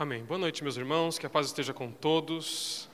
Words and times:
Amém. 0.00 0.24
Boa 0.24 0.38
noite, 0.38 0.62
meus 0.62 0.76
irmãos, 0.76 1.18
que 1.18 1.26
a 1.26 1.28
paz 1.28 1.46
esteja 1.46 1.74
com 1.74 1.90
todos. 1.90 2.88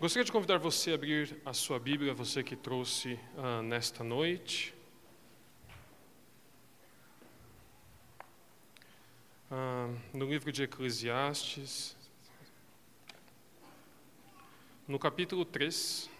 Gostaria 0.00 0.24
de 0.24 0.32
convidar 0.32 0.58
você 0.58 0.90
a 0.90 0.96
abrir 0.96 1.40
a 1.46 1.52
sua 1.52 1.78
Bíblia, 1.78 2.12
você 2.12 2.42
que 2.42 2.56
trouxe 2.56 3.12
uh, 3.36 3.62
nesta 3.62 4.02
noite. 4.02 4.74
Uh, 9.48 9.96
no 10.12 10.28
livro 10.28 10.50
de 10.50 10.64
Eclesiastes, 10.64 11.96
no 14.88 14.98
capítulo 14.98 15.44
3, 15.44 16.10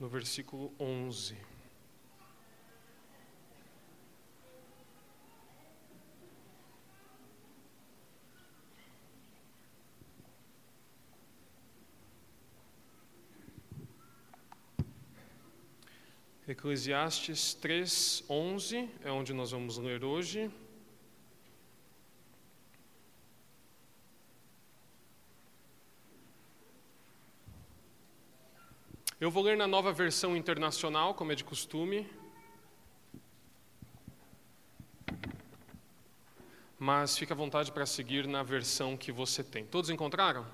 no 0.00 0.08
versículo 0.08 0.74
11. 0.80 1.49
Eclesiastes 16.50 17.54
3, 17.54 18.24
11 18.28 18.90
é 19.04 19.12
onde 19.12 19.32
nós 19.32 19.52
vamos 19.52 19.78
ler 19.78 20.02
hoje. 20.02 20.50
Eu 29.20 29.30
vou 29.30 29.44
ler 29.44 29.56
na 29.56 29.68
nova 29.68 29.92
versão 29.92 30.36
internacional, 30.36 31.14
como 31.14 31.30
é 31.30 31.36
de 31.36 31.44
costume. 31.44 32.04
Mas 36.76 37.16
fica 37.16 37.32
à 37.32 37.36
vontade 37.36 37.70
para 37.70 37.86
seguir 37.86 38.26
na 38.26 38.42
versão 38.42 38.96
que 38.96 39.12
você 39.12 39.44
tem. 39.44 39.64
Todos 39.64 39.88
encontraram? 39.88 40.44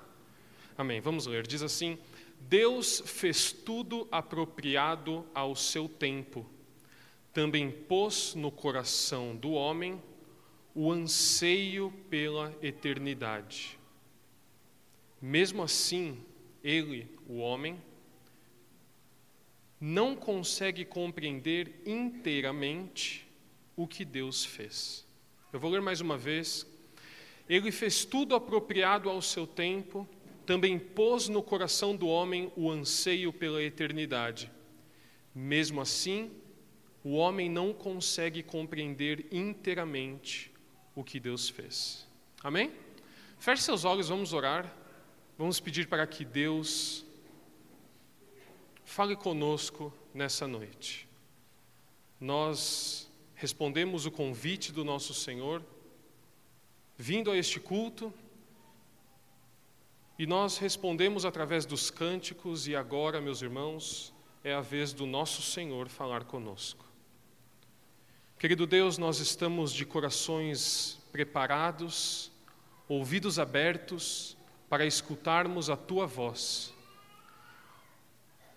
Amém. 0.77 1.01
Vamos 1.01 1.25
ler. 1.25 1.47
Diz 1.47 1.63
assim: 1.63 1.97
Deus 2.39 3.01
fez 3.05 3.51
tudo 3.51 4.07
apropriado 4.11 5.25
ao 5.33 5.55
seu 5.55 5.89
tempo. 5.89 6.45
Também 7.33 7.69
pôs 7.69 8.33
no 8.35 8.51
coração 8.51 9.35
do 9.35 9.51
homem 9.51 10.01
o 10.73 10.91
anseio 10.91 11.91
pela 12.09 12.55
eternidade. 12.61 13.77
Mesmo 15.21 15.63
assim, 15.63 16.23
ele, 16.63 17.09
o 17.27 17.37
homem, 17.37 17.81
não 19.79 20.15
consegue 20.15 20.85
compreender 20.85 21.81
inteiramente 21.85 23.27
o 23.75 23.87
que 23.87 24.03
Deus 24.03 24.43
fez. 24.43 25.05
Eu 25.53 25.59
vou 25.59 25.71
ler 25.71 25.81
mais 25.81 26.01
uma 26.01 26.17
vez. 26.17 26.65
Ele 27.47 27.71
fez 27.71 28.03
tudo 28.03 28.35
apropriado 28.35 29.09
ao 29.09 29.21
seu 29.21 29.47
tempo, 29.47 30.07
também 30.47 30.79
pôs 30.79 31.27
no 31.27 31.43
coração 31.43 31.93
do 31.93 32.07
homem 32.07 32.49
o 32.55 32.71
anseio 32.71 33.33
pela 33.33 33.61
eternidade. 33.61 34.49
Mesmo 35.35 35.81
assim, 35.81 36.31
o 37.03 37.15
homem 37.15 37.49
não 37.49 37.73
consegue 37.73 38.41
compreender 38.41 39.27
inteiramente 39.29 40.49
o 40.95 41.03
que 41.03 41.19
Deus 41.19 41.49
fez. 41.49 42.07
Amém? 42.41 42.71
Feche 43.37 43.61
seus 43.61 43.83
olhos, 43.83 44.07
vamos 44.07 44.31
orar. 44.31 44.73
Vamos 45.37 45.59
pedir 45.59 45.87
para 45.87 46.07
que 46.07 46.23
Deus 46.23 47.05
fale 48.85 49.17
conosco 49.17 49.93
nessa 50.13 50.47
noite. 50.47 51.09
Nós 52.21 53.11
respondemos 53.35 54.05
o 54.05 54.11
convite 54.11 54.71
do 54.71 54.85
nosso 54.85 55.13
Senhor, 55.13 55.61
vindo 56.97 57.29
a 57.31 57.37
este 57.37 57.59
culto, 57.59 58.13
e 60.17 60.25
nós 60.25 60.57
respondemos 60.57 61.25
através 61.25 61.65
dos 61.65 61.91
cânticos, 61.91 62.67
e 62.67 62.75
agora, 62.75 63.21
meus 63.21 63.41
irmãos, 63.43 64.11
é 64.43 64.53
a 64.53 64.61
vez 64.61 64.91
do 64.91 65.05
nosso 65.05 65.43
Senhor 65.43 65.89
falar 65.89 66.23
conosco. 66.23 66.83
Querido 68.39 68.65
Deus, 68.65 68.97
nós 68.97 69.19
estamos 69.19 69.71
de 69.71 69.85
corações 69.85 70.99
preparados, 71.11 72.31
ouvidos 72.87 73.37
abertos 73.37 74.35
para 74.67 74.85
escutarmos 74.85 75.69
a 75.69 75.77
tua 75.77 76.07
voz. 76.07 76.73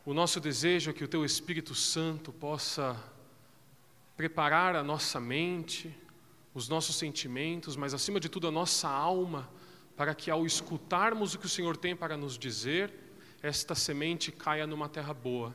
O 0.04 0.14
nosso 0.14 0.40
desejo 0.40 0.90
é 0.90 0.94
que 0.94 1.04
o 1.04 1.08
teu 1.08 1.26
Espírito 1.26 1.74
Santo 1.74 2.32
possa 2.32 2.98
preparar 4.16 4.76
a 4.76 4.82
nossa 4.82 5.20
mente, 5.20 5.94
os 6.54 6.68
nossos 6.68 6.96
sentimentos, 6.96 7.76
mas 7.76 7.92
acima 7.92 8.18
de 8.18 8.30
tudo 8.30 8.48
a 8.48 8.50
nossa 8.50 8.88
alma 8.88 9.48
para 10.00 10.14
que 10.14 10.30
ao 10.30 10.46
escutarmos 10.46 11.34
o 11.34 11.38
que 11.38 11.44
o 11.44 11.48
Senhor 11.50 11.76
tem 11.76 11.94
para 11.94 12.16
nos 12.16 12.38
dizer, 12.38 12.90
esta 13.42 13.74
semente 13.74 14.32
caia 14.32 14.66
numa 14.66 14.88
terra 14.88 15.12
boa. 15.12 15.54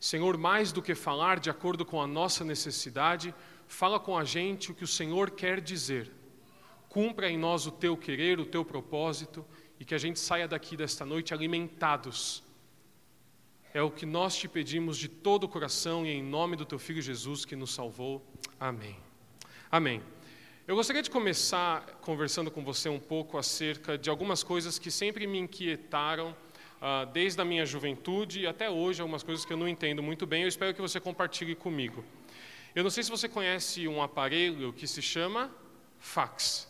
Senhor, 0.00 0.38
mais 0.38 0.72
do 0.72 0.80
que 0.80 0.94
falar 0.94 1.38
de 1.38 1.50
acordo 1.50 1.84
com 1.84 2.00
a 2.00 2.06
nossa 2.06 2.42
necessidade, 2.42 3.34
fala 3.68 4.00
com 4.00 4.16
a 4.16 4.24
gente 4.24 4.70
o 4.70 4.74
que 4.74 4.82
o 4.82 4.86
Senhor 4.86 5.30
quer 5.30 5.60
dizer. 5.60 6.10
Cumpra 6.88 7.28
em 7.28 7.36
nós 7.36 7.66
o 7.66 7.70
teu 7.70 7.98
querer, 7.98 8.40
o 8.40 8.46
teu 8.46 8.64
propósito 8.64 9.44
e 9.78 9.84
que 9.84 9.94
a 9.94 9.98
gente 9.98 10.18
saia 10.18 10.48
daqui 10.48 10.74
desta 10.74 11.04
noite 11.04 11.34
alimentados. 11.34 12.42
É 13.74 13.82
o 13.82 13.90
que 13.90 14.06
nós 14.06 14.34
te 14.38 14.48
pedimos 14.48 14.96
de 14.96 15.06
todo 15.06 15.44
o 15.44 15.48
coração 15.50 16.06
e 16.06 16.08
em 16.08 16.22
nome 16.22 16.56
do 16.56 16.64
teu 16.64 16.78
filho 16.78 17.02
Jesus 17.02 17.44
que 17.44 17.54
nos 17.54 17.74
salvou. 17.74 18.26
Amém. 18.58 18.96
Amém. 19.70 20.13
Eu 20.66 20.76
gostaria 20.76 21.02
de 21.02 21.10
começar 21.10 21.84
conversando 22.00 22.50
com 22.50 22.64
você 22.64 22.88
um 22.88 22.98
pouco 22.98 23.36
acerca 23.36 23.98
de 23.98 24.08
algumas 24.08 24.42
coisas 24.42 24.78
que 24.78 24.90
sempre 24.90 25.26
me 25.26 25.36
inquietaram 25.36 26.30
uh, 26.30 27.04
desde 27.12 27.38
a 27.38 27.44
minha 27.44 27.66
juventude 27.66 28.46
até 28.46 28.70
hoje, 28.70 29.02
algumas 29.02 29.22
coisas 29.22 29.44
que 29.44 29.52
eu 29.52 29.58
não 29.58 29.68
entendo 29.68 30.02
muito 30.02 30.26
bem. 30.26 30.40
Eu 30.40 30.48
espero 30.48 30.72
que 30.72 30.80
você 30.80 30.98
compartilhe 30.98 31.54
comigo. 31.54 32.02
Eu 32.74 32.82
não 32.82 32.88
sei 32.88 33.02
se 33.02 33.10
você 33.10 33.28
conhece 33.28 33.86
um 33.86 34.00
aparelho 34.00 34.72
que 34.72 34.86
se 34.86 35.02
chama 35.02 35.54
fax. 35.98 36.66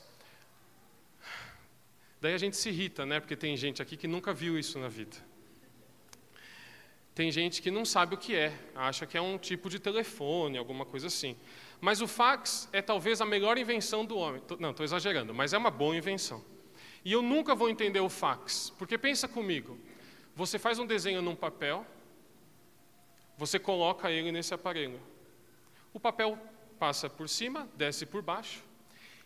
Daí 2.21 2.35
a 2.35 2.39
gente 2.39 2.57
se 2.57 2.71
irrita, 2.71 3.07
né? 3.07 3.21
Porque 3.21 3.37
tem 3.37 3.57
gente 3.57 3.81
aqui 3.81 3.97
que 3.97 4.09
nunca 4.09 4.35
viu 4.35 4.59
isso 4.59 4.77
na 4.77 4.89
vida. 4.89 5.17
Tem 7.15 7.31
gente 7.31 7.63
que 7.63 7.71
não 7.71 7.85
sabe 7.85 8.17
o 8.17 8.19
que 8.19 8.35
é, 8.35 8.53
acha 8.75 9.07
que 9.07 9.17
é 9.17 9.21
um 9.21 9.39
tipo 9.39 9.71
de 9.71 9.79
telefone, 9.79 10.59
alguma 10.59 10.85
coisa 10.85 11.07
assim. 11.07 11.37
Mas 11.85 12.01
o 12.01 12.09
fax 12.09 12.67
é 12.73 12.81
talvez 12.81 13.21
a 13.21 13.27
melhor 13.27 13.59
invenção 13.59 14.07
do 14.07 14.17
homem. 14.17 14.43
Não, 14.59 14.71
estou 14.71 14.85
exagerando, 14.85 15.35
mas 15.35 15.53
é 15.53 15.59
uma 15.59 15.71
boa 15.71 15.95
invenção. 15.95 16.43
E 17.05 17.13
eu 17.13 17.21
nunca 17.21 17.55
vou 17.55 17.69
entender 17.69 18.01
o 18.01 18.09
fax, 18.09 18.71
porque 18.79 18.97
pensa 18.97 19.29
comigo: 19.29 19.79
você 20.35 20.59
faz 20.59 20.79
um 20.79 20.87
desenho 20.87 21.21
num 21.21 21.37
papel, 21.37 21.87
você 23.37 23.59
coloca 23.59 24.11
ele 24.11 24.33
nesse 24.33 24.55
aparelho. 24.55 24.99
O 25.93 26.01
papel 26.01 26.39
passa 26.79 27.11
por 27.11 27.29
cima, 27.29 27.69
desce 27.77 28.07
por 28.07 28.23
baixo, 28.23 28.65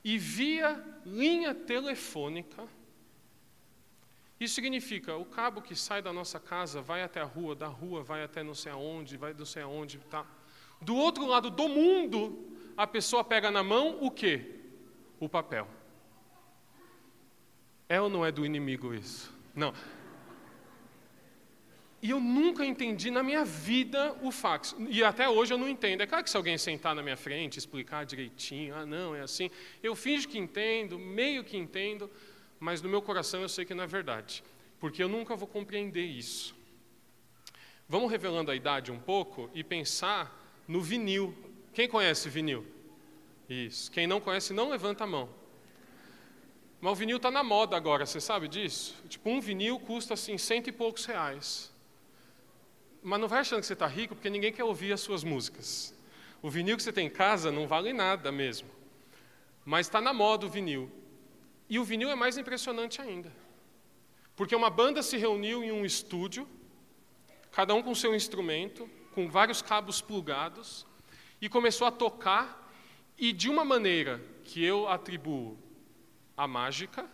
e 0.03 0.19
via 0.19 0.85
linha 1.07 1.55
telefônica, 1.55 2.67
isso 4.41 4.57
significa 4.57 5.15
o 5.15 5.25
cabo 5.25 5.63
que 5.63 5.77
sai 5.77 6.03
da 6.03 6.13
nossa 6.13 6.41
casa 6.41 6.83
vai 6.83 7.05
até 7.05 7.21
a 7.21 7.25
rua, 7.25 7.55
da 7.55 7.69
rua 7.69 8.03
vai 8.03 8.25
até 8.25 8.43
não 8.43 8.53
sei 8.53 8.73
aonde, 8.73 9.17
vai 9.17 9.33
não 9.33 9.47
sei 9.47 9.63
aonde, 9.63 9.99
tá? 10.11 10.27
Do 10.81 10.97
outro 10.97 11.27
lado 11.27 11.51
do 11.51 11.69
mundo, 11.69 12.49
a 12.77 12.87
pessoa 12.87 13.25
pega 13.25 13.51
na 13.51 13.63
mão 13.63 13.99
o 14.01 14.11
quê? 14.11 14.61
O 15.19 15.29
papel. 15.29 15.67
É 17.89 18.01
ou 18.01 18.09
não 18.09 18.25
é 18.25 18.31
do 18.31 18.45
inimigo 18.45 18.95
isso? 18.95 19.33
Não. 19.55 19.73
E 22.01 22.11
eu 22.11 22.21
nunca 22.21 22.65
entendi 22.65 23.11
na 23.11 23.25
minha 23.25 23.45
vida 23.45 24.17
o 24.23 24.31
fax. 24.31 24.77
E 24.89 25.03
até 25.03 25.29
hoje 25.29 25.53
eu 25.53 25.59
não 25.59 25.69
entendo. 25.69 26.01
É 26.01 26.07
claro 26.07 26.23
que 26.23 26.31
se 26.31 26.37
alguém 26.37 26.57
sentar 26.57 26.95
na 26.95 27.03
minha 27.03 27.17
frente, 27.17 27.59
explicar 27.59 28.07
direitinho, 28.07 28.75
ah, 28.77 28.87
não, 28.87 29.17
é 29.17 29.23
assim. 29.23 29.51
Eu 29.83 29.97
finjo 29.97 30.29
que 30.29 30.39
entendo, 30.39 30.97
meio 30.97 31.43
que 31.43 31.57
entendo, 31.57 32.09
mas 32.61 32.81
no 32.81 32.89
meu 32.89 33.03
coração 33.03 33.41
eu 33.41 33.49
sei 33.49 33.65
que 33.65 33.75
não 33.75 33.83
é 33.83 33.87
verdade. 33.87 34.45
Porque 34.79 35.03
eu 35.03 35.09
nunca 35.09 35.35
vou 35.35 35.49
compreender 35.49 36.05
isso. 36.05 36.55
Vamos 37.89 38.11
revelando 38.11 38.51
a 38.53 38.55
idade 38.55 38.93
um 38.93 39.01
pouco 39.01 39.51
e 39.53 39.65
pensar 39.65 40.48
no 40.69 40.83
vinil. 40.83 41.35
Quem 41.73 41.89
conhece 41.89 42.29
vinil? 42.29 42.65
Isso. 43.49 43.91
Quem 43.91 44.07
não 44.07 44.21
conhece, 44.21 44.53
não 44.53 44.69
levanta 44.69 45.05
a 45.05 45.07
mão. 45.07 45.31
Mas 46.81 46.93
o 46.93 46.95
vinil 46.95 47.17
está 47.17 47.31
na 47.31 47.43
moda 47.43 47.77
agora, 47.77 48.07
você 48.07 48.21
sabe 48.21 48.47
disso? 48.47 48.95
Tipo, 49.09 49.31
um 49.31 49.41
vinil 49.41 49.81
custa 49.81 50.15
assim 50.15 50.37
cento 50.37 50.69
e 50.69 50.73
poucos 50.73 51.07
reais. 51.07 51.73
Mas 53.03 53.19
não 53.19 53.27
vai 53.27 53.41
achando 53.41 53.61
que 53.61 53.67
você 53.67 53.73
está 53.73 53.87
rico, 53.87 54.15
porque 54.15 54.31
ninguém 54.31 54.53
quer 54.53 54.65
ouvir 54.65 54.93
as 54.93 55.01
suas 55.01 55.25
músicas. 55.25 55.95
O 56.43 56.51
vinil 56.51 56.77
que 56.77 56.83
você 56.83 56.93
tem 56.93 57.07
em 57.07 57.11
casa 57.11 57.51
não 57.51 57.67
vale 57.67 57.93
nada 57.93 58.31
mesmo. 58.31 58.69
Mas 59.65 59.87
está 59.87 60.01
na 60.01 60.13
moda 60.13 60.47
o 60.47 60.49
vinil. 60.49 60.91
E 61.69 61.79
o 61.79 61.85
vinil 61.85 62.11
é 62.11 62.15
mais 62.15 62.37
impressionante 62.37 63.01
ainda. 63.01 63.33
Porque 64.37 64.55
uma 64.55 64.71
banda 64.71 65.03
se 65.03 65.17
reuniu 65.17 65.65
em 65.65 65.73
um 65.73 65.85
estúdio, 65.85 66.47
cada 67.51 67.75
um 67.75 67.83
com 67.83 67.95
seu 67.95 68.15
instrumento, 68.15 68.89
com 69.19 69.29
vários 69.29 69.61
cabos 69.61 70.01
plugados 70.01 70.87
e 71.41 71.49
começou 71.49 71.89
a 71.89 71.91
tocar, 71.91 72.73
e 73.19 73.33
de 73.33 73.51
uma 73.51 73.65
maneira 73.65 74.25
que 74.45 74.65
eu 74.65 74.89
atribuo 74.89 75.59
a 76.37 76.47
mágica, 76.47 77.05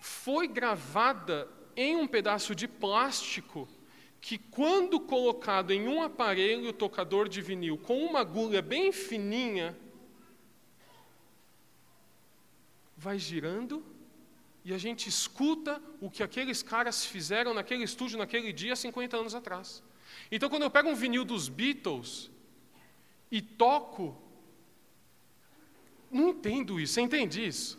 foi 0.00 0.48
gravada 0.48 1.46
em 1.76 1.96
um 1.96 2.06
pedaço 2.06 2.54
de 2.54 2.66
plástico 2.66 3.68
que, 4.22 4.38
quando 4.38 4.98
colocado 4.98 5.70
em 5.70 5.86
um 5.86 6.00
aparelho 6.00 6.72
tocador 6.72 7.28
de 7.28 7.42
vinil 7.42 7.76
com 7.76 8.02
uma 8.06 8.20
agulha 8.20 8.62
bem 8.62 8.90
fininha, 8.90 9.76
vai 12.96 13.18
girando 13.18 13.84
e 14.64 14.72
a 14.72 14.78
gente 14.78 15.10
escuta 15.10 15.78
o 16.00 16.10
que 16.10 16.22
aqueles 16.22 16.62
caras 16.62 17.04
fizeram 17.04 17.52
naquele 17.52 17.84
estúdio 17.84 18.16
naquele 18.16 18.50
dia 18.50 18.74
50 18.74 19.14
anos 19.14 19.34
atrás. 19.34 19.86
Então, 20.30 20.48
quando 20.48 20.62
eu 20.62 20.70
pego 20.70 20.88
um 20.88 20.94
vinil 20.94 21.24
dos 21.24 21.48
Beatles 21.48 22.30
e 23.30 23.40
toco, 23.40 24.16
não 26.10 26.30
entendo 26.30 26.78
isso, 26.78 26.94
você 26.94 27.00
entende 27.00 27.46
isso? 27.46 27.78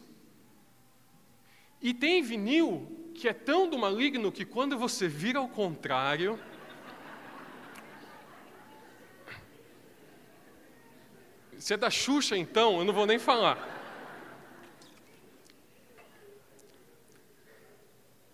E 1.81 1.93
tem 1.93 2.21
vinil 2.21 3.11
que 3.13 3.27
é 3.27 3.33
tão 3.33 3.69
do 3.69 3.77
maligno 3.77 4.31
que 4.31 4.45
quando 4.45 4.77
você 4.77 5.07
vira 5.07 5.39
ao 5.39 5.47
contrário, 5.49 6.39
Se 11.59 11.73
é 11.73 11.77
da 11.77 11.89
Xuxa, 11.89 12.37
então, 12.37 12.79
eu 12.79 12.85
não 12.85 12.93
vou 12.93 13.05
nem 13.05 13.19
falar. 13.19 13.77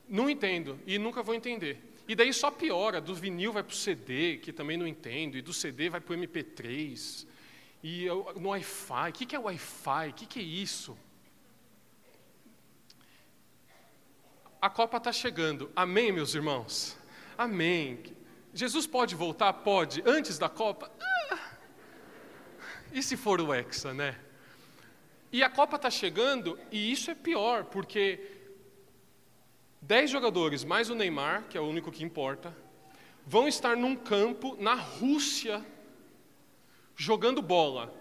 Não 0.08 0.30
entendo 0.30 0.80
e 0.86 1.00
nunca 1.00 1.24
vou 1.24 1.34
entender. 1.34 1.82
E 2.08 2.16
daí 2.16 2.32
só 2.32 2.52
piora, 2.52 3.02
do 3.02 3.16
vinil 3.16 3.52
vai 3.52 3.64
para 3.64 3.74
o 3.74 3.76
CD, 3.76 4.38
que 4.38 4.54
também 4.54 4.78
não 4.78 4.86
entendo, 4.86 5.38
e 5.38 5.42
do 5.42 5.54
CD 5.54 5.90
vai 5.90 6.00
para 6.00 6.14
o 6.14 6.18
MP3, 6.18 7.26
e 7.84 8.06
no 8.36 8.50
Wi-Fi. 8.50 9.10
O 9.10 9.14
que 9.14 9.36
é 9.36 9.40
Wi-Fi? 9.40 10.10
O 10.10 10.14
que 10.14 10.40
é 10.40 10.44
isso? 10.44 10.98
A 14.62 14.70
Copa 14.70 14.98
está 14.98 15.12
chegando. 15.12 15.72
Amém, 15.76 16.12
meus 16.12 16.34
irmãos? 16.34 16.98
Amém. 17.38 18.04
Jesus 18.54 18.88
pode 18.88 19.14
voltar? 19.14 19.52
Pode. 19.54 20.02
Antes 20.06 20.40
da 20.40 20.50
Copa? 20.50 20.92
Ah. 21.00 21.52
E 22.92 23.04
se 23.04 23.18
for 23.18 23.42
o 23.42 23.54
Hexa, 23.54 23.94
né? 23.94 24.18
E 25.32 25.44
a 25.44 25.50
Copa 25.50 25.76
está 25.76 25.92
chegando, 25.92 26.58
e 26.72 26.92
isso 26.92 27.12
é 27.12 27.16
pior, 27.16 27.66
porque 27.66 28.35
Dez 29.88 30.10
jogadores, 30.10 30.64
mais 30.64 30.90
o 30.90 30.96
Neymar, 30.96 31.44
que 31.48 31.56
é 31.56 31.62
o 31.62 31.68
único 31.68 31.92
que 31.92 32.04
importa, 32.04 32.58
vão 33.24 33.48
estar 33.48 33.78
num 33.78 33.96
campo 33.96 34.58
na 34.60 34.74
Rússia 34.74 35.64
jogando 36.96 37.40
bola. 37.40 37.94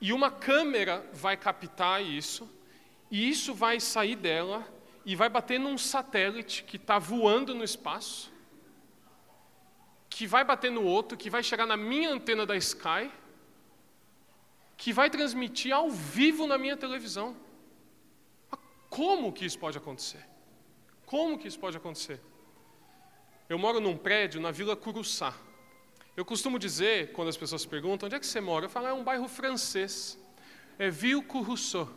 E 0.00 0.10
uma 0.10 0.30
câmera 0.30 1.06
vai 1.12 1.36
captar 1.36 2.02
isso, 2.02 2.48
e 3.10 3.28
isso 3.28 3.52
vai 3.52 3.78
sair 3.78 4.16
dela 4.16 4.66
e 5.04 5.14
vai 5.14 5.28
bater 5.28 5.60
num 5.60 5.76
satélite 5.76 6.64
que 6.64 6.78
está 6.78 6.98
voando 6.98 7.54
no 7.54 7.62
espaço, 7.62 8.32
que 10.08 10.26
vai 10.26 10.44
bater 10.44 10.70
no 10.70 10.82
outro, 10.82 11.18
que 11.18 11.28
vai 11.28 11.42
chegar 11.42 11.66
na 11.66 11.76
minha 11.76 12.10
antena 12.10 12.46
da 12.46 12.56
Sky, 12.56 13.10
que 14.78 14.94
vai 14.94 15.10
transmitir 15.10 15.74
ao 15.74 15.90
vivo 15.90 16.46
na 16.46 16.56
minha 16.56 16.76
televisão. 16.76 17.36
Como 18.88 19.30
que 19.30 19.44
isso 19.44 19.58
pode 19.58 19.76
acontecer? 19.76 20.27
Como 21.08 21.38
que 21.38 21.48
isso 21.48 21.58
pode 21.58 21.74
acontecer? 21.74 22.20
Eu 23.48 23.58
moro 23.58 23.80
num 23.80 23.96
prédio 23.96 24.38
na 24.42 24.50
Vila 24.50 24.76
Curuçá. 24.76 25.32
Eu 26.14 26.22
costumo 26.22 26.58
dizer, 26.58 27.12
quando 27.12 27.28
as 27.28 27.36
pessoas 27.36 27.64
perguntam, 27.64 28.06
onde 28.06 28.14
é 28.14 28.20
que 28.20 28.26
você 28.26 28.42
mora? 28.42 28.66
Eu 28.66 28.68
falo, 28.68 28.88
é 28.88 28.92
um 28.92 29.02
bairro 29.02 29.26
francês. 29.26 30.18
É 30.78 30.90
Ville 30.90 31.22
Curuçá. 31.22 31.88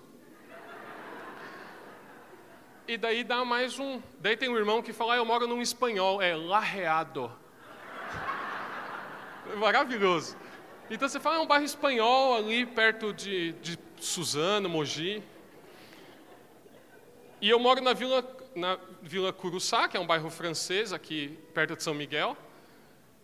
E 2.88 2.96
daí 2.96 3.26
dá 3.26 3.44
mais 3.44 3.78
um. 3.80 4.02
Daí 4.18 4.38
tem 4.38 4.48
um 4.48 4.56
irmão 4.56 4.82
que 4.82 4.94
fala, 4.94 5.16
ah, 5.16 5.18
eu 5.18 5.26
moro 5.26 5.46
num 5.46 5.62
espanhol. 5.62 6.22
É 6.22 6.34
Larreado. 6.34 7.30
Maravilhoso. 9.60 10.38
Então 10.90 11.10
você 11.10 11.20
fala, 11.20 11.36
é 11.36 11.40
um 11.40 11.48
bairro 11.48 11.66
espanhol 11.66 12.34
ali 12.38 12.66
perto 12.66 13.12
de, 13.12 13.52
de 13.62 13.78
Suzano, 14.00 14.70
Mogi. 14.70 15.22
E 17.42 17.50
eu 17.50 17.60
moro 17.60 17.82
na 17.82 17.92
Vila 17.92 18.40
na 18.56 18.78
Vila 19.02 19.32
Curuçá, 19.32 19.88
que 19.88 19.98
é 19.98 20.00
um 20.00 20.08
bairro 20.08 20.30
francês 20.30 20.92
aqui 20.94 21.38
perto 21.54 21.76
de 21.76 21.84
São 21.84 21.94
Miguel, 21.94 22.38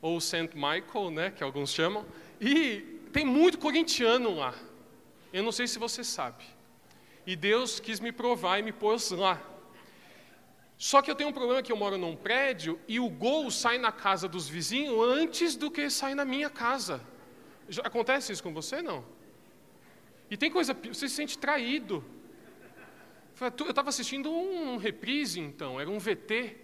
ou 0.01 0.19
Saint 0.21 0.53
Michael, 0.53 1.11
né, 1.11 1.31
que 1.31 1.43
alguns 1.43 1.71
chamam, 1.71 2.05
e 2.39 2.99
tem 3.11 3.25
muito 3.25 3.57
corintiano 3.57 4.35
lá. 4.35 4.53
Eu 5.33 5.43
não 5.43 5.51
sei 5.51 5.67
se 5.67 5.79
você 5.79 6.03
sabe. 6.03 6.43
E 7.25 7.35
Deus 7.35 7.79
quis 7.79 7.99
me 7.99 8.11
provar 8.11 8.59
e 8.59 8.63
me 8.63 8.71
pôs 8.71 9.11
lá. 9.11 9.41
Só 10.77 11.01
que 11.01 11.09
eu 11.09 11.15
tenho 11.15 11.29
um 11.29 11.33
problema 11.33 11.61
que 11.61 11.71
eu 11.71 11.75
moro 11.75 11.97
num 11.97 12.15
prédio 12.15 12.79
e 12.87 12.99
o 12.99 13.09
gol 13.09 13.49
sai 13.49 13.77
na 13.77 13.91
casa 13.91 14.27
dos 14.27 14.47
vizinhos 14.47 14.95
antes 15.09 15.55
do 15.55 15.71
que 15.71 15.89
sai 15.89 16.13
na 16.13 16.23
minha 16.23 16.49
casa. 16.49 17.01
Acontece 17.83 18.31
isso 18.31 18.43
com 18.43 18.53
você, 18.53 18.81
não? 18.81 19.03
E 20.29 20.37
tem 20.37 20.51
coisa, 20.51 20.73
você 20.73 21.09
se 21.09 21.15
sente 21.15 21.37
traído. 21.37 22.03
Eu 23.39 23.69
estava 23.69 23.89
assistindo 23.89 24.31
um 24.31 24.77
reprise, 24.77 25.39
então, 25.39 25.79
era 25.79 25.89
um 25.89 25.99
VT. 25.99 26.55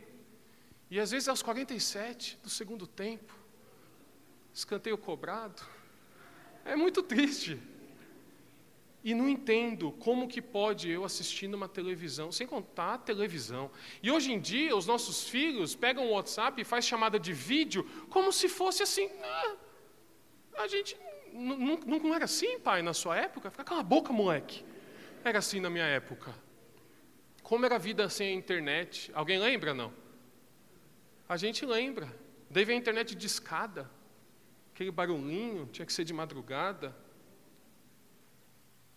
E 0.89 0.99
às 0.99 1.11
vezes 1.11 1.27
aos 1.27 1.41
47 1.41 2.39
do 2.41 2.49
segundo 2.49 2.87
tempo, 2.87 3.33
escanteio 4.53 4.97
cobrado. 4.97 5.61
É 6.65 6.75
muito 6.75 7.03
triste. 7.03 7.59
E 9.03 9.13
não 9.13 9.27
entendo 9.27 9.91
como 9.91 10.27
que 10.27 10.41
pode 10.41 10.89
eu 10.89 11.03
assistir 11.03 11.47
numa 11.47 11.67
televisão, 11.67 12.31
sem 12.31 12.47
contar 12.47 12.93
a 12.93 12.97
televisão. 12.97 13.69
E 14.01 14.09
hoje 14.09 14.31
em 14.31 14.39
dia, 14.39 14.75
os 14.75 14.85
nossos 14.85 15.27
filhos 15.27 15.75
pegam 15.75 16.07
o 16.07 16.11
WhatsApp 16.11 16.61
e 16.61 16.63
faz 16.63 16.85
chamada 16.85 17.19
de 17.19 17.33
vídeo 17.33 17.83
como 18.09 18.31
se 18.31 18.47
fosse 18.47 18.81
assim. 18.81 19.09
Ah, 19.21 19.55
a 20.59 20.67
gente 20.67 20.97
não, 21.33 21.77
não 21.77 22.15
era 22.15 22.25
assim, 22.25 22.59
pai, 22.59 22.81
na 22.81 22.93
sua 22.93 23.17
época? 23.17 23.51
Fica 23.51 23.63
cala 23.63 23.81
a 23.81 23.83
boca, 23.83 24.13
moleque. 24.13 24.63
Era 25.23 25.39
assim 25.39 25.59
na 25.59 25.69
minha 25.69 25.85
época. 25.85 26.33
Como 27.43 27.65
era 27.65 27.75
a 27.75 27.77
vida 27.77 28.09
sem 28.09 28.29
a 28.29 28.31
internet? 28.31 29.11
Alguém 29.13 29.37
lembra, 29.37 29.73
não? 29.73 29.93
A 31.27 31.35
gente 31.37 31.65
lembra. 31.65 32.07
Veio 32.49 32.69
a 32.69 32.73
internet 32.73 33.13
de 33.13 33.27
escada. 33.27 33.91
Aquele 34.73 34.91
barulhinho, 34.91 35.67
tinha 35.67 35.85
que 35.85 35.93
ser 35.93 36.05
de 36.05 36.13
madrugada. 36.13 36.95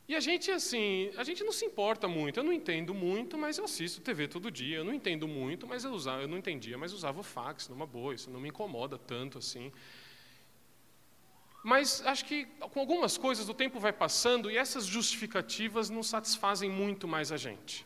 E 0.08 0.14
a 0.14 0.20
gente, 0.20 0.52
assim, 0.52 1.10
a 1.16 1.25
gente 1.25 1.43
não 1.43 1.50
se 1.50 1.64
importa 1.64 2.06
muito. 2.06 2.38
Eu 2.38 2.44
não 2.44 2.52
entendo 2.52 2.94
muito, 2.94 3.36
mas 3.36 3.58
eu 3.58 3.65
assisto 3.65 4.00
TV 4.00 4.29
todo 4.29 4.50
dia. 4.50 4.76
Eu 4.76 4.84
não 4.84 4.94
entendo 4.94 5.26
muito, 5.26 5.67
mas 5.67 5.84
eu 5.84 5.91
usava, 5.91 6.22
eu 6.22 6.29
não 6.29 6.38
entendia, 6.38 6.79
mas 6.79 6.93
usava 6.93 7.19
o 7.19 7.24
fax 7.24 7.69
numa 7.69 7.86
boa. 7.86 8.15
Isso 8.15 8.31
não 8.31 8.41
me 8.41 8.50
incomoda 8.50 8.96
tanto 8.96 9.38
assim. 9.38 9.72
Mas 11.65 12.00
acho 12.06 12.24
que 12.24 12.46
com 12.60 12.79
algumas 12.79 13.19
coisas 13.19 13.48
o 13.48 13.55
tempo 13.55 13.81
vai 13.81 13.93
passando 13.93 14.48
e 14.48 14.56
essas 14.56 14.86
justificativas 14.86 15.91
não 15.91 16.05
satisfazem 16.05 16.70
muito 16.70 17.08
mais 17.08 17.32
a 17.32 17.36
gente. 17.36 17.84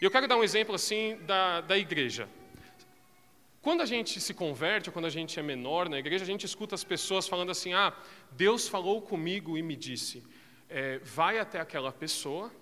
E 0.00 0.04
eu 0.04 0.10
quero 0.10 0.26
dar 0.26 0.36
um 0.36 0.44
exemplo 0.44 0.74
assim 0.74 1.16
da, 1.26 1.60
da 1.60 1.78
igreja. 1.78 2.28
Quando 3.62 3.80
a 3.80 3.86
gente 3.86 4.20
se 4.20 4.34
converte, 4.34 4.90
ou 4.90 4.92
quando 4.92 5.06
a 5.06 5.10
gente 5.10 5.38
é 5.40 5.42
menor 5.42 5.88
na 5.88 5.98
igreja, 5.98 6.22
a 6.22 6.26
gente 6.26 6.44
escuta 6.44 6.74
as 6.74 6.84
pessoas 6.84 7.26
falando 7.26 7.50
assim: 7.50 7.72
Ah, 7.72 7.96
Deus 8.32 8.68
falou 8.68 9.00
comigo 9.00 9.56
e 9.56 9.62
me 9.62 9.74
disse, 9.74 10.22
é, 10.68 10.98
vai 10.98 11.38
até 11.38 11.60
aquela 11.60 11.92
pessoa 11.92 12.52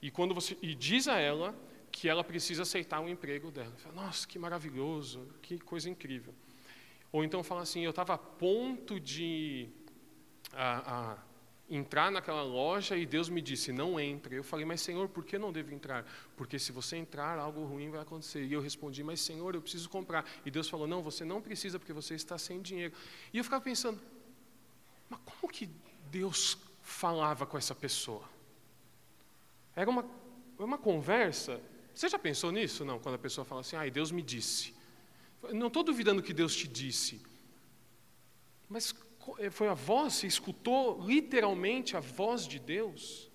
e 0.00 0.10
quando 0.10 0.34
você 0.34 0.56
e 0.62 0.74
diz 0.74 1.08
a 1.08 1.18
ela 1.18 1.54
que 1.90 2.08
ela 2.08 2.22
precisa 2.22 2.62
aceitar 2.62 3.00
o 3.00 3.08
emprego 3.08 3.50
dela. 3.50 3.72
Fala, 3.78 3.94
Nossa, 4.02 4.26
que 4.26 4.38
maravilhoso, 4.38 5.28
que 5.42 5.58
coisa 5.58 5.90
incrível. 5.90 6.34
Ou 7.10 7.24
então 7.24 7.42
fala 7.42 7.62
assim: 7.62 7.84
Eu 7.84 7.90
estava 7.90 8.14
a 8.14 8.18
ponto 8.18 9.00
de 9.00 9.68
a, 10.52 11.12
a, 11.12 11.18
entrar 11.74 12.10
naquela 12.10 12.42
loja 12.42 12.96
e 12.96 13.06
Deus 13.06 13.28
me 13.28 13.40
disse, 13.40 13.72
não 13.72 13.98
entre. 13.98 14.36
Eu 14.36 14.44
falei, 14.44 14.64
mas 14.64 14.80
Senhor, 14.80 15.08
por 15.08 15.24
que 15.24 15.38
não 15.38 15.50
devo 15.50 15.72
entrar? 15.72 16.04
Porque 16.36 16.58
se 16.58 16.70
você 16.70 16.96
entrar, 16.96 17.38
algo 17.38 17.64
ruim 17.64 17.90
vai 17.90 18.00
acontecer. 18.00 18.44
E 18.44 18.52
eu 18.52 18.60
respondi, 18.60 19.02
mas 19.02 19.20
Senhor, 19.20 19.54
eu 19.54 19.62
preciso 19.62 19.88
comprar. 19.88 20.24
E 20.44 20.50
Deus 20.50 20.68
falou, 20.68 20.86
não, 20.86 21.02
você 21.02 21.24
não 21.24 21.40
precisa 21.40 21.78
porque 21.78 21.92
você 21.92 22.14
está 22.14 22.36
sem 22.36 22.60
dinheiro. 22.60 22.92
E 23.32 23.38
eu 23.38 23.44
ficava 23.44 23.64
pensando, 23.64 24.00
mas 25.08 25.20
como 25.24 25.50
que 25.50 25.70
Deus 26.10 26.58
falava 26.82 27.46
com 27.46 27.56
essa 27.56 27.74
pessoa? 27.74 28.28
Era 29.74 29.88
uma, 29.88 30.04
uma 30.58 30.76
conversa. 30.76 31.60
Você 31.94 32.08
já 32.08 32.18
pensou 32.18 32.52
nisso, 32.52 32.84
não? 32.84 32.98
Quando 32.98 33.14
a 33.14 33.18
pessoa 33.18 33.44
fala 33.44 33.62
assim, 33.62 33.76
ah, 33.76 33.88
Deus 33.88 34.10
me 34.10 34.22
disse. 34.22 34.74
Não 35.52 35.68
estou 35.68 35.82
duvidando 35.82 36.22
que 36.22 36.34
Deus 36.34 36.54
te 36.54 36.68
disse. 36.68 37.20
Mas 38.68 38.94
foi 39.50 39.68
a 39.68 39.74
voz, 39.74 40.14
você 40.14 40.26
escutou 40.26 41.04
literalmente 41.06 41.96
a 41.96 42.00
voz 42.00 42.46
de 42.46 42.58
Deus? 42.58 43.30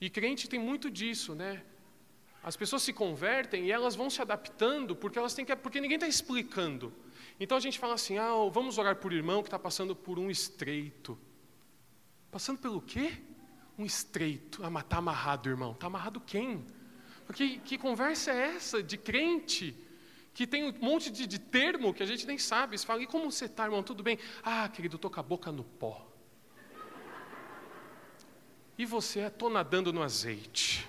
E 0.00 0.08
crente 0.08 0.48
tem 0.48 0.58
muito 0.58 0.90
disso, 0.90 1.34
né? 1.34 1.64
As 2.42 2.56
pessoas 2.56 2.82
se 2.82 2.92
convertem 2.92 3.66
e 3.66 3.72
elas 3.72 3.96
vão 3.96 4.08
se 4.08 4.22
adaptando 4.22 4.94
porque 4.94 5.18
elas 5.18 5.34
têm 5.34 5.44
que, 5.44 5.54
porque 5.56 5.80
ninguém 5.80 5.96
está 5.96 6.06
explicando. 6.06 6.92
Então 7.40 7.56
a 7.56 7.60
gente 7.60 7.78
fala 7.78 7.94
assim, 7.94 8.16
ah, 8.16 8.32
vamos 8.50 8.78
orar 8.78 8.96
por 8.96 9.12
irmão 9.12 9.42
que 9.42 9.48
está 9.48 9.58
passando 9.58 9.94
por 9.94 10.18
um 10.18 10.30
estreito. 10.30 11.18
Passando 12.30 12.58
pelo 12.58 12.80
quê? 12.80 13.12
um 13.78 13.84
estreito. 13.84 14.62
Ah, 14.64 14.68
mas 14.68 14.82
está 14.82 14.98
amarrado, 14.98 15.48
irmão. 15.48 15.72
Está 15.72 15.86
amarrado 15.86 16.20
quem? 16.20 16.66
Porque 17.24 17.58
que 17.58 17.78
conversa 17.78 18.32
é 18.32 18.56
essa 18.56 18.82
de 18.82 18.98
crente? 18.98 19.76
Que 20.38 20.46
tem 20.46 20.62
um 20.62 20.72
monte 20.80 21.10
de, 21.10 21.26
de 21.26 21.36
termo 21.36 21.92
que 21.92 22.00
a 22.00 22.06
gente 22.06 22.24
nem 22.24 22.38
sabe. 22.38 22.78
Você 22.78 22.86
fala, 22.86 23.02
e 23.02 23.08
como 23.08 23.28
você 23.28 23.46
está, 23.46 23.64
irmão? 23.64 23.82
Tudo 23.82 24.04
bem? 24.04 24.20
Ah, 24.40 24.68
querido, 24.68 24.94
estou 24.94 25.10
com 25.10 25.18
a 25.18 25.22
boca 25.22 25.50
no 25.50 25.64
pó. 25.64 26.08
E 28.78 28.86
você, 28.86 29.22
estou 29.22 29.50
nadando 29.50 29.92
no 29.92 30.00
azeite. 30.00 30.88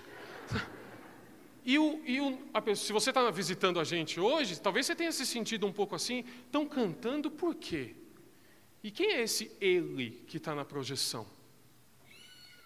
E, 1.65 1.77
o, 1.77 2.01
e 2.03 2.19
o, 2.19 2.39
a, 2.51 2.75
se 2.75 2.91
você 2.91 3.11
está 3.11 3.29
visitando 3.29 3.79
a 3.79 3.83
gente 3.83 4.19
hoje, 4.19 4.59
talvez 4.59 4.87
você 4.87 4.95
tenha 4.95 5.11
se 5.11 5.23
sentido 5.23 5.67
um 5.67 5.73
pouco 5.73 5.93
assim. 5.93 6.23
Estão 6.45 6.65
cantando 6.65 7.29
por 7.29 7.53
quê? 7.53 7.95
E 8.81 8.89
quem 8.89 9.11
é 9.11 9.21
esse 9.21 9.51
ele 9.59 10.23
que 10.27 10.37
está 10.37 10.55
na 10.55 10.65
projeção? 10.65 11.27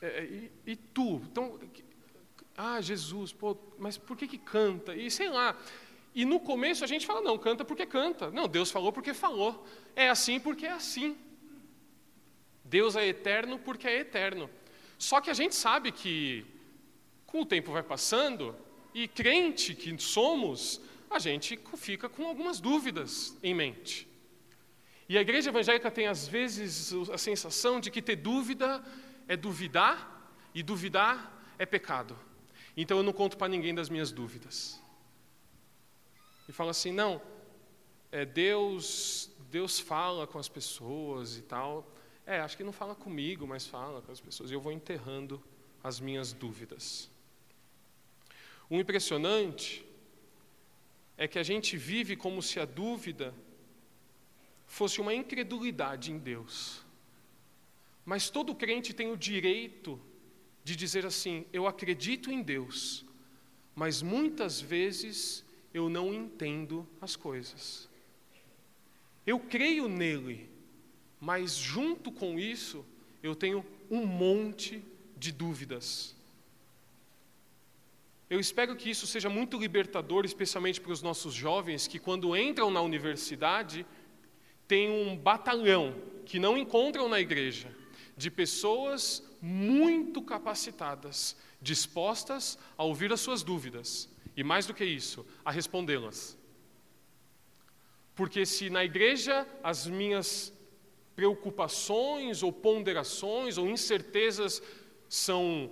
É, 0.02 0.08
é, 0.08 0.24
e, 0.26 0.52
e, 0.68 0.76
tu? 0.76 1.22
Então, 1.30 1.60
ah, 2.56 2.80
Jesus, 2.80 3.34
pô, 3.34 3.58
mas 3.78 3.98
por 3.98 4.16
que, 4.16 4.28
que 4.28 4.38
canta? 4.38 4.96
E 4.96 5.10
sei 5.10 5.28
lá. 5.28 5.58
E 6.16 6.26
no 6.26 6.40
começo 6.40 6.84
a 6.84 6.88
gente 6.88 7.06
fala, 7.06 7.22
não, 7.22 7.38
canta 7.38 7.66
porque 7.66 7.86
canta. 7.86 8.30
Não, 8.30 8.48
Deus 8.48 8.70
falou 8.70 8.92
porque 8.92 9.14
falou. 9.14 9.66
É 9.96 10.10
assim 10.10 10.40
porque 10.40 10.66
é 10.66 10.72
assim. 10.72 11.18
Deus 12.64 12.96
é 12.96 13.08
eterno 13.08 13.58
porque 13.58 13.88
é 13.88 14.00
eterno. 14.00 14.50
Só 14.98 15.20
que 15.20 15.30
a 15.30 15.34
gente 15.34 15.56
sabe 15.56 15.92
que, 15.92 16.46
com 17.26 17.42
o 17.42 17.46
tempo 17.46 17.72
vai 17.72 17.84
passando, 17.84 18.56
e 18.94 19.08
crente 19.08 19.74
que 19.74 19.96
somos, 20.02 20.80
a 21.10 21.20
gente 21.20 21.60
fica 21.78 22.08
com 22.08 22.26
algumas 22.28 22.60
dúvidas 22.60 23.38
em 23.42 23.54
mente. 23.54 24.08
E 25.10 25.18
a 25.18 25.22
igreja 25.22 25.50
evangélica 25.50 25.92
tem, 25.92 26.08
às 26.08 26.28
vezes, 26.28 26.94
a 27.12 27.18
sensação 27.18 27.80
de 27.80 27.92
que 27.92 28.02
ter 28.02 28.16
dúvida 28.16 28.84
é 29.28 29.36
duvidar, 29.36 30.14
e 30.54 30.62
duvidar 30.62 31.44
é 31.58 31.66
pecado. 31.66 32.18
Então 32.78 32.98
eu 32.98 33.04
não 33.04 33.14
conto 33.14 33.38
para 33.38 33.48
ninguém 33.48 33.74
das 33.74 33.90
minhas 33.90 34.12
dúvidas. 34.12 34.82
E 36.48 36.52
fala 36.52 36.72
assim: 36.72 36.92
não, 36.92 37.22
é, 38.12 38.26
Deus, 38.26 39.30
Deus 39.50 39.80
fala 39.80 40.28
com 40.28 40.38
as 40.38 40.50
pessoas 40.50 41.38
e 41.38 41.42
tal. 41.42 41.92
É, 42.26 42.40
acho 42.40 42.56
que 42.56 42.64
não 42.64 42.72
fala 42.72 42.96
comigo, 42.96 43.46
mas 43.46 43.68
fala 43.68 44.02
com 44.02 44.12
as 44.12 44.20
pessoas. 44.20 44.50
E 44.50 44.54
eu 44.54 44.62
vou 44.62 44.72
enterrando 44.72 45.42
as 45.84 46.00
minhas 46.00 46.32
dúvidas. 46.32 47.10
O 48.70 48.76
impressionante 48.76 49.86
é 51.18 51.28
que 51.28 51.38
a 51.38 51.44
gente 51.44 51.76
vive 51.78 52.16
como 52.16 52.42
se 52.42 52.60
a 52.60 52.66
dúvida 52.66 53.34
fosse 54.66 55.02
uma 55.02 55.14
incredulidade 55.14 56.12
em 56.12 56.18
Deus. 56.18 56.84
Mas 58.06 58.30
todo 58.30 58.56
crente 58.56 58.94
tem 58.94 59.12
o 59.12 59.18
direito 59.18 60.00
de 60.64 60.76
dizer 60.76 61.06
assim: 61.06 61.46
eu 61.54 61.68
acredito 61.68 62.32
em 62.32 62.42
Deus, 62.42 63.06
mas 63.76 64.02
muitas 64.02 64.60
vezes 64.60 65.44
eu 65.74 65.90
não 65.90 66.14
entendo 66.14 66.88
as 67.02 67.16
coisas. 67.16 67.90
Eu 69.26 69.40
creio 69.40 69.88
nele, 69.88 70.50
mas 71.20 71.56
junto 71.56 72.12
com 72.12 72.38
isso 72.38 72.86
eu 73.24 73.36
tenho 73.36 73.66
um 73.90 74.06
monte 74.06 74.84
de 75.18 75.32
dúvidas. 75.32 76.16
Eu 78.30 78.40
espero 78.40 78.76
que 78.76 78.90
isso 78.90 79.08
seja 79.08 79.30
muito 79.30 79.58
libertador, 79.58 80.26
especialmente 80.26 80.80
para 80.80 80.92
os 80.92 81.02
nossos 81.02 81.34
jovens 81.34 81.88
que, 81.88 82.00
quando 82.00 82.36
entram 82.36 82.70
na 82.70 82.82
universidade, 82.82 83.86
tem 84.68 84.90
um 84.90 85.16
batalhão 85.16 85.96
que 86.26 86.40
não 86.40 86.58
encontram 86.58 87.08
na 87.08 87.20
igreja, 87.20 87.74
de 88.18 88.32
pessoas 88.32 89.24
muito 89.42 90.22
capacitadas, 90.22 91.36
dispostas 91.62 92.58
a 92.78 92.84
ouvir 92.84 93.12
as 93.12 93.22
suas 93.22 93.44
dúvidas 93.44 94.10
e, 94.36 94.44
mais 94.44 94.66
do 94.66 94.74
que 94.74 94.84
isso, 94.84 95.26
a 95.44 95.52
respondê-las. 95.52 96.38
Porque 98.16 98.46
se 98.46 98.70
na 98.70 98.84
igreja 98.84 99.48
as 99.64 99.88
minhas 99.88 100.54
preocupações 101.16 102.42
ou 102.44 102.52
ponderações 102.52 103.58
ou 103.58 103.68
incertezas 103.68 104.62
são 105.08 105.72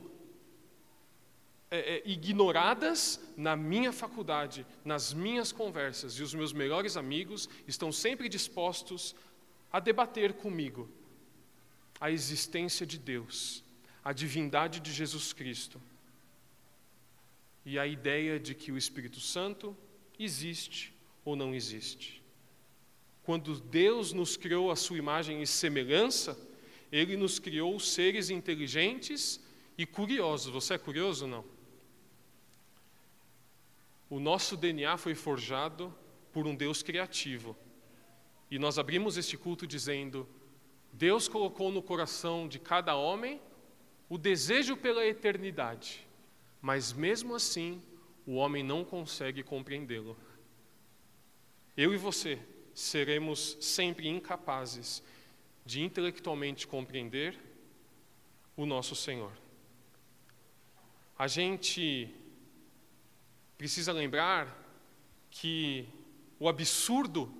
é, 1.70 1.98
é, 1.98 2.02
ignoradas 2.06 3.20
na 3.36 3.56
minha 3.56 3.92
faculdade, 3.92 4.66
nas 4.84 5.14
minhas 5.14 5.52
conversas, 5.52 6.14
e 6.14 6.24
os 6.24 6.34
meus 6.34 6.54
melhores 6.54 6.98
amigos 6.98 7.50
estão 7.68 7.92
sempre 7.92 8.30
dispostos 8.30 9.16
a 9.72 9.80
debater 9.80 10.34
comigo 10.34 10.90
a 12.00 12.12
existência 12.12 12.86
de 12.86 12.98
Deus, 12.98 13.64
a 14.04 14.12
divindade 14.12 14.80
de 14.80 14.92
Jesus 14.92 15.34
Cristo 15.34 15.82
e 17.66 17.78
a 17.78 17.86
ideia 17.86 18.40
de 18.40 18.56
que 18.56 18.72
o 18.72 18.78
Espírito 18.78 19.20
Santo 19.20 19.76
existe 20.18 20.94
ou 21.24 21.36
não 21.36 21.54
existe. 21.54 22.22
Quando 23.24 23.60
Deus 23.60 24.14
nos 24.14 24.36
criou 24.36 24.72
a 24.72 24.76
sua 24.76 24.98
imagem 24.98 25.42
e 25.42 25.48
semelhança, 25.48 26.38
Ele 26.92 27.16
nos 27.16 27.40
criou 27.40 27.80
seres 27.80 28.30
inteligentes 28.30 29.40
e 29.78 29.86
curiosos. 29.86 30.52
Você 30.52 30.74
é 30.74 30.78
curioso 30.78 31.26
ou 31.26 31.32
não? 31.32 31.46
O 34.10 34.20
nosso 34.20 34.58
DNA 34.58 34.98
foi 34.98 35.16
forjado 35.16 35.94
por 36.34 36.48
um 36.48 36.56
Deus 36.56 36.84
criativo. 36.84 37.56
E 38.50 38.60
nós 38.60 38.78
abrimos 38.78 39.16
este 39.18 39.38
culto 39.38 39.66
dizendo: 39.66 40.28
Deus 40.92 41.28
colocou 41.28 41.72
no 41.72 41.82
coração 41.82 42.48
de 42.48 42.60
cada 42.60 42.96
homem 42.96 43.40
o 44.10 44.18
desejo 44.18 44.76
pela 44.76 45.06
eternidade, 45.06 46.06
mas 46.62 46.94
mesmo 46.94 47.36
assim 47.36 47.82
o 48.26 48.36
homem 48.36 48.64
não 48.64 48.86
consegue 48.86 49.44
compreendê-lo. 49.44 50.18
Eu 51.76 51.94
e 51.94 51.98
você 51.98 52.40
seremos 52.74 53.58
sempre 53.60 54.08
incapazes 54.08 55.04
de 55.66 55.82
intelectualmente 55.82 56.68
compreender 56.68 57.38
o 58.56 58.66
nosso 58.66 58.96
Senhor. 58.96 59.32
A 61.18 61.28
gente 61.28 62.14
precisa 63.58 63.92
lembrar 63.92 64.58
que 65.30 65.88
o 66.40 66.50
absurdo 66.50 67.32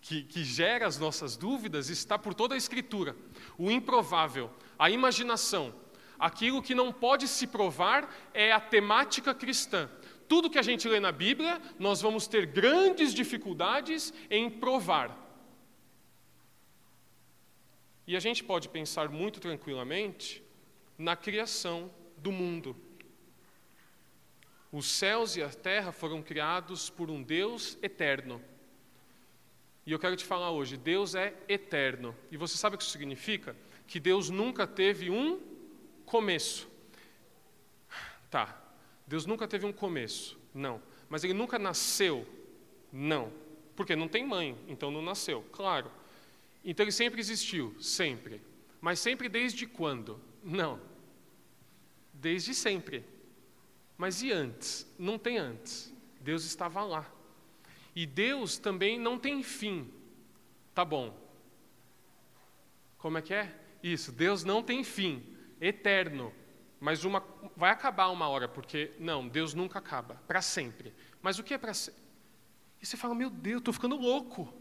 que, 0.00 0.22
que, 0.22 0.42
gera 0.42 0.86
as 0.86 0.98
nossas 0.98 1.36
dúvidas 1.36 1.88
está 1.90 2.18
por 2.18 2.34
toda 2.34 2.54
a 2.54 2.58
Escritura. 2.58 3.14
O 3.56 3.70
improvável, 3.70 4.50
a 4.78 4.90
imaginação, 4.90 5.74
aquilo 6.18 6.62
que 6.62 6.74
não 6.74 6.92
pode 6.92 7.28
se 7.28 7.46
provar 7.46 8.12
é 8.34 8.50
a 8.52 8.60
temática 8.60 9.34
cristã. 9.34 9.88
Tudo 10.28 10.50
que 10.50 10.58
a 10.58 10.62
gente 10.62 10.88
lê 10.88 11.00
na 11.00 11.12
Bíblia, 11.12 11.60
nós 11.78 12.02
vamos 12.02 12.26
ter 12.26 12.46
grandes 12.46 13.14
dificuldades 13.14 14.12
em 14.30 14.50
provar. 14.50 15.16
E 18.06 18.16
a 18.16 18.20
gente 18.20 18.42
pode 18.42 18.68
pensar 18.68 19.08
muito 19.08 19.40
tranquilamente 19.40 20.42
na 20.96 21.14
criação 21.14 21.90
do 22.16 22.32
mundo. 22.32 22.76
Os 24.70 24.86
céus 24.86 25.36
e 25.36 25.42
a 25.42 25.48
terra 25.48 25.92
foram 25.92 26.22
criados 26.22 26.90
por 26.90 27.10
um 27.10 27.22
Deus 27.22 27.78
eterno. 27.82 28.42
E 29.86 29.92
eu 29.92 29.98
quero 29.98 30.16
te 30.16 30.24
falar 30.24 30.50
hoje: 30.50 30.76
Deus 30.76 31.14
é 31.14 31.34
eterno. 31.48 32.14
E 32.30 32.36
você 32.36 32.58
sabe 32.58 32.74
o 32.74 32.78
que 32.78 32.84
isso 32.84 32.92
significa? 32.92 33.56
Que 33.86 33.98
Deus 33.98 34.28
nunca 34.28 34.66
teve 34.66 35.08
um 35.08 35.40
começo. 36.08 36.68
Tá, 38.30 38.60
Deus 39.06 39.26
nunca 39.26 39.46
teve 39.46 39.64
um 39.64 39.72
começo. 39.72 40.38
Não. 40.52 40.82
Mas 41.08 41.24
ele 41.24 41.34
nunca 41.34 41.58
nasceu. 41.58 42.26
Não. 42.92 43.32
Porque 43.76 43.94
não 43.94 44.08
tem 44.08 44.26
mãe, 44.26 44.58
então 44.66 44.90
não 44.90 45.00
nasceu. 45.00 45.44
Claro. 45.52 45.90
Então 46.64 46.84
ele 46.84 46.92
sempre 46.92 47.20
existiu, 47.20 47.74
sempre. 47.80 48.42
Mas 48.80 48.98
sempre 48.98 49.28
desde 49.28 49.66
quando? 49.66 50.20
Não. 50.42 50.80
Desde 52.12 52.54
sempre. 52.54 53.04
Mas 53.96 54.22
e 54.22 54.32
antes? 54.32 54.86
Não 54.98 55.18
tem 55.18 55.38
antes. 55.38 55.92
Deus 56.20 56.44
estava 56.44 56.82
lá. 56.84 57.10
E 57.94 58.06
Deus 58.06 58.58
também 58.58 58.98
não 58.98 59.18
tem 59.18 59.42
fim. 59.42 59.90
Tá 60.74 60.84
bom. 60.84 61.16
Como 62.98 63.18
é 63.18 63.22
que 63.22 63.32
é? 63.32 63.54
Isso, 63.82 64.10
Deus 64.10 64.42
não 64.44 64.62
tem 64.62 64.82
fim, 64.82 65.22
eterno. 65.60 66.32
Mas 66.80 67.04
uma, 67.04 67.24
vai 67.56 67.70
acabar 67.70 68.08
uma 68.08 68.28
hora, 68.28 68.48
porque 68.48 68.92
não, 68.98 69.26
Deus 69.26 69.54
nunca 69.54 69.78
acaba, 69.78 70.14
para 70.26 70.40
sempre. 70.40 70.94
Mas 71.20 71.38
o 71.38 71.42
que 71.42 71.54
é 71.54 71.58
para 71.58 71.74
sempre? 71.74 72.00
E 72.80 72.86
você 72.86 72.96
fala, 72.96 73.14
meu 73.14 73.30
Deus, 73.30 73.58
estou 73.58 73.74
ficando 73.74 73.96
louco. 73.96 74.52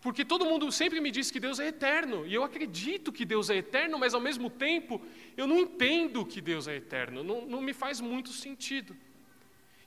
Porque 0.00 0.24
todo 0.24 0.44
mundo 0.44 0.70
sempre 0.70 1.00
me 1.00 1.10
diz 1.10 1.30
que 1.30 1.40
Deus 1.40 1.58
é 1.58 1.68
eterno, 1.68 2.26
e 2.26 2.34
eu 2.34 2.44
acredito 2.44 3.10
que 3.10 3.24
Deus 3.24 3.48
é 3.48 3.56
eterno, 3.56 3.98
mas 3.98 4.12
ao 4.12 4.20
mesmo 4.20 4.50
tempo 4.50 5.00
eu 5.34 5.46
não 5.46 5.58
entendo 5.58 6.26
que 6.26 6.42
Deus 6.42 6.68
é 6.68 6.76
eterno, 6.76 7.24
não, 7.24 7.46
não 7.46 7.62
me 7.62 7.72
faz 7.72 8.02
muito 8.02 8.30
sentido. 8.30 8.94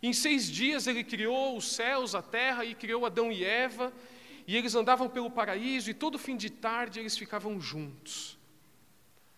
Em 0.01 0.13
seis 0.13 0.50
dias 0.50 0.88
ele 0.88 1.03
criou 1.03 1.56
os 1.56 1.72
céus, 1.72 2.15
a 2.15 2.22
terra, 2.22 2.65
e 2.65 2.74
criou 2.74 3.06
Adão 3.06 3.32
e 3.32 3.44
Eva, 3.44 3.94
e 4.48 4.56
eles 4.56 4.74
andavam 4.74 5.08
pelo 5.08 5.29
paraíso, 5.29 5.89
e 5.91 5.94
todo 5.94 6.17
fim 6.17 6.36
de 6.36 6.50
tarde 6.50 7.00
eles 7.00 7.15
ficavam 7.17 7.60
juntos. 7.60 8.37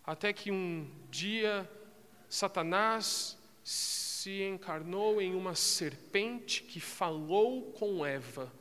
Até 0.10 0.34
que 0.34 0.50
um 0.50 0.90
dia 1.12 1.70
Satanás 2.28 3.38
se 3.64 4.42
encarnou 4.42 5.22
em 5.22 5.36
uma 5.36 5.54
serpente 5.54 6.64
que 6.64 6.80
falou 6.80 7.72
com 7.74 8.04
Eva 8.04 8.52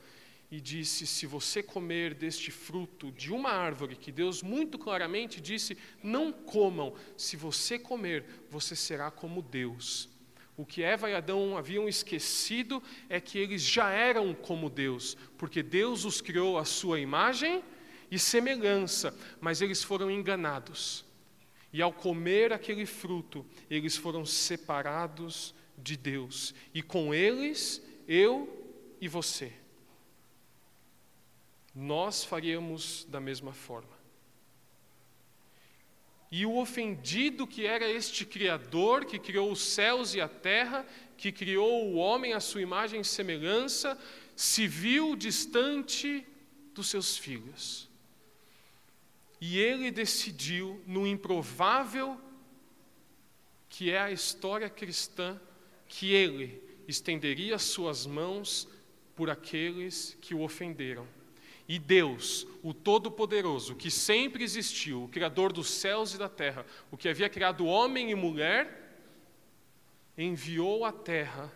e 0.51 0.61
disse: 0.61 1.07
Se 1.07 1.25
você 1.25 1.63
comer 1.63 2.13
deste 2.13 2.51
fruto 2.51 3.11
de 3.13 3.33
uma 3.33 3.49
árvore 3.49 3.97
que 3.97 4.13
Deus 4.13 4.43
muito 4.43 4.79
claramente 4.79 5.41
disse: 5.41 5.79
Não 6.03 6.31
comam, 6.31 6.95
se 7.17 7.35
você 7.35 7.79
comer, 7.79 8.27
você 8.51 8.77
será 8.77 9.11
como 9.11 9.41
Deus. 9.41 10.07
O 10.55 10.67
que 10.67 10.83
Eva 10.83 11.09
e 11.09 11.15
Adão 11.15 11.57
haviam 11.57 11.89
esquecido 11.89 12.83
é 13.09 13.19
que 13.23 13.39
eles 13.39 13.63
já 13.63 13.89
eram 13.89 14.35
como 14.35 14.69
Deus, 14.69 15.17
porque 15.39 15.63
Deus 15.63 16.05
os 16.05 16.21
criou 16.21 16.59
à 16.59 16.67
sua 16.67 17.01
imagem 17.01 17.65
e 18.11 18.19
semelhança, 18.19 19.17
mas 19.41 19.63
eles 19.63 19.83
foram 19.83 20.11
enganados. 20.11 21.08
E 21.73 21.83
ao 21.83 21.93
comer 21.93 22.53
aquele 22.53 22.87
fruto, 22.87 23.45
eles 23.69 23.97
foram 23.97 24.25
separados 24.25 25.55
de 25.77 25.97
Deus, 25.97 26.55
e 26.75 26.83
com 26.83 27.15
eles, 27.15 27.83
eu 28.07 28.49
e 29.01 29.07
você. 29.07 29.53
Nós 31.75 32.25
faríamos 32.25 33.05
da 33.09 33.21
mesma 33.21 33.53
forma. 33.53 33.97
E 36.31 36.45
o 36.45 36.57
ofendido 36.59 37.47
que 37.47 37.65
era 37.65 37.89
este 37.89 38.27
Criador, 38.27 39.05
que 39.05 39.19
criou 39.19 39.51
os 39.51 39.61
céus 39.61 40.15
e 40.15 40.21
a 40.21 40.29
terra, 40.29 40.85
que 41.17 41.33
criou 41.33 41.87
o 41.87 41.95
homem 41.95 42.35
à 42.35 42.41
sua 42.41 42.61
imagem 42.61 43.01
e 43.01 43.05
semelhança, 43.05 43.99
se 44.37 44.67
viu 44.67 45.17
distante 45.17 46.27
dos 46.75 46.89
seus 46.89 47.17
filhos. 47.17 47.88
E 49.41 49.59
ele 49.59 49.91
decidiu, 49.91 50.83
no 50.87 51.07
improvável 51.07 52.21
que 53.69 53.91
é 53.91 54.01
a 54.01 54.11
história 54.11 54.69
cristã, 54.69 55.41
que 55.87 56.13
ele 56.13 56.63
estenderia 56.89 57.59
suas 57.59 58.07
mãos 58.07 58.69
por 59.15 59.31
aqueles 59.31 60.17
que 60.21 60.35
o 60.35 60.41
ofenderam. 60.43 61.07
E 61.69 61.79
Deus, 61.79 62.47
o 62.63 62.73
Todo-Poderoso, 62.73 63.75
que 63.75 63.91
sempre 63.91 64.43
existiu, 64.43 65.05
o 65.05 65.09
Criador 65.09 65.53
dos 65.53 65.69
céus 65.69 66.15
e 66.15 66.19
da 66.19 66.29
terra, 66.29 66.65
o 66.91 66.97
que 66.97 67.09
havia 67.09 67.29
criado 67.29 67.67
homem 67.67 68.11
e 68.11 68.15
mulher, 68.15 68.89
enviou 70.17 70.85
à 70.85 70.91
terra 70.91 71.53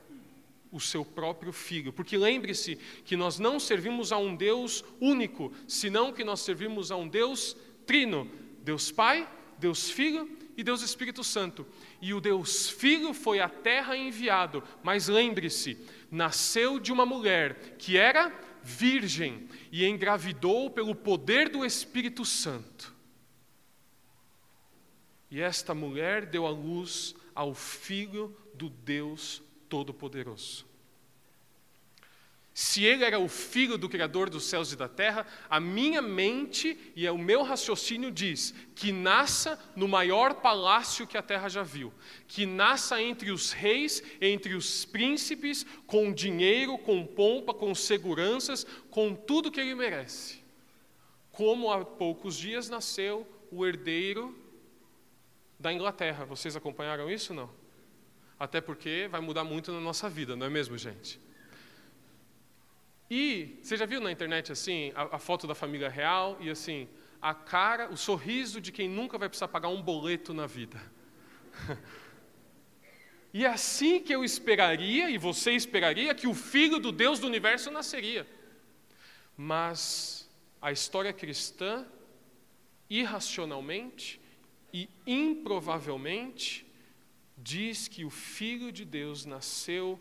o 0.71 0.79
seu 0.79 1.05
próprio 1.05 1.53
filho. 1.53 1.93
Porque 1.93 2.17
lembre-se 2.17 2.77
que 3.05 3.17
nós 3.17 3.39
não 3.39 3.59
servimos 3.59 4.13
a 4.13 4.19
um 4.19 4.37
Deus 4.37 4.85
único, 5.01 5.53
senão 5.67 6.13
que 6.13 6.25
nós 6.25 6.41
servimos 6.41 6.91
a 6.91 6.97
um 6.97 7.09
Deus 7.09 7.57
trino: 7.87 8.31
Deus 8.63 8.91
Pai, 8.91 9.29
Deus 9.59 9.91
Filho 9.91 10.29
e 10.57 10.63
Deus 10.63 10.83
Espírito 10.83 11.23
Santo. 11.23 11.67
E 12.01 12.13
o 12.13 12.21
Deus 12.21 12.69
Filho 12.69 13.15
foi 13.15 13.41
à 13.41 13.49
terra 13.49 13.97
enviado, 13.97 14.63
mas 14.83 15.09
lembre-se, 15.09 15.79
nasceu 16.11 16.79
de 16.79 16.93
uma 16.93 17.07
mulher 17.07 17.77
que 17.79 17.97
era 17.97 18.33
virgem 18.63 19.49
e 19.71 19.85
engravidou 19.85 20.71
pelo 20.71 20.95
poder 20.95 21.49
do 21.49 21.65
Espírito 21.65 22.25
Santo. 22.25 22.95
E 25.31 25.41
esta 25.41 25.75
mulher 25.75 26.27
deu 26.27 26.47
à 26.47 26.51
luz 26.51 27.15
ao 27.35 27.55
filho 27.55 28.37
do 28.55 28.69
Deus 28.69 29.43
Todo-Poderoso. 29.69 30.72
Se 32.55 32.85
ele 32.85 33.03
era 33.03 33.19
o 33.19 33.29
filho 33.29 33.79
do 33.79 33.89
Criador 33.89 34.29
dos 34.29 34.45
céus 34.45 34.73
e 34.73 34.77
da 34.77 34.87
terra, 34.87 35.27
a 35.49 35.59
minha 35.59 36.03
mente 36.03 36.93
e 36.95 37.09
o 37.09 37.17
meu 37.17 37.43
raciocínio 37.43 38.11
diz 38.11 38.55
que 38.75 38.93
nasça 38.93 39.59
no 39.75 39.89
maior 39.89 40.35
palácio 40.35 41.07
que 41.07 41.17
a 41.17 41.23
terra 41.23 41.49
já 41.49 41.63
viu, 41.63 41.93
que 42.29 42.45
nasça 42.45 43.01
entre 43.01 43.31
os 43.31 43.53
reis, 43.53 44.03
entre 44.21 44.55
os 44.55 44.85
príncipes, 44.85 45.65
com 45.87 46.13
dinheiro, 46.13 46.77
com 46.77 47.07
pompa, 47.07 47.55
com 47.55 47.75
seguranças, 47.75 48.67
com 48.91 49.15
tudo 49.15 49.51
que 49.51 49.61
ele 49.61 49.75
merece. 49.75 50.43
Como 51.31 51.73
há 51.73 51.83
poucos 51.83 52.37
dias 52.37 52.69
nasceu 52.69 53.27
o 53.51 53.65
herdeiro 53.65 54.39
da 55.59 55.73
Inglaterra. 55.73 56.27
Vocês 56.27 56.55
acompanharam 56.55 57.11
isso 57.11 57.33
não? 57.33 57.49
Até 58.39 58.61
porque 58.61 59.09
vai 59.11 59.23
mudar 59.23 59.45
muito 59.45 59.73
na 59.73 59.81
nossa 59.81 60.11
vida, 60.11 60.37
não 60.37 60.47
é 60.47 60.51
mesmo, 60.51 60.77
gente? 60.77 61.19
E 63.15 63.59
você 63.63 63.77
já 63.77 63.85
viu 63.85 64.01
na 64.01 64.11
internet 64.11 64.51
assim 64.51 64.91
a, 64.95 65.17
a, 65.17 65.19
foto 65.19 65.47
da 65.47 65.55
família 65.55 65.91
real 65.91 66.39
e 66.41 66.49
assim 66.49 66.89
a 67.21 67.35
cara, 67.35 67.91
o 67.91 67.97
sorriso 67.97 68.59
de 68.59 68.73
quem 68.73 68.89
nunca 68.89 69.19
vai 69.19 69.29
precisar 69.29 69.49
pagar 69.49 69.69
um 69.69 69.83
boleto 69.83 70.33
na 70.33 70.47
vida. 70.47 70.81
e 73.35 73.45
é 73.45 73.49
assim 73.49 74.01
que 74.01 74.15
eu 74.15 74.25
esperaria 74.25 75.11
e 75.11 75.19
você 75.19 75.53
esperaria 75.53 76.15
que 76.15 76.27
o 76.27 76.33
filho 76.33 76.79
do 76.79 76.91
Deus 76.91 77.19
do 77.19 77.27
universo 77.27 77.71
nasceria. 77.71 78.27
Mas 79.37 80.27
a 80.63 80.73
história 80.73 81.13
cristã 81.13 81.87
irracionalmente 82.89 84.23
e 84.73 84.89
improvavelmente 85.07 86.67
diz 87.37 87.89
que 87.89 88.07
o 88.07 88.11
filho 88.11 88.73
de 88.73 88.87
Deus 88.87 89.27
nasceu 89.27 90.01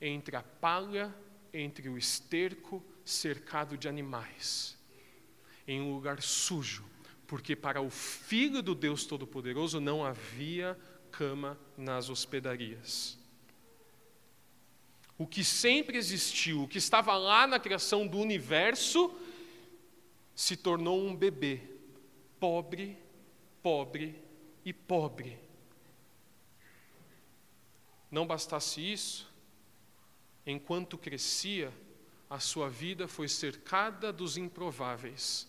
entre 0.00 0.36
a 0.36 0.42
palha 0.42 1.14
entre 1.52 1.88
o 1.88 1.98
esterco 1.98 2.84
cercado 3.04 3.76
de 3.76 3.88
animais, 3.88 4.78
em 5.66 5.80
um 5.80 5.94
lugar 5.94 6.22
sujo, 6.22 6.84
porque 7.26 7.54
para 7.54 7.80
o 7.80 7.90
filho 7.90 8.62
do 8.62 8.74
Deus 8.74 9.04
Todo-Poderoso 9.04 9.80
não 9.80 10.04
havia 10.04 10.78
cama 11.10 11.58
nas 11.76 12.08
hospedarias. 12.08 13.18
O 15.18 15.26
que 15.26 15.44
sempre 15.44 15.98
existiu, 15.98 16.62
o 16.62 16.68
que 16.68 16.78
estava 16.78 17.16
lá 17.16 17.46
na 17.46 17.60
criação 17.60 18.06
do 18.06 18.18
universo, 18.18 19.14
se 20.34 20.56
tornou 20.56 21.06
um 21.06 21.14
bebê, 21.14 21.60
pobre, 22.38 22.96
pobre 23.62 24.18
e 24.64 24.72
pobre. 24.72 25.38
Não 28.10 28.26
bastasse 28.26 28.80
isso, 28.80 29.29
enquanto 30.46 30.98
crescia, 30.98 31.72
a 32.28 32.38
sua 32.38 32.68
vida 32.68 33.08
foi 33.08 33.28
cercada 33.28 34.12
dos 34.12 34.36
improváveis. 34.36 35.48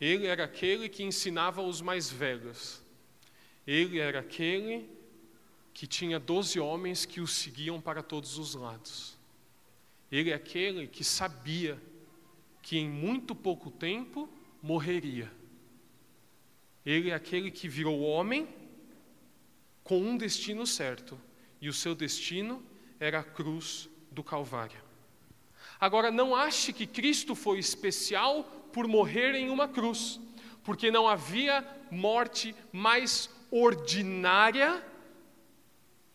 Ele 0.00 0.26
era 0.26 0.44
aquele 0.44 0.88
que 0.88 1.02
ensinava 1.02 1.62
os 1.62 1.80
mais 1.80 2.10
velhos. 2.10 2.82
Ele 3.66 3.98
era 3.98 4.18
aquele 4.18 4.90
que 5.72 5.86
tinha 5.86 6.18
doze 6.18 6.60
homens 6.60 7.06
que 7.06 7.20
o 7.20 7.26
seguiam 7.26 7.80
para 7.80 8.02
todos 8.02 8.36
os 8.36 8.54
lados. 8.54 9.16
Ele 10.10 10.30
é 10.30 10.34
aquele 10.34 10.86
que 10.86 11.02
sabia 11.02 11.80
que 12.60 12.76
em 12.76 12.88
muito 12.88 13.34
pouco 13.34 13.70
tempo 13.70 14.28
morreria. 14.62 15.32
Ele 16.84 17.10
é 17.10 17.14
aquele 17.14 17.50
que 17.50 17.68
virou 17.68 18.00
homem 18.00 18.48
com 19.82 20.00
um 20.00 20.16
destino 20.16 20.66
certo, 20.66 21.20
e 21.60 21.68
o 21.68 21.72
seu 21.72 21.94
destino 21.94 22.62
era 23.02 23.18
a 23.18 23.24
cruz 23.24 23.90
do 24.12 24.22
Calvário. 24.22 24.80
Agora, 25.80 26.08
não 26.08 26.36
ache 26.36 26.72
que 26.72 26.86
Cristo 26.86 27.34
foi 27.34 27.58
especial 27.58 28.44
por 28.72 28.86
morrer 28.86 29.34
em 29.34 29.50
uma 29.50 29.66
cruz, 29.66 30.20
porque 30.62 30.88
não 30.88 31.08
havia 31.08 31.66
morte 31.90 32.54
mais 32.72 33.28
ordinária 33.50 34.80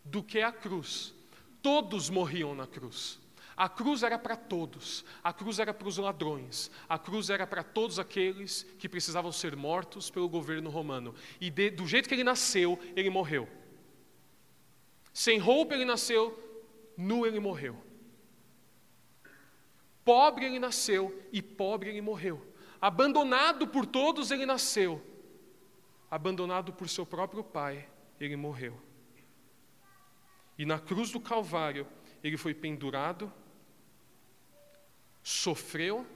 do 0.06 0.24
que 0.24 0.40
a 0.40 0.50
cruz. 0.50 1.14
Todos 1.62 2.10
morriam 2.10 2.56
na 2.56 2.66
cruz. 2.66 3.20
A 3.58 3.68
cruz 3.68 4.02
era 4.02 4.18
para 4.18 4.38
todos, 4.38 5.04
a 5.22 5.34
cruz 5.34 5.60
era 5.60 5.74
para 5.74 5.88
os 5.88 5.98
ladrões, 5.98 6.72
a 6.88 6.98
cruz 6.98 7.30
era 7.30 7.46
para 7.46 7.64
todos 7.64 8.00
aqueles 8.00 8.64
que 8.78 8.88
precisavam 8.88 9.32
ser 9.32 9.58
mortos 9.58 10.10
pelo 10.10 10.30
governo 10.30 10.70
romano. 10.70 11.14
E 11.42 11.50
de, 11.50 11.70
do 11.70 11.86
jeito 11.86 12.08
que 12.08 12.16
ele 12.16 12.24
nasceu, 12.24 12.80
ele 12.96 13.10
morreu. 13.10 13.50
Sem 15.12 15.40
roupa 15.40 15.74
ele 15.74 15.84
nasceu, 15.84 16.47
nu 16.98 17.26
ele 17.26 17.40
morreu. 17.40 17.82
Pobre 20.04 20.46
ele 20.46 20.58
nasceu 20.58 21.24
e 21.32 21.42
pobre 21.42 21.90
ele 21.90 22.02
morreu. 22.02 22.46
Abandonado 22.82 23.68
por 23.68 23.86
todos 23.86 24.32
ele 24.32 24.46
nasceu. 24.46 25.02
Abandonado 26.10 26.74
por 26.74 26.90
seu 26.90 27.06
próprio 27.06 27.44
pai, 27.44 27.88
ele 28.20 28.36
morreu. 28.36 28.82
E 30.58 30.66
na 30.66 30.80
cruz 30.80 31.12
do 31.12 31.20
Calvário, 31.20 31.86
ele 32.24 32.38
foi 32.38 32.54
pendurado, 32.54 33.32
sofreu 35.22 36.08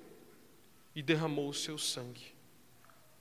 e 0.95 1.03
derramou 1.03 1.49
o 1.49 1.53
seu 1.53 1.77
sangue. 1.77 2.33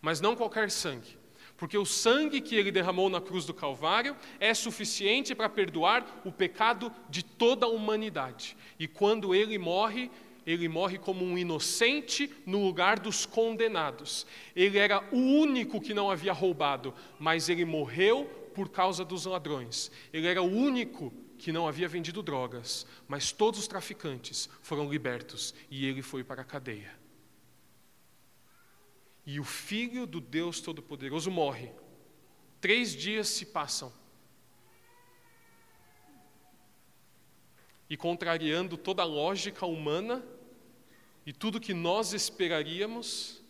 Mas 0.00 0.20
não 0.20 0.34
qualquer 0.34 0.70
sangue, 0.70 1.18
porque 1.60 1.76
o 1.76 1.84
sangue 1.84 2.40
que 2.40 2.56
ele 2.56 2.72
derramou 2.72 3.10
na 3.10 3.20
cruz 3.20 3.44
do 3.44 3.52
Calvário 3.52 4.16
é 4.40 4.54
suficiente 4.54 5.34
para 5.34 5.46
perdoar 5.46 6.22
o 6.24 6.32
pecado 6.32 6.90
de 7.10 7.22
toda 7.22 7.66
a 7.66 7.68
humanidade. 7.68 8.56
E 8.78 8.88
quando 8.88 9.34
ele 9.34 9.58
morre, 9.58 10.10
ele 10.46 10.70
morre 10.70 10.96
como 10.96 11.22
um 11.22 11.36
inocente 11.36 12.32
no 12.46 12.64
lugar 12.64 12.98
dos 12.98 13.26
condenados. 13.26 14.26
Ele 14.56 14.78
era 14.78 15.04
o 15.12 15.18
único 15.18 15.82
que 15.82 15.92
não 15.92 16.10
havia 16.10 16.32
roubado, 16.32 16.94
mas 17.18 17.50
ele 17.50 17.66
morreu 17.66 18.24
por 18.54 18.70
causa 18.70 19.04
dos 19.04 19.26
ladrões. 19.26 19.92
Ele 20.14 20.28
era 20.28 20.40
o 20.40 20.50
único 20.50 21.12
que 21.36 21.52
não 21.52 21.68
havia 21.68 21.88
vendido 21.88 22.22
drogas, 22.22 22.86
mas 23.06 23.32
todos 23.32 23.60
os 23.60 23.68
traficantes 23.68 24.48
foram 24.62 24.90
libertos 24.90 25.54
e 25.70 25.84
ele 25.84 26.00
foi 26.00 26.24
para 26.24 26.40
a 26.40 26.44
cadeia. 26.44 26.99
E 29.32 29.38
o 29.38 29.44
filho 29.44 30.08
do 30.08 30.20
Deus 30.20 30.60
Todo-Poderoso 30.60 31.30
morre. 31.30 31.70
Três 32.60 32.96
dias 32.96 33.28
se 33.28 33.46
passam. 33.46 33.92
E 37.88 37.96
contrariando 37.96 38.76
toda 38.76 39.02
a 39.02 39.04
lógica 39.04 39.64
humana 39.64 40.20
e 41.24 41.32
tudo 41.32 41.60
que 41.60 41.72
nós 41.72 42.12
esperaríamos, 42.12 43.40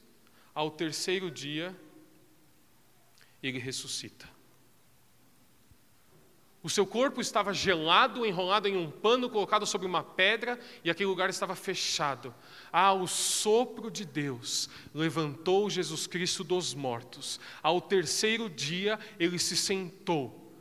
ao 0.54 0.70
terceiro 0.70 1.30
dia, 1.30 1.74
ele 3.42 3.58
ressuscita. 3.58 4.28
O 6.62 6.68
seu 6.68 6.86
corpo 6.86 7.22
estava 7.22 7.54
gelado, 7.54 8.26
enrolado 8.26 8.68
em 8.68 8.76
um 8.76 8.90
pano, 8.90 9.30
colocado 9.30 9.64
sobre 9.64 9.86
uma 9.86 10.02
pedra, 10.02 10.60
e 10.84 10.90
aquele 10.90 11.08
lugar 11.08 11.30
estava 11.30 11.54
fechado. 11.54 12.34
Ah, 12.70 12.92
o 12.92 13.06
sopro 13.06 13.90
de 13.90 14.04
Deus 14.04 14.68
levantou 14.94 15.70
Jesus 15.70 16.06
Cristo 16.06 16.44
dos 16.44 16.74
mortos. 16.74 17.40
Ao 17.62 17.80
terceiro 17.80 18.50
dia, 18.50 18.98
ele 19.18 19.38
se 19.38 19.56
sentou. 19.56 20.52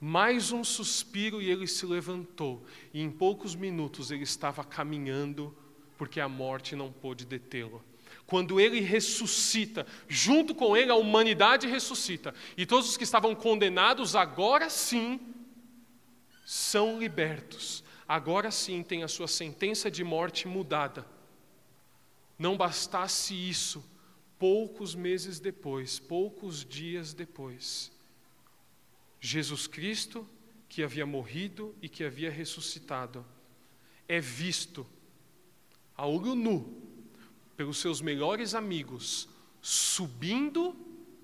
Mais 0.00 0.50
um 0.50 0.64
suspiro 0.64 1.42
e 1.42 1.50
ele 1.50 1.66
se 1.66 1.84
levantou. 1.84 2.64
E 2.92 3.02
em 3.02 3.10
poucos 3.10 3.54
minutos 3.54 4.10
ele 4.10 4.22
estava 4.22 4.64
caminhando, 4.64 5.54
porque 5.98 6.20
a 6.20 6.28
morte 6.28 6.74
não 6.74 6.90
pôde 6.90 7.26
detê-lo 7.26 7.84
quando 8.26 8.58
ele 8.58 8.80
ressuscita, 8.80 9.86
junto 10.08 10.54
com 10.54 10.76
ele 10.76 10.90
a 10.90 10.94
humanidade 10.94 11.66
ressuscita, 11.66 12.34
e 12.56 12.64
todos 12.64 12.88
os 12.88 12.96
que 12.96 13.04
estavam 13.04 13.34
condenados, 13.34 14.16
agora 14.16 14.70
sim, 14.70 15.20
são 16.44 16.98
libertos, 16.98 17.84
agora 18.08 18.50
sim 18.50 18.82
têm 18.82 19.02
a 19.02 19.08
sua 19.08 19.28
sentença 19.28 19.90
de 19.90 20.02
morte 20.02 20.48
mudada. 20.48 21.06
Não 22.38 22.56
bastasse 22.56 23.34
isso, 23.34 23.84
poucos 24.38 24.94
meses 24.94 25.38
depois, 25.38 25.98
poucos 25.98 26.64
dias 26.64 27.12
depois, 27.12 27.92
Jesus 29.20 29.66
Cristo, 29.66 30.28
que 30.68 30.82
havia 30.82 31.06
morrido 31.06 31.74
e 31.80 31.88
que 31.88 32.04
havia 32.04 32.30
ressuscitado, 32.30 33.24
é 34.08 34.20
visto 34.20 34.86
a 35.96 36.06
olho 36.06 36.34
nu 36.34 36.93
pelos 37.56 37.78
seus 37.78 38.00
melhores 38.00 38.54
amigos, 38.54 39.28
subindo 39.60 40.74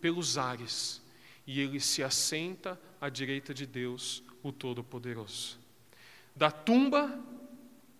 pelos 0.00 0.38
ares, 0.38 1.02
e 1.46 1.60
ele 1.60 1.80
se 1.80 2.02
assenta 2.02 2.80
à 3.00 3.08
direita 3.08 3.52
de 3.52 3.66
Deus, 3.66 4.22
o 4.42 4.52
Todo-Poderoso. 4.52 5.58
Da 6.34 6.50
tumba, 6.50 7.22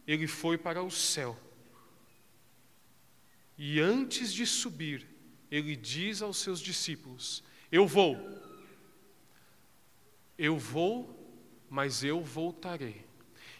ele 0.07 0.27
foi 0.27 0.57
para 0.57 0.83
o 0.83 0.90
céu. 0.90 1.38
E 3.59 3.81
antes 3.81 4.33
de 4.33 4.47
subir, 4.47 5.07
ele 5.51 5.77
diz 5.77 6.23
aos 6.23 6.38
seus 6.38 6.61
discípulos: 6.61 7.43
Eu 7.71 7.87
vou, 7.87 8.16
eu 10.38 10.57
vou, 10.57 11.14
mas 11.69 12.03
eu 12.03 12.23
voltarei. 12.23 13.05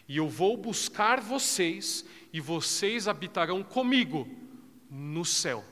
E 0.07 0.17
eu 0.17 0.27
vou 0.27 0.57
buscar 0.57 1.21
vocês, 1.21 2.03
e 2.33 2.39
vocês 2.41 3.07
habitarão 3.07 3.63
comigo 3.63 4.27
no 4.91 5.23
céu, 5.23 5.63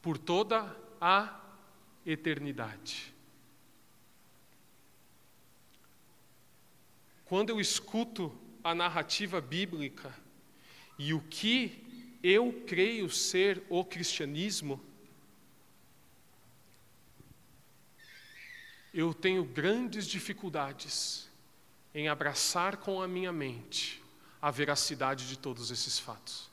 por 0.00 0.16
toda 0.16 0.74
a 0.98 1.38
eternidade. 2.06 3.14
Quando 7.26 7.50
eu 7.50 7.60
escuto 7.60 8.34
a 8.64 8.74
narrativa 8.74 9.38
bíblica 9.38 10.14
e 10.98 11.12
o 11.12 11.20
que 11.20 12.16
eu 12.22 12.64
creio 12.66 13.10
ser 13.10 13.62
o 13.68 13.84
cristianismo, 13.84 14.82
eu 18.94 19.12
tenho 19.12 19.44
grandes 19.44 20.06
dificuldades 20.06 21.28
em 21.94 22.08
abraçar 22.08 22.78
com 22.78 23.02
a 23.02 23.06
minha 23.06 23.30
mente 23.30 24.02
a 24.40 24.50
veracidade 24.50 25.28
de 25.28 25.38
todos 25.38 25.70
esses 25.70 25.98
fatos. 25.98 26.47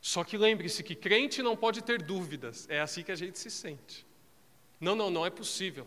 Só 0.00 0.24
que 0.24 0.38
lembre-se 0.38 0.82
que 0.82 0.94
crente 0.94 1.42
não 1.42 1.56
pode 1.56 1.82
ter 1.82 2.02
dúvidas, 2.02 2.66
é 2.70 2.80
assim 2.80 3.02
que 3.02 3.12
a 3.12 3.16
gente 3.16 3.38
se 3.38 3.50
sente. 3.50 4.06
Não, 4.80 4.94
não, 4.94 5.10
não 5.10 5.26
é 5.26 5.30
possível. 5.30 5.86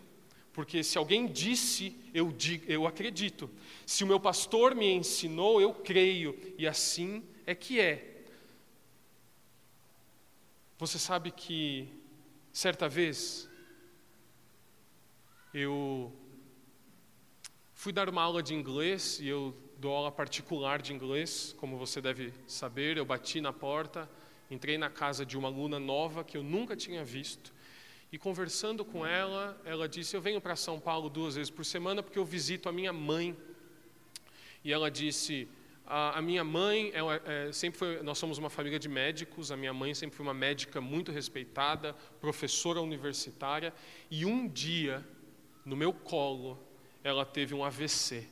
Porque 0.54 0.84
se 0.84 1.00
alguém 1.00 1.26
disse, 1.26 1.98
eu, 2.14 2.32
digo, 2.32 2.72
eu 2.72 2.86
acredito. 2.86 3.50
Se 3.88 4.04
o 4.04 4.08
meu 4.08 4.20
pastor 4.20 4.76
me 4.76 4.94
ensinou, 4.94 5.60
eu 5.60 5.74
creio. 5.74 6.38
E 6.60 6.68
assim 6.68 7.24
é 7.48 7.56
que 7.56 7.80
é. 7.80 8.24
Você 10.78 11.00
sabe 11.00 11.32
que, 11.32 11.88
certa 12.52 12.88
vez, 12.88 13.50
eu 15.52 16.14
fui 17.74 17.92
dar 17.92 18.08
uma 18.08 18.22
aula 18.22 18.44
de 18.44 18.54
inglês 18.54 19.20
e 19.20 19.28
eu 19.28 19.58
dou 19.84 19.94
aula 19.94 20.10
particular 20.10 20.82
de 20.82 20.94
inglês, 20.94 21.54
como 21.60 21.78
você 21.78 22.00
deve 22.00 22.34
saber. 22.48 22.96
Eu 22.96 23.04
bati 23.04 23.42
na 23.42 23.52
porta, 23.52 24.10
entrei 24.50 24.78
na 24.78 24.90
casa 24.90 25.26
de 25.26 25.38
uma 25.38 25.50
aluna 25.50 25.78
nova 25.78 26.24
que 26.24 26.38
eu 26.38 26.42
nunca 26.42 26.74
tinha 26.74 27.04
visto. 27.04 27.54
E 28.10 28.18
conversando 28.18 28.86
com 28.86 29.06
ela, 29.06 29.62
ela 29.66 29.86
disse: 29.90 30.16
Eu 30.16 30.22
venho 30.22 30.40
para 30.40 30.56
São 30.56 30.80
Paulo 30.80 31.10
duas 31.10 31.36
vezes 31.36 31.50
por 31.50 31.66
semana 31.66 32.02
porque 32.02 32.18
eu 32.18 32.24
visito 32.24 32.70
a 32.70 32.72
minha 32.72 32.94
mãe. 32.94 33.36
E 34.64 34.72
ela 34.72 34.90
disse: 34.90 35.50
A, 35.86 36.18
a 36.18 36.22
minha 36.22 36.46
mãe, 36.46 36.90
ela, 36.94 37.22
é, 37.26 37.52
sempre 37.52 37.78
foi, 37.78 38.02
nós 38.04 38.18
somos 38.18 38.38
uma 38.38 38.50
família 38.50 38.80
de 38.80 38.88
médicos. 38.88 39.52
A 39.52 39.58
minha 39.58 39.74
mãe 39.74 39.94
sempre 39.94 40.16
foi 40.16 40.26
uma 40.26 40.34
médica 40.34 40.80
muito 40.80 41.12
respeitada, 41.12 41.94
professora 42.22 42.80
universitária. 42.80 43.74
E 44.10 44.26
um 44.26 44.48
dia, 44.48 45.06
no 45.66 45.76
meu 45.76 45.92
colo, 45.92 46.58
ela 47.04 47.26
teve 47.26 47.54
um 47.54 47.66
AVC 47.66 48.32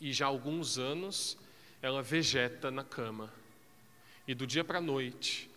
e 0.00 0.12
já 0.12 0.26
há 0.26 0.28
alguns 0.28 0.78
anos 0.78 1.38
ela 1.80 2.02
vegeta 2.02 2.70
na 2.70 2.84
cama. 2.84 3.32
E 4.26 4.34
do 4.34 4.46
dia 4.46 4.64
para 4.64 4.78
a 4.78 4.82
noite 4.82 5.50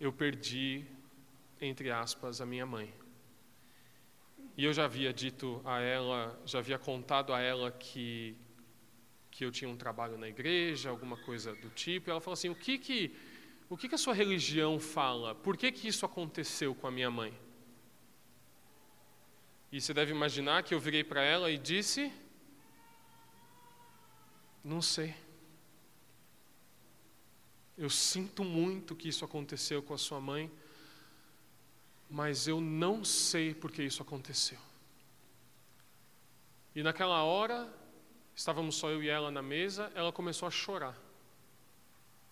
eu 0.00 0.12
perdi, 0.12 0.84
entre 1.60 1.90
aspas, 1.90 2.40
a 2.40 2.46
minha 2.46 2.66
mãe. 2.66 2.92
E 4.56 4.64
eu 4.64 4.72
já 4.72 4.84
havia 4.84 5.12
dito 5.12 5.60
a 5.64 5.80
ela, 5.80 6.38
já 6.44 6.58
havia 6.58 6.78
contado 6.78 7.32
a 7.32 7.40
ela 7.40 7.70
que 7.70 8.36
que 9.30 9.44
eu 9.44 9.50
tinha 9.50 9.68
um 9.68 9.76
trabalho 9.76 10.16
na 10.16 10.26
igreja, 10.26 10.88
alguma 10.88 11.14
coisa 11.18 11.54
do 11.56 11.68
tipo. 11.68 12.08
E 12.08 12.10
ela 12.10 12.22
falou 12.22 12.32
assim: 12.32 12.48
"O 12.48 12.54
que 12.54 12.78
que 12.78 13.14
o 13.68 13.76
que, 13.76 13.88
que 13.88 13.94
a 13.94 13.98
sua 13.98 14.14
religião 14.14 14.80
fala? 14.80 15.34
Por 15.34 15.58
que 15.58 15.70
que 15.70 15.88
isso 15.88 16.06
aconteceu 16.06 16.74
com 16.74 16.86
a 16.86 16.90
minha 16.90 17.10
mãe?" 17.10 17.34
E 19.70 19.78
você 19.78 19.92
deve 19.92 20.12
imaginar 20.12 20.62
que 20.62 20.72
eu 20.72 20.80
virei 20.80 21.04
para 21.04 21.22
ela 21.22 21.50
e 21.50 21.58
disse: 21.58 22.10
não 24.66 24.82
sei. 24.82 25.14
Eu 27.78 27.88
sinto 27.88 28.42
muito 28.42 28.96
que 28.96 29.08
isso 29.08 29.24
aconteceu 29.24 29.80
com 29.80 29.94
a 29.94 29.98
sua 29.98 30.20
mãe, 30.20 30.50
mas 32.10 32.48
eu 32.48 32.60
não 32.60 33.04
sei 33.04 33.54
por 33.54 33.70
que 33.70 33.82
isso 33.82 34.02
aconteceu. 34.02 34.58
E 36.74 36.82
naquela 36.82 37.22
hora, 37.22 37.72
estávamos 38.34 38.74
só 38.74 38.90
eu 38.90 39.02
e 39.02 39.08
ela 39.08 39.30
na 39.30 39.40
mesa, 39.40 39.92
ela 39.94 40.10
começou 40.10 40.48
a 40.48 40.50
chorar. 40.50 40.98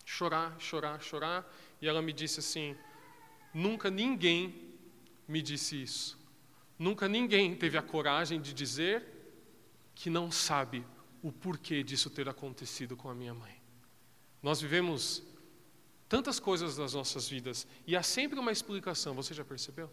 Chorar, 0.05 0.59
chorar, 0.59 1.01
chorar, 1.01 1.55
e 1.81 1.87
ela 1.87 2.01
me 2.01 2.11
disse 2.11 2.41
assim: 2.41 2.75
Nunca 3.53 3.89
ninguém 3.89 4.75
me 5.25 5.41
disse 5.41 5.81
isso. 5.81 6.19
Nunca 6.77 7.07
ninguém 7.07 7.55
teve 7.55 7.77
a 7.77 7.81
coragem 7.81 8.41
de 8.41 8.53
dizer 8.53 9.07
que 9.95 10.09
não 10.09 10.29
sabe 10.29 10.85
o 11.25 11.31
porquê 11.31 11.81
disso 11.81 12.07
ter 12.07 12.29
acontecido 12.29 12.95
com 12.95 13.09
a 13.09 13.15
minha 13.15 13.33
mãe. 13.33 13.59
Nós 14.43 14.61
vivemos 14.61 15.23
tantas 16.07 16.39
coisas 16.39 16.77
nas 16.77 16.93
nossas 16.93 17.27
vidas 17.27 17.65
e 17.87 17.95
há 17.95 18.03
sempre 18.03 18.37
uma 18.37 18.51
explicação, 18.51 19.15
você 19.15 19.33
já 19.33 19.43
percebeu? 19.43 19.89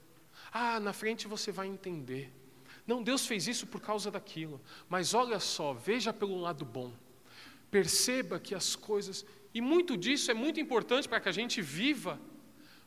Ah, 0.53 0.79
na 0.79 0.93
frente 0.93 1.27
você 1.27 1.51
vai 1.51 1.69
entender. 1.69 2.31
Não, 2.87 3.03
Deus 3.03 3.25
fez 3.25 3.49
isso 3.49 3.67
por 3.67 3.81
causa 3.81 4.11
daquilo. 4.11 4.61
Mas 4.91 5.15
olha 5.15 5.41
só, 5.41 5.73
veja 5.73 6.13
pelo 6.13 6.39
lado 6.39 6.67
bom. 6.67 6.93
Perceba 7.71 8.39
que 8.39 8.55
as 8.55 8.77
coisas. 8.77 9.25
E 9.55 9.61
muito 9.63 9.97
disso 9.97 10.31
é 10.31 10.35
muito 10.35 10.61
importante 10.61 11.09
para 11.09 11.19
que 11.19 11.31
a 11.31 11.33
gente 11.33 11.63
viva. 11.63 12.21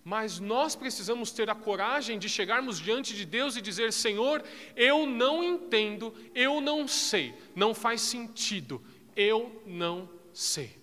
Mas 0.06 0.40
nós 0.40 0.76
precisamos 0.76 1.32
ter 1.32 1.50
a 1.50 1.56
coragem 1.56 2.20
de 2.20 2.30
chegarmos 2.30 2.80
diante 2.80 3.16
de 3.16 3.26
Deus 3.26 3.56
e 3.56 3.62
dizer: 3.62 3.92
Senhor, 3.92 4.44
eu 4.76 5.08
não 5.08 5.44
entendo, 5.44 6.14
eu 6.36 6.62
não 6.62 6.88
sei, 6.88 7.34
não 7.56 7.74
faz 7.74 8.02
sentido, 8.02 8.80
eu 9.16 9.64
não 9.66 10.08
sei. 10.32 10.78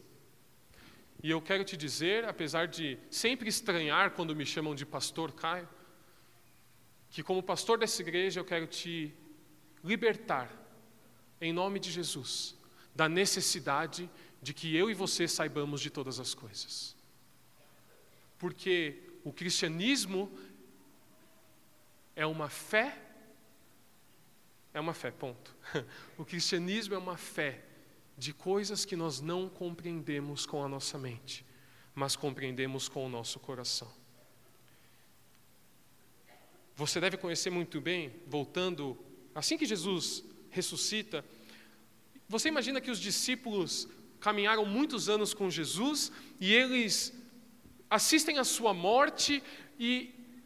E 1.23 1.31
eu 1.31 1.41
quero 1.41 1.63
te 1.63 1.77
dizer, 1.77 2.25
apesar 2.25 2.67
de 2.67 2.99
sempre 3.13 3.49
estranhar 3.49 4.11
quando 4.11 4.35
me 4.35 4.45
chamam 4.45 4.75
de 4.75 4.85
pastor 4.85 5.31
Caio, 5.31 5.69
que 7.09 7.23
como 7.23 7.41
pastor 7.45 7.79
dessa 7.79 8.03
igreja 8.03 8.41
eu 8.41 8.45
quero 8.45 8.67
te 8.67 9.15
libertar, 9.85 10.51
em 11.41 11.53
nome 11.53 11.79
de 11.79 11.93
Jesus, 11.93 12.57
da 12.93 13.09
necessidade 13.09 14.11
de 14.43 14.53
que 14.53 14.75
eu 14.75 14.91
e 14.91 14.95
você 14.95 15.29
saibamos 15.29 15.81
de 15.81 15.91
todas 15.91 16.19
as 16.19 16.35
coisas. 16.35 16.97
Porque 18.37 19.12
o 19.25 19.33
cristianismo 19.33 20.31
é 22.15 22.27
uma 22.27 22.49
fé, 22.49 22.99
é 24.75 24.81
uma 24.81 24.95
fé, 24.95 25.11
ponto. 25.11 25.57
O 26.19 26.25
cristianismo 26.25 26.95
é 26.95 26.99
uma 26.99 27.17
fé 27.17 27.65
de 28.17 28.33
coisas 28.33 28.85
que 28.85 28.97
nós 28.97 29.21
não 29.21 29.49
compreendemos 29.49 30.47
com 30.47 30.63
a 30.63 30.69
nossa 30.69 30.99
mente, 30.99 31.45
mas 31.95 32.17
compreendemos 32.17 32.89
com 32.89 33.07
o 33.07 33.09
nosso 33.09 33.41
coração. 33.41 33.91
Você 36.77 37.01
deve 37.01 37.17
conhecer 37.17 37.51
muito 37.51 37.81
bem, 37.81 38.15
voltando, 38.27 38.99
assim 39.35 39.57
que 39.57 39.67
Jesus 39.67 40.25
ressuscita, 40.51 41.25
você 42.29 42.49
imagina 42.49 42.81
que 42.81 42.91
os 42.91 42.99
discípulos 42.99 43.89
caminharam 44.21 44.65
muitos 44.65 45.09
anos 45.09 45.35
com 45.35 45.51
Jesus 45.51 46.13
e 46.41 46.53
eles 46.53 47.13
assistem 47.97 48.39
à 48.39 48.45
sua 48.45 48.73
morte 48.73 49.43
e 49.79 49.89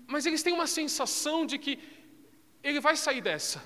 mas 0.07 0.25
eles 0.25 0.43
têm 0.43 0.53
uma 0.53 0.67
sensação 0.67 1.45
de 1.45 1.59
que 1.59 1.79
ele 2.63 2.81
vai 2.81 2.97
sair 2.97 3.21
dessa. 3.21 3.61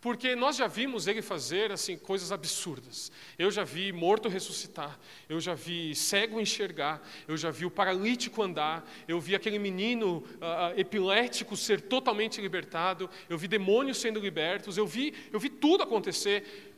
Porque 0.00 0.36
nós 0.36 0.56
já 0.56 0.66
vimos 0.66 1.06
ele 1.06 1.22
fazer 1.22 1.72
assim 1.72 1.96
coisas 1.96 2.30
absurdas. 2.30 3.10
Eu 3.38 3.50
já 3.50 3.64
vi 3.64 3.90
morto 3.90 4.28
ressuscitar, 4.28 4.98
eu 5.28 5.40
já 5.40 5.54
vi 5.54 5.94
cego 5.94 6.40
enxergar, 6.40 7.02
eu 7.26 7.36
já 7.36 7.50
vi 7.50 7.64
o 7.64 7.70
paralítico 7.70 8.42
andar, 8.42 8.88
eu 9.08 9.18
vi 9.18 9.34
aquele 9.34 9.58
menino 9.58 10.18
uh, 10.18 10.78
epilético 10.78 11.56
ser 11.56 11.80
totalmente 11.80 12.40
libertado, 12.40 13.10
eu 13.28 13.38
vi 13.38 13.48
demônios 13.48 13.98
sendo 13.98 14.20
libertos, 14.20 14.76
eu 14.76 14.86
vi, 14.86 15.14
eu 15.32 15.40
vi 15.40 15.48
tudo 15.48 15.82
acontecer. 15.82 16.74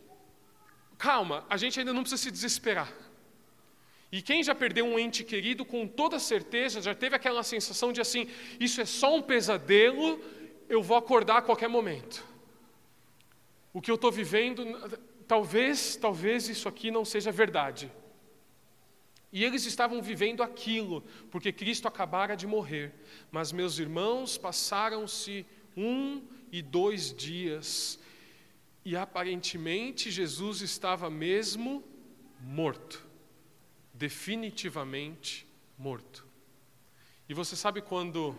Calma, 0.96 1.44
a 1.50 1.56
gente 1.56 1.78
ainda 1.78 1.92
não 1.92 2.02
precisa 2.02 2.22
se 2.22 2.30
desesperar. 2.30 2.92
E 4.10 4.22
quem 4.22 4.42
já 4.42 4.54
perdeu 4.54 4.86
um 4.86 4.98
ente 4.98 5.22
querido, 5.22 5.64
com 5.64 5.86
toda 5.86 6.18
certeza, 6.18 6.80
já 6.80 6.94
teve 6.94 7.14
aquela 7.14 7.42
sensação 7.42 7.92
de 7.92 8.00
assim: 8.00 8.26
isso 8.58 8.80
é 8.80 8.84
só 8.84 9.14
um 9.14 9.22
pesadelo, 9.22 10.18
eu 10.68 10.82
vou 10.82 10.96
acordar 10.96 11.38
a 11.38 11.42
qualquer 11.42 11.68
momento. 11.68 12.24
O 13.72 13.82
que 13.82 13.90
eu 13.90 13.96
estou 13.96 14.10
vivendo, 14.10 14.64
talvez, 15.26 15.94
talvez 15.96 16.48
isso 16.48 16.68
aqui 16.68 16.90
não 16.90 17.04
seja 17.04 17.30
verdade. 17.30 17.92
E 19.30 19.44
eles 19.44 19.66
estavam 19.66 20.00
vivendo 20.00 20.42
aquilo, 20.42 21.04
porque 21.30 21.52
Cristo 21.52 21.86
acabara 21.86 22.34
de 22.34 22.46
morrer. 22.46 22.94
Mas 23.30 23.52
meus 23.52 23.78
irmãos, 23.78 24.38
passaram-se 24.38 25.44
um 25.76 26.22
e 26.50 26.62
dois 26.62 27.12
dias, 27.12 28.00
e 28.86 28.96
aparentemente 28.96 30.10
Jesus 30.10 30.62
estava 30.62 31.10
mesmo 31.10 31.84
morto 32.40 33.07
definitivamente 33.98 35.44
morto. 35.76 36.24
E 37.28 37.34
você 37.34 37.56
sabe 37.56 37.82
quando 37.82 38.34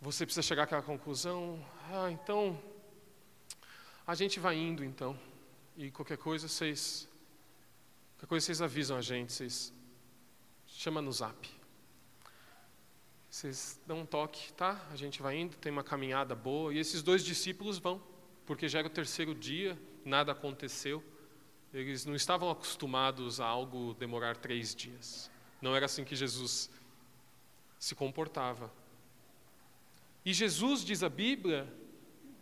você 0.00 0.26
precisa 0.26 0.42
chegar 0.42 0.64
àquela 0.64 0.82
conclusão? 0.82 1.64
Ah, 1.90 2.10
então 2.10 2.60
a 4.04 4.14
gente 4.16 4.40
vai 4.40 4.56
indo 4.56 4.84
então. 4.84 5.18
E 5.76 5.90
qualquer 5.90 6.18
coisa 6.18 6.48
vocês 6.48 7.08
qualquer 8.16 8.26
coisa 8.26 8.46
vocês 8.46 8.60
avisam 8.60 8.96
a 8.96 9.00
gente, 9.00 9.32
vocês 9.32 9.72
chama 10.66 11.00
no 11.00 11.12
Zap. 11.12 11.48
Vocês 13.30 13.80
dão 13.86 14.00
um 14.00 14.06
toque, 14.06 14.52
tá? 14.54 14.84
A 14.90 14.96
gente 14.96 15.22
vai 15.22 15.36
indo, 15.36 15.56
tem 15.56 15.70
uma 15.70 15.84
caminhada 15.84 16.34
boa 16.34 16.74
e 16.74 16.78
esses 16.78 17.04
dois 17.04 17.24
discípulos 17.24 17.78
vão, 17.78 18.02
porque 18.44 18.68
já 18.68 18.80
era 18.80 18.88
o 18.88 18.90
terceiro 18.90 19.32
dia, 19.32 19.78
nada 20.04 20.32
aconteceu. 20.32 21.04
Eles 21.72 22.04
não 22.04 22.14
estavam 22.14 22.50
acostumados 22.50 23.40
a 23.40 23.46
algo 23.46 23.94
demorar 23.94 24.36
três 24.36 24.74
dias. 24.74 25.30
Não 25.60 25.76
era 25.76 25.86
assim 25.86 26.04
que 26.04 26.16
Jesus 26.16 26.70
se 27.78 27.94
comportava. 27.94 28.72
E 30.24 30.32
Jesus, 30.32 30.84
diz 30.84 31.02
a 31.02 31.08
Bíblia, 31.08 31.72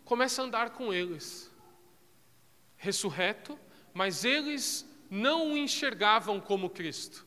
começa 0.04 0.42
a 0.42 0.44
andar 0.44 0.70
com 0.70 0.92
eles, 0.92 1.52
ressurreto, 2.76 3.58
mas 3.92 4.24
eles 4.24 4.88
não 5.10 5.52
o 5.52 5.56
enxergavam 5.56 6.40
como 6.40 6.70
Cristo. 6.70 7.26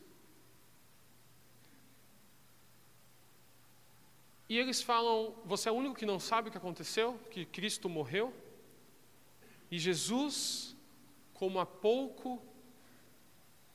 E 4.47 4.57
eles 4.57 4.81
falam: 4.81 5.35
Você 5.45 5.69
é 5.69 5.71
o 5.71 5.75
único 5.75 5.95
que 5.95 6.05
não 6.05 6.19
sabe 6.19 6.49
o 6.49 6.51
que 6.51 6.57
aconteceu? 6.57 7.19
Que 7.29 7.45
Cristo 7.45 7.87
morreu? 7.87 8.33
E 9.69 9.77
Jesus 9.77 10.68
como 11.39 11.57
há 11.57 11.65
pouco 11.65 12.43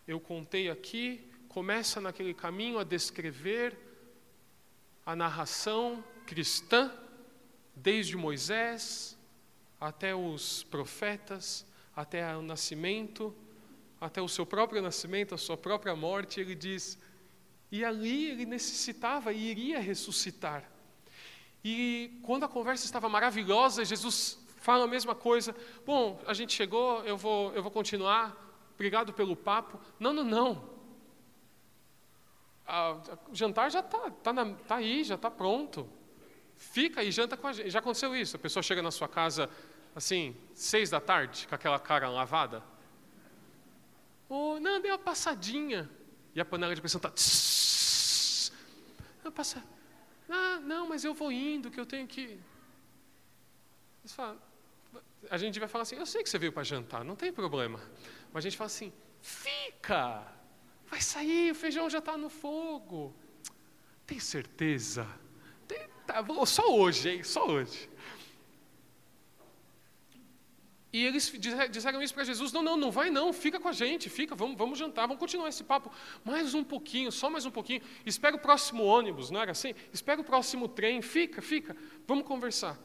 eu 0.06 0.20
contei 0.20 0.68
aqui, 0.68 1.26
começa 1.48 1.98
naquele 1.98 2.34
caminho 2.34 2.78
a 2.78 2.84
descrever 2.84 3.74
a 5.06 5.16
narração 5.16 6.04
cristã, 6.26 6.92
desde 7.74 8.18
Moisés 8.18 9.16
até 9.80 10.14
os 10.14 10.62
profetas, 10.64 11.64
até 11.96 12.36
o 12.36 12.42
nascimento, 12.42 13.34
até 13.98 14.20
o 14.20 14.28
seu 14.28 14.44
próprio 14.44 14.82
nascimento, 14.82 15.34
a 15.34 15.38
sua 15.38 15.56
própria 15.56 15.96
morte, 15.96 16.40
ele 16.40 16.54
diz: 16.54 16.98
e 17.72 17.82
ali 17.82 18.26
ele 18.26 18.44
necessitava 18.44 19.32
e 19.32 19.50
iria 19.50 19.80
ressuscitar. 19.80 20.70
E 21.64 22.20
quando 22.22 22.44
a 22.44 22.48
conversa 22.48 22.84
estava 22.84 23.08
maravilhosa, 23.08 23.86
Jesus 23.86 24.43
fala 24.64 24.84
a 24.84 24.88
mesma 24.88 25.14
coisa. 25.14 25.54
Bom, 25.84 26.18
a 26.26 26.32
gente 26.32 26.54
chegou, 26.54 27.04
eu 27.04 27.18
vou, 27.18 27.52
eu 27.52 27.62
vou 27.62 27.70
continuar. 27.70 28.34
Obrigado 28.74 29.12
pelo 29.12 29.36
papo. 29.36 29.78
Não, 30.00 30.10
não, 30.10 30.24
não. 30.24 30.50
o 33.28 33.34
jantar 33.34 33.70
já 33.70 33.80
está 33.80 34.10
tá, 34.10 34.32
tá 34.66 34.76
aí, 34.76 35.04
já 35.04 35.16
está 35.16 35.30
pronto. 35.30 35.86
Fica 36.56 37.04
e 37.04 37.12
janta 37.12 37.36
com 37.36 37.46
a 37.46 37.52
gente. 37.52 37.68
Já 37.68 37.80
aconteceu 37.80 38.16
isso? 38.16 38.36
A 38.36 38.38
pessoa 38.38 38.62
chega 38.62 38.80
na 38.80 38.90
sua 38.90 39.06
casa, 39.06 39.50
assim, 39.94 40.34
seis 40.54 40.88
da 40.88 40.98
tarde, 40.98 41.46
com 41.46 41.54
aquela 41.54 41.78
cara 41.78 42.08
lavada. 42.08 42.62
Oh, 44.30 44.58
não, 44.58 44.80
deu 44.80 44.92
uma 44.92 44.98
passadinha. 44.98 45.90
E 46.34 46.40
a 46.40 46.44
panela 46.44 46.74
de 46.74 46.80
pressão 46.80 46.98
está. 47.04 47.12
Não, 49.22 49.30
passa. 49.30 49.62
Ah, 50.26 50.58
não, 50.62 50.88
mas 50.88 51.04
eu 51.04 51.12
vou 51.12 51.30
indo, 51.30 51.70
que 51.70 51.78
eu 51.78 51.84
tenho 51.84 52.08
que. 52.08 52.40
Você 54.02 54.14
fala, 54.14 54.53
a 55.30 55.36
gente 55.38 55.58
vai 55.58 55.68
falar 55.68 55.82
assim: 55.82 55.96
eu 55.96 56.06
sei 56.06 56.22
que 56.22 56.30
você 56.30 56.38
veio 56.38 56.52
para 56.52 56.62
jantar, 56.62 57.04
não 57.04 57.16
tem 57.16 57.32
problema. 57.32 57.80
Mas 58.32 58.44
a 58.44 58.48
gente 58.48 58.56
fala 58.56 58.66
assim: 58.66 58.92
fica, 59.20 60.26
vai 60.86 61.00
sair, 61.00 61.52
o 61.52 61.54
feijão 61.54 61.88
já 61.88 61.98
está 61.98 62.16
no 62.16 62.28
fogo. 62.28 63.14
Tem 64.06 64.18
certeza? 64.18 65.08
Tem, 65.66 65.88
tá, 66.06 66.24
só 66.46 66.74
hoje, 66.74 67.08
hein? 67.08 67.22
Só 67.22 67.46
hoje. 67.46 67.88
E 70.92 71.04
eles 71.04 71.32
disseram 71.70 72.00
isso 72.00 72.14
para 72.14 72.22
Jesus: 72.22 72.52
não, 72.52 72.62
não, 72.62 72.76
não 72.76 72.90
vai 72.92 73.10
não, 73.10 73.32
fica 73.32 73.58
com 73.58 73.68
a 73.68 73.72
gente, 73.72 74.08
fica, 74.08 74.34
vamos, 74.36 74.56
vamos 74.56 74.78
jantar, 74.78 75.08
vamos 75.08 75.18
continuar 75.18 75.48
esse 75.48 75.64
papo 75.64 75.90
mais 76.24 76.54
um 76.54 76.62
pouquinho, 76.62 77.10
só 77.10 77.28
mais 77.28 77.44
um 77.44 77.50
pouquinho. 77.50 77.82
Espera 78.06 78.36
o 78.36 78.38
próximo 78.38 78.84
ônibus, 78.84 79.28
não 79.28 79.40
era 79.40 79.50
assim? 79.50 79.74
Espera 79.92 80.20
o 80.20 80.24
próximo 80.24 80.68
trem, 80.68 81.02
fica, 81.02 81.42
fica, 81.42 81.76
vamos 82.06 82.24
conversar. 82.24 82.78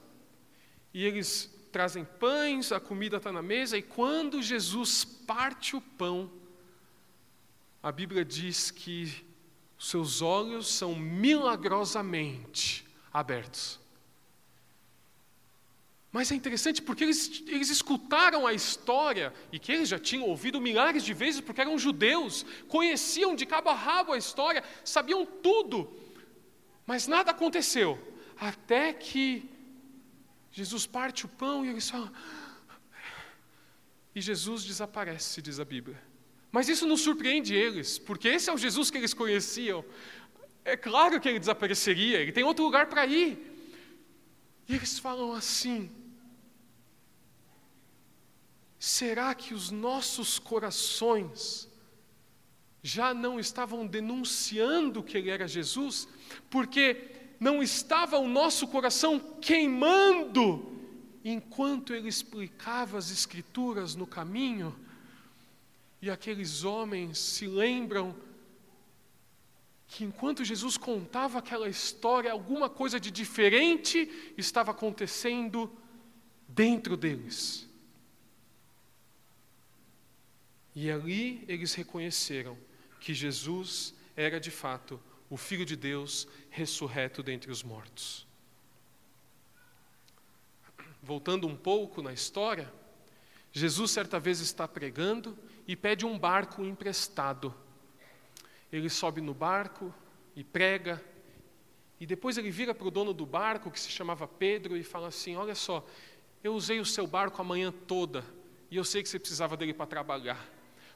E 0.92 1.06
eles 1.06 1.59
trazem 1.72 2.04
pães, 2.04 2.72
a 2.72 2.80
comida 2.80 3.18
está 3.18 3.32
na 3.32 3.42
mesa, 3.42 3.78
e 3.78 3.82
quando 3.82 4.42
Jesus 4.42 5.04
parte 5.04 5.76
o 5.76 5.82
pão, 5.82 6.32
a 7.82 7.92
Bíblia 7.92 8.26
diz 8.26 8.72
que 8.72 9.26
seus 9.78 10.22
olhos 10.22 10.68
são 10.68 10.96
milagrosamente 10.96 12.86
abertos. 13.14 13.80
Mas 16.12 16.32
é 16.32 16.36
interessante 16.36 16.82
porque 16.82 17.04
eles, 17.04 17.44
eles 17.48 17.70
escutaram 17.70 18.48
a 18.48 18.54
história 18.54 19.32
e 19.52 19.60
que 19.60 19.72
eles 19.72 19.88
já 19.88 20.00
tinham 20.00 20.28
ouvido 20.28 20.60
milhares 20.60 21.04
de 21.04 21.14
vezes, 21.14 21.40
porque 21.40 21.62
eram 21.62 21.78
judeus, 21.78 22.46
conheciam 22.68 23.36
de 23.36 23.46
cabo 23.46 23.70
a 23.70 23.76
rabo 23.76 24.14
a 24.14 24.18
história, 24.18 24.64
sabiam 24.84 25.26
tudo, 25.26 25.90
mas 26.86 27.06
nada 27.06 27.30
aconteceu, 27.30 28.00
até 28.40 28.92
que 28.92 29.48
Jesus 30.52 30.86
parte 30.86 31.26
o 31.26 31.30
pão 31.30 31.66
e 31.66 31.70
eles 31.70 31.90
falam. 31.90 32.12
E 34.14 34.22
Jesus 34.22 34.64
desaparece, 34.64 35.42
diz 35.42 35.60
a 35.60 35.66
Bíblia. 35.66 36.02
Mas 36.52 36.68
isso 36.68 36.88
não 36.88 36.98
surpreende 36.98 37.54
eles, 37.54 38.00
porque 38.00 38.28
esse 38.28 38.50
é 38.50 38.54
o 38.54 38.58
Jesus 38.58 38.90
que 38.90 38.98
eles 38.98 39.14
conheciam. 39.14 39.86
É 40.66 40.76
claro 40.76 41.20
que 41.22 41.30
ele 41.30 41.40
desapareceria, 41.40 42.20
ele 42.20 42.32
tem 42.32 42.44
outro 42.44 42.64
lugar 42.64 42.88
para 42.88 43.06
ir. 43.06 43.38
E 44.68 44.76
eles 44.76 44.98
falam 44.98 45.34
assim: 45.34 45.92
será 48.80 49.34
que 49.36 49.54
os 49.54 49.70
nossos 49.70 50.40
corações 50.40 51.70
já 52.82 53.14
não 53.14 53.40
estavam 53.40 53.86
denunciando 53.86 55.04
que 55.04 55.18
ele 55.18 55.30
era 55.30 55.48
Jesus? 55.48 56.08
Porque 56.50 57.19
não 57.40 57.64
estava 57.64 58.18
o 58.18 58.28
nosso 58.28 58.68
coração 58.68 59.20
queimando 59.42 60.78
enquanto 61.24 61.94
ele 61.94 62.10
explicava 62.10 62.98
as 62.98 63.12
Escrituras 63.12 63.96
no 63.96 64.06
caminho? 64.06 64.78
E 66.02 66.10
aqueles 66.10 66.64
homens 66.64 67.18
se 67.18 67.48
lembram 67.48 68.16
que 69.88 70.04
enquanto 70.04 70.46
Jesus 70.46 70.78
contava 70.78 71.40
aquela 71.40 71.68
história, 71.68 72.32
alguma 72.32 72.70
coisa 72.70 73.00
de 73.00 73.10
diferente 73.10 74.34
estava 74.38 74.72
acontecendo 74.72 75.72
dentro 76.48 76.96
deles. 76.96 77.68
E 80.76 80.90
ali 80.92 81.44
eles 81.48 81.74
reconheceram 81.74 82.58
que 83.00 83.14
Jesus 83.14 83.94
era 84.16 84.40
de 84.40 84.52
fato 84.52 85.02
o 85.30 85.38
Filho 85.38 85.66
de 85.66 85.76
Deus 85.76 86.28
ressurreto 86.50 87.22
dentre 87.22 87.52
os 87.52 87.64
mortos. 87.64 88.28
Voltando 91.02 91.48
um 91.48 91.56
pouco 91.56 92.02
na 92.02 92.12
história, 92.12 92.72
Jesus 93.52 93.92
certa 93.92 94.20
vez 94.20 94.40
está 94.40 94.68
pregando 94.68 95.38
e 95.68 95.76
pede 95.76 96.06
um 96.06 96.18
barco 96.18 96.64
emprestado 96.64 97.56
ele 98.72 98.90
sobe 98.90 99.20
no 99.20 99.34
barco 99.34 99.94
e 100.36 100.44
prega, 100.44 101.04
e 102.00 102.06
depois 102.06 102.38
ele 102.38 102.52
vira 102.52 102.74
para 102.74 102.88
o 102.88 102.92
dono 102.92 103.14
do 103.14 103.26
barco, 103.26 103.72
que 103.72 103.80
se 103.80 103.90
chamava 103.90 104.28
Pedro, 104.28 104.78
e 104.78 104.84
fala 104.84 105.08
assim: 105.08 105.36
Olha 105.36 105.56
só, 105.56 105.86
eu 106.44 106.54
usei 106.54 106.80
o 106.80 106.86
seu 106.86 107.06
barco 107.06 107.42
a 107.42 107.44
manhã 107.44 107.72
toda, 107.72 108.24
e 108.70 108.78
eu 108.78 108.84
sei 108.84 109.04
que 109.04 109.10
você 109.10 109.20
precisava 109.20 109.58
dele 109.58 109.74
para 109.74 109.88
trabalhar. 109.88 110.48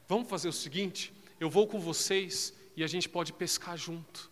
Vamos 0.08 0.28
fazer 0.28 0.48
o 0.48 0.52
seguinte: 0.52 1.12
eu 1.40 1.50
vou 1.50 1.66
com 1.66 1.80
vocês 1.80 2.54
e 2.76 2.82
a 2.82 2.86
gente 2.86 3.08
pode 3.08 3.32
pescar 3.32 3.76
junto. 3.76 4.30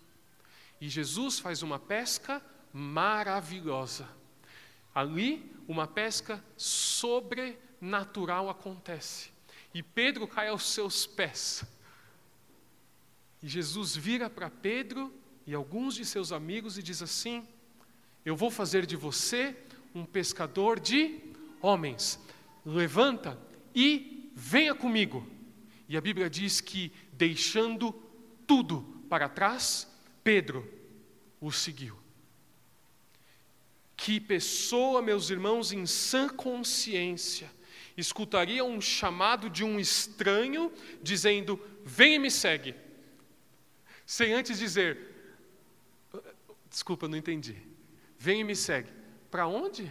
E 0.80 0.88
Jesus 0.88 1.38
faz 1.38 1.62
uma 1.62 1.78
pesca 1.78 2.42
maravilhosa. 2.72 4.08
Ali, 4.94 5.50
uma 5.68 5.86
pesca 5.86 6.42
sobrenatural 6.56 8.50
acontece. 8.50 9.30
E 9.72 9.82
Pedro 9.82 10.26
cai 10.26 10.48
aos 10.48 10.64
seus 10.70 11.06
pés. 11.06 11.64
E 13.42 13.48
Jesus 13.48 13.96
vira 13.96 14.28
para 14.28 14.50
Pedro 14.50 15.12
e 15.46 15.54
alguns 15.54 15.94
de 15.94 16.04
seus 16.04 16.32
amigos 16.32 16.76
e 16.76 16.82
diz 16.82 17.02
assim: 17.02 17.46
Eu 18.24 18.36
vou 18.36 18.50
fazer 18.50 18.86
de 18.86 18.96
você 18.96 19.56
um 19.94 20.04
pescador 20.04 20.78
de 20.78 21.20
homens. 21.60 22.18
Levanta 22.64 23.38
e 23.74 24.30
venha 24.34 24.74
comigo. 24.74 25.26
E 25.88 25.96
a 25.96 26.00
Bíblia 26.00 26.30
diz 26.30 26.60
que, 26.60 26.92
deixando 27.12 27.92
tudo 28.52 28.82
para 29.08 29.30
trás, 29.30 29.90
Pedro 30.22 30.70
o 31.40 31.50
seguiu. 31.50 31.98
Que 33.96 34.20
pessoa, 34.20 35.00
meus 35.00 35.30
irmãos, 35.30 35.72
em 35.72 35.86
sã 35.86 36.28
consciência, 36.28 37.50
escutaria 37.96 38.62
um 38.62 38.78
chamado 38.78 39.48
de 39.48 39.64
um 39.64 39.80
estranho 39.80 40.70
dizendo: 41.02 41.58
Vem 41.82 42.16
e 42.16 42.18
me 42.18 42.30
segue 42.30 42.74
sem 44.04 44.34
antes 44.34 44.58
dizer: 44.58 44.98
Desculpa, 46.68 47.08
não 47.08 47.16
entendi. 47.16 47.56
Vem 48.18 48.40
e 48.40 48.44
me 48.44 48.54
segue. 48.54 48.92
Para 49.30 49.46
onde? 49.46 49.90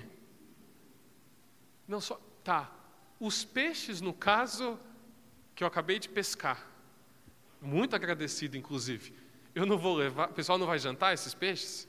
Não 1.88 2.00
só. 2.00 2.22
Tá. 2.44 2.72
Os 3.20 3.44
peixes, 3.44 4.02
no 4.02 4.14
caso, 4.14 4.80
que 5.56 5.64
eu 5.64 5.68
acabei 5.68 5.98
de 5.98 6.08
pescar. 6.08 6.71
Muito 7.62 7.96
agradecido, 7.96 8.58
inclusive. 8.58 9.14
Eu 9.54 9.66
não 9.66 9.78
vou 9.78 9.96
levar. 9.96 10.32
O 10.32 10.34
pessoal 10.34 10.58
não 10.58 10.66
vai 10.66 10.80
jantar 10.80 11.14
esses 11.14 11.34
peixes? 11.34 11.88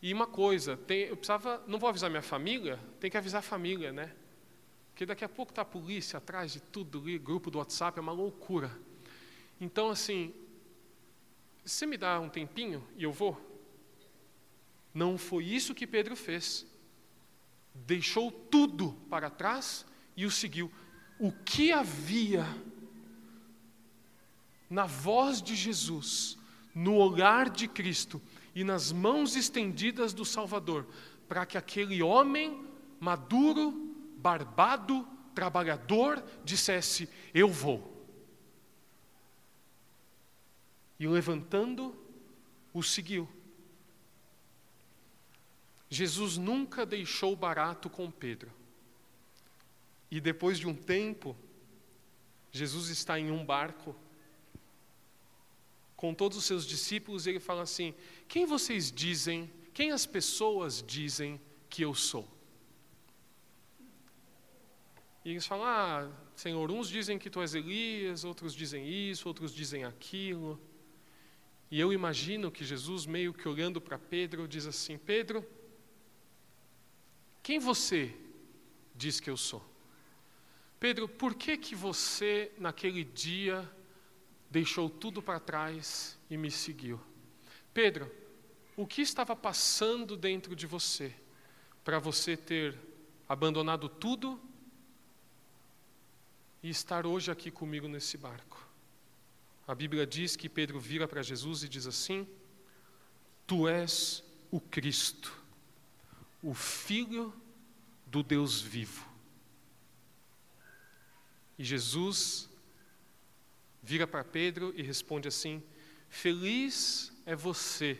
E 0.00 0.12
uma 0.12 0.26
coisa, 0.26 0.76
tem, 0.76 1.02
eu 1.02 1.16
precisava. 1.16 1.62
Não 1.66 1.78
vou 1.78 1.88
avisar 1.88 2.08
minha 2.08 2.22
família, 2.22 2.80
tem 2.98 3.10
que 3.10 3.16
avisar 3.16 3.40
a 3.40 3.42
família, 3.42 3.92
né? 3.92 4.12
Porque 4.90 5.06
daqui 5.06 5.24
a 5.24 5.28
pouco 5.28 5.52
está 5.52 5.62
a 5.62 5.66
polícia 5.66 6.16
atrás 6.16 6.52
de 6.52 6.60
tudo 6.60 6.98
ali, 7.00 7.18
grupo 7.18 7.50
do 7.50 7.58
WhatsApp, 7.58 7.98
é 7.98 8.02
uma 8.02 8.12
loucura. 8.12 8.70
Então, 9.60 9.90
assim, 9.90 10.34
você 11.64 11.86
me 11.86 11.96
dá 11.96 12.18
um 12.18 12.28
tempinho 12.28 12.86
e 12.96 13.04
eu 13.04 13.12
vou? 13.12 13.40
Não 14.92 15.16
foi 15.16 15.44
isso 15.44 15.74
que 15.74 15.86
Pedro 15.86 16.16
fez. 16.16 16.66
Deixou 17.74 18.30
tudo 18.30 18.92
para 19.08 19.30
trás 19.30 19.86
e 20.16 20.26
o 20.26 20.30
seguiu. 20.30 20.70
O 21.18 21.32
que 21.32 21.72
havia 21.72 22.44
na 24.72 24.86
voz 24.86 25.42
de 25.42 25.54
Jesus, 25.54 26.38
no 26.74 26.96
olhar 26.96 27.50
de 27.50 27.68
Cristo 27.68 28.20
e 28.54 28.64
nas 28.64 28.90
mãos 28.90 29.36
estendidas 29.36 30.14
do 30.14 30.24
Salvador, 30.24 30.86
para 31.28 31.44
que 31.44 31.58
aquele 31.58 32.02
homem 32.02 32.66
maduro, 32.98 33.94
barbado, 34.16 35.06
trabalhador, 35.34 36.24
dissesse: 36.44 37.08
Eu 37.34 37.48
vou. 37.48 37.92
e 41.02 41.06
levantando, 41.08 41.96
o 42.72 42.80
seguiu. 42.80 43.28
Jesus 45.90 46.36
nunca 46.36 46.86
deixou 46.86 47.34
barato 47.34 47.90
com 47.90 48.08
Pedro. 48.08 48.52
E 50.08 50.20
depois 50.20 50.60
de 50.60 50.68
um 50.68 50.74
tempo, 50.76 51.36
Jesus 52.52 52.88
está 52.88 53.18
em 53.18 53.32
um 53.32 53.44
barco 53.44 53.96
com 56.02 56.12
todos 56.12 56.36
os 56.36 56.44
seus 56.44 56.66
discípulos 56.66 57.26
e 57.26 57.30
ele 57.30 57.38
fala 57.38 57.62
assim: 57.62 57.94
Quem 58.26 58.44
vocês 58.44 58.90
dizem, 58.90 59.48
quem 59.72 59.92
as 59.92 60.04
pessoas 60.04 60.82
dizem 60.84 61.40
que 61.70 61.82
eu 61.82 61.94
sou? 61.94 62.28
E 65.24 65.30
eles 65.30 65.46
falam: 65.46 65.64
Ah, 65.64 66.10
Senhor, 66.34 66.68
uns 66.72 66.88
dizem 66.88 67.20
que 67.20 67.30
tu 67.30 67.40
és 67.40 67.54
Elias, 67.54 68.24
outros 68.24 68.52
dizem 68.52 68.84
isso, 68.88 69.28
outros 69.28 69.54
dizem 69.54 69.84
aquilo. 69.84 70.60
E 71.70 71.78
eu 71.78 71.92
imagino 71.92 72.50
que 72.50 72.64
Jesus, 72.64 73.06
meio 73.06 73.32
que 73.32 73.48
olhando 73.48 73.80
para 73.80 73.96
Pedro, 73.96 74.48
diz 74.48 74.66
assim: 74.66 74.98
Pedro, 74.98 75.48
quem 77.44 77.60
você 77.60 78.12
diz 78.92 79.20
que 79.20 79.30
eu 79.30 79.36
sou? 79.36 79.64
Pedro, 80.80 81.06
por 81.08 81.36
que 81.36 81.56
que 81.56 81.76
você 81.76 82.50
naquele 82.58 83.04
dia 83.04 83.70
deixou 84.52 84.90
tudo 84.90 85.22
para 85.22 85.40
trás 85.40 86.18
e 86.28 86.36
me 86.36 86.50
seguiu? 86.50 87.00
Pedro, 87.72 88.12
o 88.76 88.86
que 88.86 89.00
estava 89.00 89.34
passando 89.34 90.14
dentro 90.14 90.54
de 90.54 90.66
você 90.66 91.14
para 91.82 91.98
você 91.98 92.36
ter 92.36 92.78
abandonado 93.26 93.88
tudo 93.88 94.38
e 96.62 96.68
estar 96.68 97.06
hoje 97.06 97.30
aqui 97.30 97.50
comigo 97.50 97.88
nesse 97.88 98.18
barco? 98.18 98.68
A 99.66 99.74
Bíblia 99.74 100.06
diz 100.06 100.36
que 100.36 100.50
Pedro 100.50 100.78
vira 100.78 101.08
para 101.08 101.22
Jesus 101.22 101.62
e 101.62 101.68
diz 101.68 101.86
assim: 101.86 102.28
Tu 103.46 103.66
és 103.66 104.22
o 104.50 104.60
Cristo, 104.60 105.34
o 106.42 106.52
Filho 106.52 107.32
do 108.06 108.22
Deus 108.22 108.60
vivo. 108.60 109.10
E 111.58 111.64
Jesus 111.64 112.51
vira 113.82 114.06
para 114.06 114.24
Pedro 114.24 114.72
e 114.76 114.82
responde 114.82 115.28
assim: 115.28 115.62
Feliz 116.08 117.12
é 117.26 117.34
você, 117.34 117.98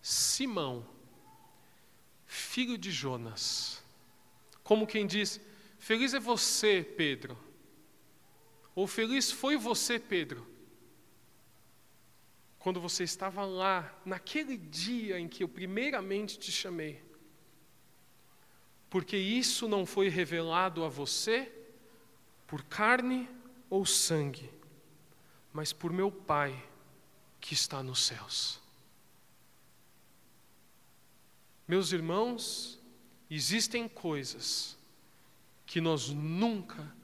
Simão, 0.00 0.88
filho 2.26 2.78
de 2.78 2.90
Jonas. 2.90 3.82
Como 4.62 4.86
quem 4.86 5.06
diz: 5.06 5.40
Feliz 5.78 6.14
é 6.14 6.20
você, 6.20 6.82
Pedro 6.82 7.38
ou 8.74 8.86
feliz 8.86 9.30
foi 9.30 9.56
você, 9.56 9.98
Pedro, 9.98 10.46
quando 12.58 12.80
você 12.80 13.04
estava 13.04 13.44
lá, 13.44 14.00
naquele 14.04 14.56
dia 14.56 15.18
em 15.18 15.28
que 15.28 15.42
eu 15.42 15.48
primeiramente 15.48 16.38
te 16.38 16.50
chamei. 16.50 17.02
Porque 18.88 19.16
isso 19.16 19.68
não 19.68 19.84
foi 19.84 20.08
revelado 20.08 20.84
a 20.84 20.88
você 20.88 21.50
por 22.46 22.62
carne 22.64 23.28
ou 23.68 23.84
sangue, 23.84 24.50
mas 25.52 25.72
por 25.72 25.92
meu 25.92 26.10
Pai 26.10 26.62
que 27.40 27.54
está 27.54 27.82
nos 27.82 28.04
céus. 28.04 28.60
Meus 31.66 31.92
irmãos, 31.92 32.78
existem 33.30 33.88
coisas 33.88 34.78
que 35.66 35.80
nós 35.80 36.08
nunca 36.08 36.94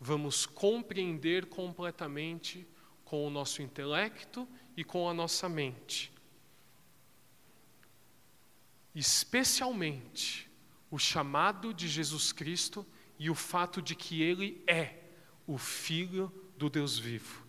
vamos 0.00 0.44
compreender 0.46 1.46
completamente 1.46 2.66
com 3.04 3.26
o 3.26 3.30
nosso 3.30 3.62
intelecto 3.62 4.48
e 4.76 4.84
com 4.84 5.08
a 5.08 5.14
nossa 5.14 5.48
mente. 5.48 6.12
especialmente 8.94 10.48
o 10.88 10.98
chamado 10.98 11.74
de 11.74 11.88
Jesus 11.88 12.30
Cristo 12.30 12.86
e 13.18 13.28
o 13.28 13.34
fato 13.34 13.82
de 13.82 13.94
que 13.96 14.22
Ele 14.22 14.62
é 14.66 15.02
o 15.46 15.58
Filho 15.58 16.32
do 16.56 16.70
Deus 16.70 16.96
vivo. 16.98 17.43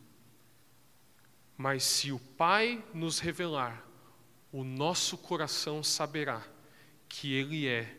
Mas 1.58 1.84
se 1.84 2.12
o 2.12 2.20
Pai 2.20 2.84
nos 2.94 3.20
revelar, 3.20 3.86
o 4.52 4.64
nosso 4.64 5.18
coração 5.18 5.84
saberá 5.84 6.46
que 7.08 7.34
Ele 7.34 7.68
é 7.68 7.96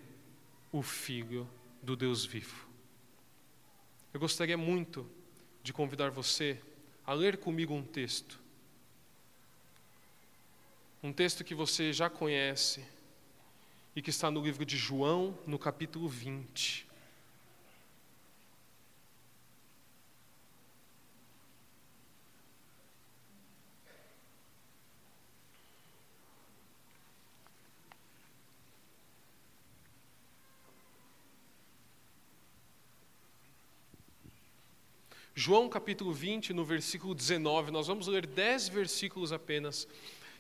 o 0.73 0.83
Filho 0.83 1.49
do 1.83 1.97
Deus 1.97 2.25
vivo. 2.25 2.67
Eu 4.13 4.21
gostaria 4.21 4.57
muito 4.57 5.09
de 5.63 5.73
convidar 5.73 6.11
você 6.11 6.61
a 7.07 7.13
ler 7.13 7.39
comigo 7.39 7.75
um 7.75 7.83
texto. 7.83 8.41
Um 11.03 11.13
texto 11.13 11.45
que 11.45 11.55
você 11.55 11.93
já 11.93 12.11
conhece 12.11 12.85
e 13.95 14.03
que 14.03 14.11
está 14.11 14.31
no 14.31 14.43
livro 14.43 14.65
de 14.65 14.77
João, 14.77 15.39
no 15.47 15.59
capítulo 15.59 16.09
20. 16.09 16.86
João 35.39 35.69
capítulo 35.69 36.15
20, 36.15 36.55
no 36.55 36.65
versículo 36.65 37.15
19, 37.15 37.71
nós 37.71 37.89
vamos 37.89 38.07
ler 38.07 38.27
10 38.27 38.71
versículos 38.71 39.35
apenas. 39.35 39.87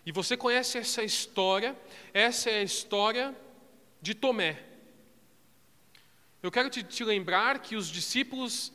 E 0.06 0.10
você 0.10 0.38
conhece 0.38 0.78
essa 0.78 1.02
história, 1.02 1.78
essa 2.14 2.48
é 2.48 2.60
a 2.60 2.62
história 2.62 3.36
de 4.00 4.14
Tomé. 4.14 4.58
Eu 6.42 6.50
quero 6.50 6.70
te, 6.70 6.82
te 6.82 7.04
lembrar 7.04 7.58
que 7.58 7.76
os 7.76 7.88
discípulos 7.88 8.72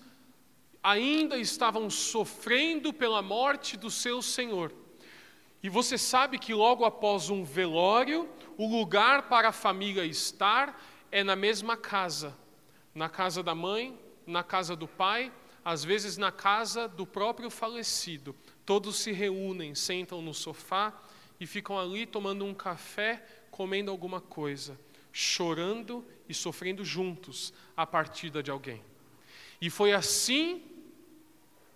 ainda 0.84 1.40
estavam 1.40 1.90
sofrendo 1.90 2.94
pela 2.94 3.24
morte 3.24 3.76
do 3.76 3.90
seu 3.90 4.22
Senhor. 4.22 4.72
E 5.64 5.70
você 5.70 5.98
sabe 5.98 6.38
que 6.38 6.54
logo 6.54 6.86
após 6.86 7.32
um 7.32 7.44
velório, 7.44 8.30
o 8.60 8.68
lugar 8.68 9.24
para 9.24 9.50
a 9.50 9.52
família 9.52 10.06
estar 10.06 10.80
é 11.12 11.24
na 11.24 11.36
mesma 11.36 11.76
casa, 11.76 12.38
na 12.94 13.10
casa 13.10 13.42
da 13.42 13.56
mãe, 13.56 14.00
na 14.28 14.44
casa 14.44 14.76
do 14.76 14.88
pai 14.88 15.32
às 15.64 15.84
vezes 15.84 16.18
na 16.18 16.32
casa 16.32 16.88
do 16.88 17.06
próprio 17.06 17.50
falecido. 17.50 18.36
Todos 18.66 18.98
se 18.98 19.12
reúnem, 19.12 19.76
sentam 19.76 20.22
no 20.22 20.34
sofá 20.34 20.94
e 21.40 21.46
ficam 21.46 21.80
ali 21.80 22.06
tomando 22.06 22.46
um 22.46 22.54
café, 22.54 23.26
comendo 23.50 23.92
alguma 23.92 24.22
coisa, 24.22 24.80
chorando 25.12 26.06
e 26.28 26.34
sofrendo 26.34 26.84
juntos 26.86 27.54
a 27.76 27.86
partida 27.86 28.42
de 28.42 28.52
alguém. 28.52 28.82
E 29.60 29.70
foi 29.70 29.94
assim 29.94 30.64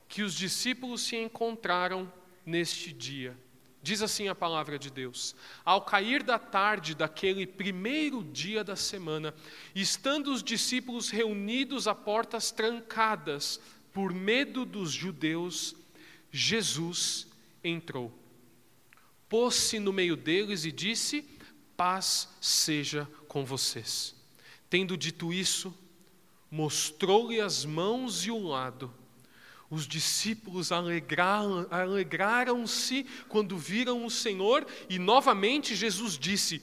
que 0.08 0.24
os 0.24 0.34
discípulos 0.34 1.02
se 1.02 1.16
encontraram 1.16 2.12
neste 2.46 2.94
dia. 2.94 3.38
Diz 3.86 4.02
assim 4.02 4.28
a 4.28 4.34
palavra 4.34 4.80
de 4.80 4.90
Deus: 4.90 5.36
Ao 5.64 5.80
cair 5.80 6.24
da 6.24 6.40
tarde 6.40 6.96
daquele 6.96 7.46
primeiro 7.46 8.24
dia 8.24 8.64
da 8.64 8.76
semana, 8.76 9.32
estando 9.76 10.34
os 10.34 10.42
discípulos 10.42 11.12
reunidos 11.12 11.88
a 11.88 11.94
portas 11.94 12.50
trancadas, 12.50 13.62
por 13.96 14.14
medo 14.14 14.64
dos 14.66 14.91
judeus, 14.91 15.74
Jesus 16.30 17.26
entrou. 17.64 18.14
Pôs-se 19.30 19.80
no 19.80 19.93
meio 19.93 20.18
deles 20.18 20.66
e 20.66 20.72
disse: 20.72 21.26
Paz 21.78 22.28
seja 22.41 23.10
com 23.30 23.46
vocês. 23.46 24.14
Tendo 24.70 24.98
dito 24.98 25.32
isso, 25.32 25.74
mostrou-lhe 26.52 27.39
as 27.39 27.64
mãos 27.64 28.26
e 28.26 28.32
o 28.32 28.38
lado. 28.38 28.93
Os 29.70 29.88
discípulos 29.88 30.74
alegraram-se 30.74 33.06
quando 33.30 33.58
viram 33.58 34.06
o 34.06 34.12
Senhor, 34.12 34.68
e 34.89 35.00
novamente 35.00 35.74
Jesus 35.74 36.18
disse: 36.18 36.62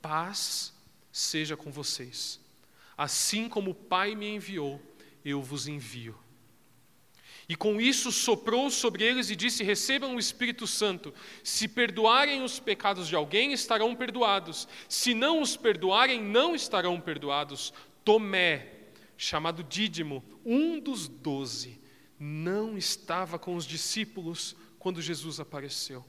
Paz 0.00 0.72
seja 1.10 1.56
com 1.56 1.72
vocês. 1.72 2.38
Assim 2.96 3.48
como 3.48 3.72
o 3.72 3.74
Pai 3.74 4.14
me 4.14 4.28
enviou, 4.28 4.80
eu 5.24 5.42
vos 5.42 5.66
envio. 5.66 6.16
E 7.48 7.56
com 7.56 7.80
isso 7.80 8.12
soprou 8.12 8.70
sobre 8.70 9.04
eles 9.04 9.30
e 9.30 9.36
disse: 9.36 9.64
Recebam 9.64 10.14
o 10.14 10.18
Espírito 10.18 10.66
Santo. 10.66 11.14
Se 11.42 11.66
perdoarem 11.66 12.42
os 12.42 12.60
pecados 12.60 13.08
de 13.08 13.16
alguém, 13.16 13.52
estarão 13.52 13.96
perdoados. 13.96 14.68
Se 14.86 15.14
não 15.14 15.40
os 15.40 15.56
perdoarem, 15.56 16.22
não 16.22 16.54
estarão 16.54 17.00
perdoados. 17.00 17.72
Tomé, 18.04 18.90
chamado 19.16 19.64
Dídimo, 19.64 20.22
um 20.44 20.78
dos 20.78 21.08
doze, 21.08 21.80
não 22.18 22.76
estava 22.76 23.38
com 23.38 23.56
os 23.56 23.66
discípulos 23.66 24.54
quando 24.78 25.00
Jesus 25.00 25.40
apareceu. 25.40 26.04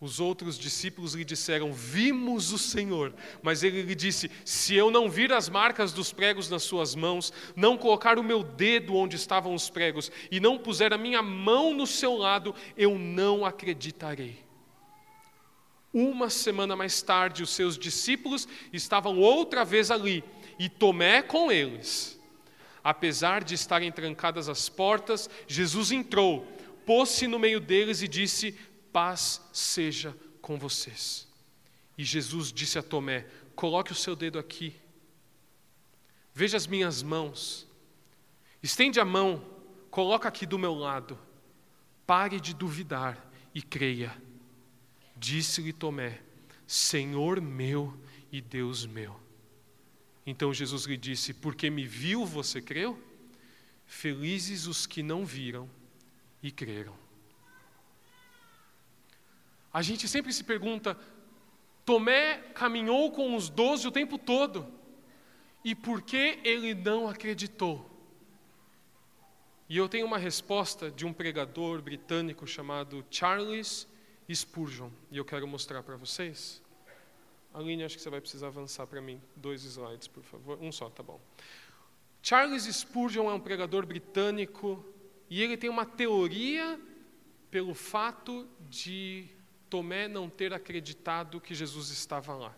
Os 0.00 0.20
outros 0.20 0.56
discípulos 0.56 1.14
lhe 1.14 1.24
disseram: 1.24 1.72
Vimos 1.72 2.52
o 2.52 2.58
Senhor. 2.58 3.12
Mas 3.42 3.64
ele 3.64 3.82
lhe 3.82 3.94
disse: 3.94 4.30
Se 4.44 4.74
eu 4.74 4.90
não 4.90 5.10
vir 5.10 5.32
as 5.32 5.48
marcas 5.48 5.92
dos 5.92 6.12
pregos 6.12 6.48
nas 6.48 6.62
suas 6.62 6.94
mãos, 6.94 7.32
não 7.56 7.76
colocar 7.76 8.18
o 8.18 8.22
meu 8.22 8.44
dedo 8.44 8.94
onde 8.94 9.16
estavam 9.16 9.54
os 9.54 9.68
pregos 9.68 10.12
e 10.30 10.38
não 10.38 10.56
puser 10.56 10.92
a 10.92 10.98
minha 10.98 11.20
mão 11.20 11.74
no 11.74 11.86
seu 11.86 12.16
lado, 12.16 12.54
eu 12.76 12.96
não 12.96 13.44
acreditarei. 13.44 14.38
Uma 15.92 16.30
semana 16.30 16.76
mais 16.76 17.02
tarde, 17.02 17.42
os 17.42 17.50
seus 17.50 17.76
discípulos 17.76 18.46
estavam 18.72 19.18
outra 19.18 19.64
vez 19.64 19.90
ali 19.90 20.22
e 20.58 20.68
Tomé 20.68 21.22
com 21.22 21.50
eles. 21.50 22.20
Apesar 22.84 23.42
de 23.42 23.54
estarem 23.54 23.90
trancadas 23.90 24.48
as 24.48 24.68
portas, 24.68 25.28
Jesus 25.48 25.90
entrou, 25.90 26.46
pôs-se 26.86 27.26
no 27.26 27.38
meio 27.38 27.58
deles 27.58 28.00
e 28.00 28.06
disse: 28.06 28.56
paz 28.92 29.40
seja 29.52 30.16
com 30.40 30.58
vocês. 30.58 31.26
E 31.96 32.04
Jesus 32.04 32.52
disse 32.52 32.78
a 32.78 32.82
Tomé: 32.82 33.26
Coloque 33.54 33.92
o 33.92 33.94
seu 33.94 34.14
dedo 34.14 34.38
aqui, 34.38 34.74
veja 36.32 36.56
as 36.56 36.66
minhas 36.66 37.02
mãos, 37.02 37.66
estende 38.62 39.00
a 39.00 39.04
mão, 39.04 39.44
coloca 39.90 40.28
aqui 40.28 40.46
do 40.46 40.58
meu 40.58 40.74
lado, 40.74 41.18
pare 42.06 42.40
de 42.40 42.54
duvidar 42.54 43.30
e 43.54 43.60
creia. 43.60 44.16
Disse-lhe 45.16 45.72
Tomé: 45.72 46.20
Senhor 46.66 47.40
meu 47.40 47.98
e 48.30 48.40
Deus 48.40 48.86
meu. 48.86 49.18
Então 50.26 50.52
Jesus 50.52 50.84
lhe 50.84 50.96
disse: 50.96 51.32
Porque 51.32 51.70
me 51.70 51.86
viu, 51.86 52.24
você 52.24 52.60
creu? 52.60 53.02
Felizes 53.86 54.66
os 54.66 54.86
que 54.86 55.02
não 55.02 55.24
viram 55.24 55.68
e 56.42 56.50
creram. 56.52 57.07
A 59.78 59.82
gente 59.82 60.08
sempre 60.08 60.32
se 60.32 60.42
pergunta: 60.42 60.98
Tomé 61.84 62.38
caminhou 62.52 63.12
com 63.12 63.36
os 63.36 63.48
doze 63.48 63.86
o 63.86 63.92
tempo 63.92 64.18
todo, 64.18 64.66
e 65.64 65.72
por 65.72 66.02
que 66.02 66.40
ele 66.42 66.74
não 66.74 67.06
acreditou? 67.06 67.88
E 69.68 69.76
eu 69.76 69.88
tenho 69.88 70.04
uma 70.04 70.18
resposta 70.18 70.90
de 70.90 71.06
um 71.06 71.12
pregador 71.12 71.80
britânico 71.80 72.44
chamado 72.44 73.06
Charles 73.08 73.86
Spurgeon, 74.28 74.90
e 75.12 75.16
eu 75.16 75.24
quero 75.24 75.46
mostrar 75.46 75.80
para 75.84 75.94
vocês. 75.94 76.60
Aline, 77.54 77.84
acho 77.84 77.94
que 77.94 78.02
você 78.02 78.10
vai 78.10 78.20
precisar 78.20 78.48
avançar 78.48 78.84
para 78.84 79.00
mim. 79.00 79.22
Dois 79.36 79.62
slides, 79.62 80.08
por 80.08 80.24
favor. 80.24 80.58
Um 80.60 80.72
só, 80.72 80.90
tá 80.90 81.04
bom. 81.04 81.20
Charles 82.20 82.64
Spurgeon 82.64 83.30
é 83.30 83.32
um 83.32 83.38
pregador 83.38 83.86
britânico 83.86 84.84
e 85.30 85.40
ele 85.40 85.56
tem 85.56 85.70
uma 85.70 85.86
teoria 85.86 86.80
pelo 87.48 87.74
fato 87.74 88.44
de 88.68 89.37
Tomé 89.68 90.08
não 90.08 90.28
ter 90.28 90.52
acreditado 90.52 91.40
que 91.40 91.54
Jesus 91.54 91.90
estava 91.90 92.34
lá. 92.34 92.54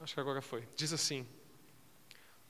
Acho 0.00 0.14
que 0.14 0.20
agora 0.20 0.40
foi. 0.40 0.66
Diz 0.76 0.92
assim: 0.92 1.26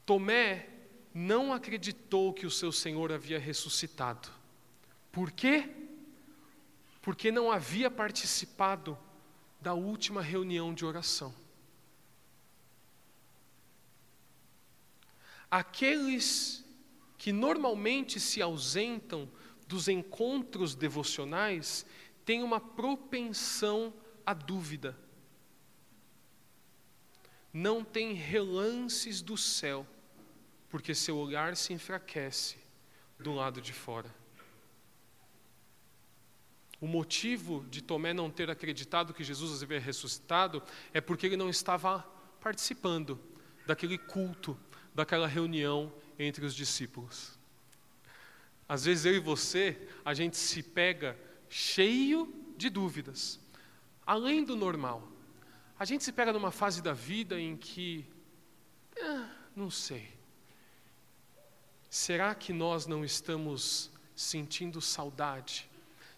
Tomé 0.05 0.69
não 1.15 1.53
acreditou 1.53 2.33
que 2.33 2.47
o 2.47 2.51
seu 2.51 2.71
Senhor 2.71 3.11
havia 3.11 3.39
ressuscitado. 3.39 4.29
Por 5.11 5.31
quê? 5.31 5.71
Porque 7.01 7.33
não 7.33 7.51
havia 7.51 7.91
participado 7.91 8.99
da 9.61 9.75
última 9.75 10.23
reunião 10.23 10.75
de 10.75 10.85
oração. 10.85 11.35
Aqueles 15.51 16.65
que 17.17 17.33
normalmente 17.33 18.21
se 18.21 18.43
ausentam 18.43 19.29
dos 19.67 19.89
encontros 19.89 20.75
devocionais 20.75 21.85
tem 22.29 22.43
uma 22.43 22.61
propensão 22.61 23.91
à 24.27 24.35
dúvida. 24.35 24.95
Não 27.51 27.83
tem 27.83 28.13
relances 28.13 29.23
do 29.23 29.35
céu, 29.35 29.87
porque 30.69 30.95
seu 30.95 31.17
olhar 31.17 31.57
se 31.57 31.73
enfraquece 31.73 32.59
do 33.19 33.33
lado 33.33 33.63
de 33.63 33.73
fora. 33.73 34.15
O 36.79 36.87
motivo 36.87 37.65
de 37.71 37.81
Tomé 37.81 38.13
não 38.13 38.31
ter 38.31 38.51
acreditado 38.51 39.15
que 39.15 39.25
Jesus 39.25 39.63
havia 39.63 39.81
ressuscitado 39.81 40.63
é 40.93 41.01
porque 41.01 41.25
ele 41.25 41.37
não 41.39 41.49
estava 41.49 42.01
participando 42.43 43.19
daquele 43.67 43.97
culto, 43.97 44.55
daquela 44.95 45.27
reunião 45.27 45.91
entre 46.19 46.45
os 46.45 46.55
discípulos. 46.55 47.39
Às 48.69 48.85
vezes 48.85 49.07
eu 49.07 49.15
e 49.15 49.19
você, 49.19 49.89
a 50.05 50.13
gente 50.13 50.37
se 50.37 50.63
pega 50.63 51.17
cheio 51.49 52.33
de 52.57 52.69
dúvidas, 52.69 53.41
além 54.07 54.45
do 54.45 54.57
normal. 54.57 55.07
A 55.79 55.85
gente 55.85 56.05
se 56.05 56.13
pega 56.13 56.33
numa 56.33 56.51
fase 56.51 56.83
da 56.83 56.93
vida 56.93 57.41
em 57.41 57.57
que, 57.57 58.05
ah, 59.01 59.31
não 59.55 59.71
sei. 59.71 60.13
Será 61.89 62.35
que 62.35 62.53
nós 62.53 62.87
não 62.87 63.05
estamos 63.05 63.91
sentindo 64.15 64.81
saudade? 64.81 65.69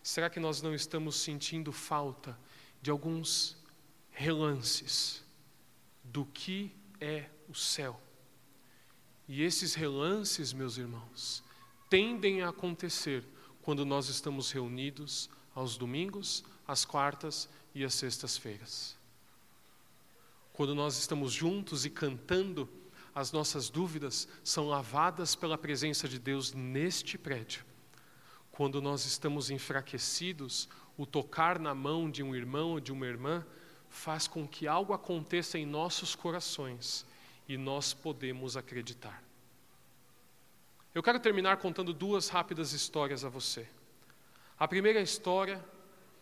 Será 0.03 0.31
que 0.31 0.41
nós 0.41 0.63
não 0.63 0.75
estamos 0.75 1.17
sentindo 1.17 1.73
falta 1.73 2.39
de 2.81 2.91
alguns 2.91 3.57
relances 4.11 5.23
do 6.03 6.25
que 6.25 6.75
é 7.01 7.29
o 7.49 7.55
céu? 7.55 8.01
E 9.29 9.43
esses 9.43 9.75
relances, 9.75 10.53
meus 10.53 10.77
irmãos, 10.77 11.45
tendem 11.89 12.43
a 12.43 12.49
acontecer 12.49 13.25
quando 13.71 13.87
nós 13.87 14.09
estamos 14.09 14.51
reunidos 14.51 15.31
aos 15.55 15.77
domingos, 15.77 16.43
às 16.67 16.85
quartas 16.85 17.49
e 17.73 17.85
às 17.85 17.95
sextas-feiras. 17.95 18.99
Quando 20.53 20.75
nós 20.75 20.99
estamos 20.99 21.33
juntos 21.33 21.85
e 21.85 21.91
cantando, 21.91 22.69
as 23.15 23.31
nossas 23.31 23.71
dúvidas 23.71 24.27
são 24.43 24.67
lavadas 24.67 25.37
pela 25.37 25.57
presença 25.57 26.09
de 26.09 26.19
Deus 26.19 26.53
neste 26.53 27.17
prédio. 27.17 27.65
Quando 28.51 28.83
nós 28.83 29.05
estamos 29.05 29.53
enfraquecidos, 29.53 30.69
o 30.97 31.07
tocar 31.07 31.57
na 31.57 31.73
mão 31.73 32.11
de 32.11 32.25
um 32.25 32.35
irmão 32.35 32.71
ou 32.71 32.81
de 32.81 32.91
uma 32.91 33.07
irmã 33.07 33.47
faz 33.89 34.27
com 34.27 34.49
que 34.49 34.67
algo 34.67 34.93
aconteça 34.93 35.57
em 35.57 35.65
nossos 35.65 36.17
corações 36.17 37.07
e 37.49 37.57
nós 37.57 37.95
podemos 37.95 38.57
acreditar. 38.57 39.30
Eu 40.93 41.05
quero 41.05 41.21
terminar 41.21 41.59
contando 41.59 41.93
duas 41.93 42.29
rápidas 42.29 42.73
histórias 42.73 43.25
a 43.25 43.29
você. 43.29 43.69
A 44.59 44.67
primeira 44.67 45.01
história 45.01 45.65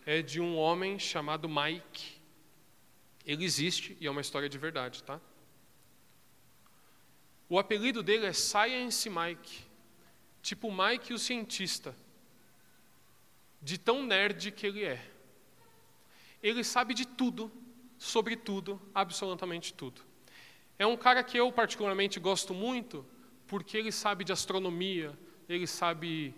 é 0.05 0.21
de 0.21 0.43
um 0.43 0.59
homem 0.59 0.99
chamado 0.99 1.49
Mike. 1.49 2.21
Ele 3.25 3.47
existe 3.47 3.97
e 3.99 4.07
é 4.07 4.11
uma 4.11 4.21
história 4.21 4.47
de 4.47 4.59
verdade, 4.59 5.03
tá? 5.03 5.19
O 7.49 7.59
apelido 7.59 8.03
dele 8.03 8.27
é 8.27 8.33
Science 8.35 9.09
Mike, 9.09 9.65
tipo 10.43 10.71
Mike 10.71 11.15
o 11.15 11.19
cientista, 11.19 11.97
de 13.63 13.79
tão 13.79 14.03
nerd 14.03 14.53
que 14.53 14.67
ele 14.67 14.85
é. 14.85 15.03
Ele 16.43 16.63
sabe 16.63 16.93
de 16.93 17.07
tudo, 17.07 17.51
sobre 17.97 18.37
tudo, 18.37 18.79
absolutamente 18.95 19.73
tudo. 19.73 20.03
É 20.79 20.87
um 20.87 20.97
cara 20.97 21.25
que 21.25 21.39
eu 21.39 21.51
particularmente 21.51 22.21
gosto 22.21 22.53
muito, 22.53 23.05
porque 23.49 23.77
ele 23.77 23.91
sabe 23.91 24.25
de 24.25 24.33
astronomia, 24.33 25.19
ele 25.49 25.67
sabe 25.67 26.35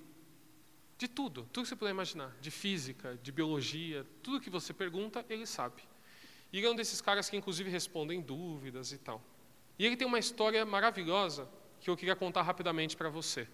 de 0.96 1.08
tudo, 1.08 1.48
tudo 1.52 1.64
que 1.64 1.68
você 1.70 1.76
puder 1.76 1.90
imaginar, 1.90 2.34
de 2.40 2.50
física, 2.50 3.18
de 3.22 3.32
biologia, 3.32 4.06
tudo 4.22 4.40
que 4.40 4.48
você 4.50 4.72
pergunta, 4.72 5.24
ele 5.28 5.46
sabe. 5.46 5.82
E 6.52 6.58
ele 6.58 6.66
é 6.66 6.70
um 6.70 6.74
desses 6.74 7.00
caras 7.00 7.28
que 7.28 7.36
inclusive 7.36 7.68
respondem 7.70 8.20
dúvidas 8.20 8.92
e 8.92 8.98
tal. 8.98 9.22
E 9.78 9.86
ele 9.86 9.96
tem 9.96 10.06
uma 10.06 10.18
história 10.18 10.64
maravilhosa 10.64 11.48
que 11.80 11.90
eu 11.90 11.96
queria 11.96 12.14
contar 12.14 12.42
rapidamente 12.42 12.96
para 12.96 13.08
você. 13.08 13.48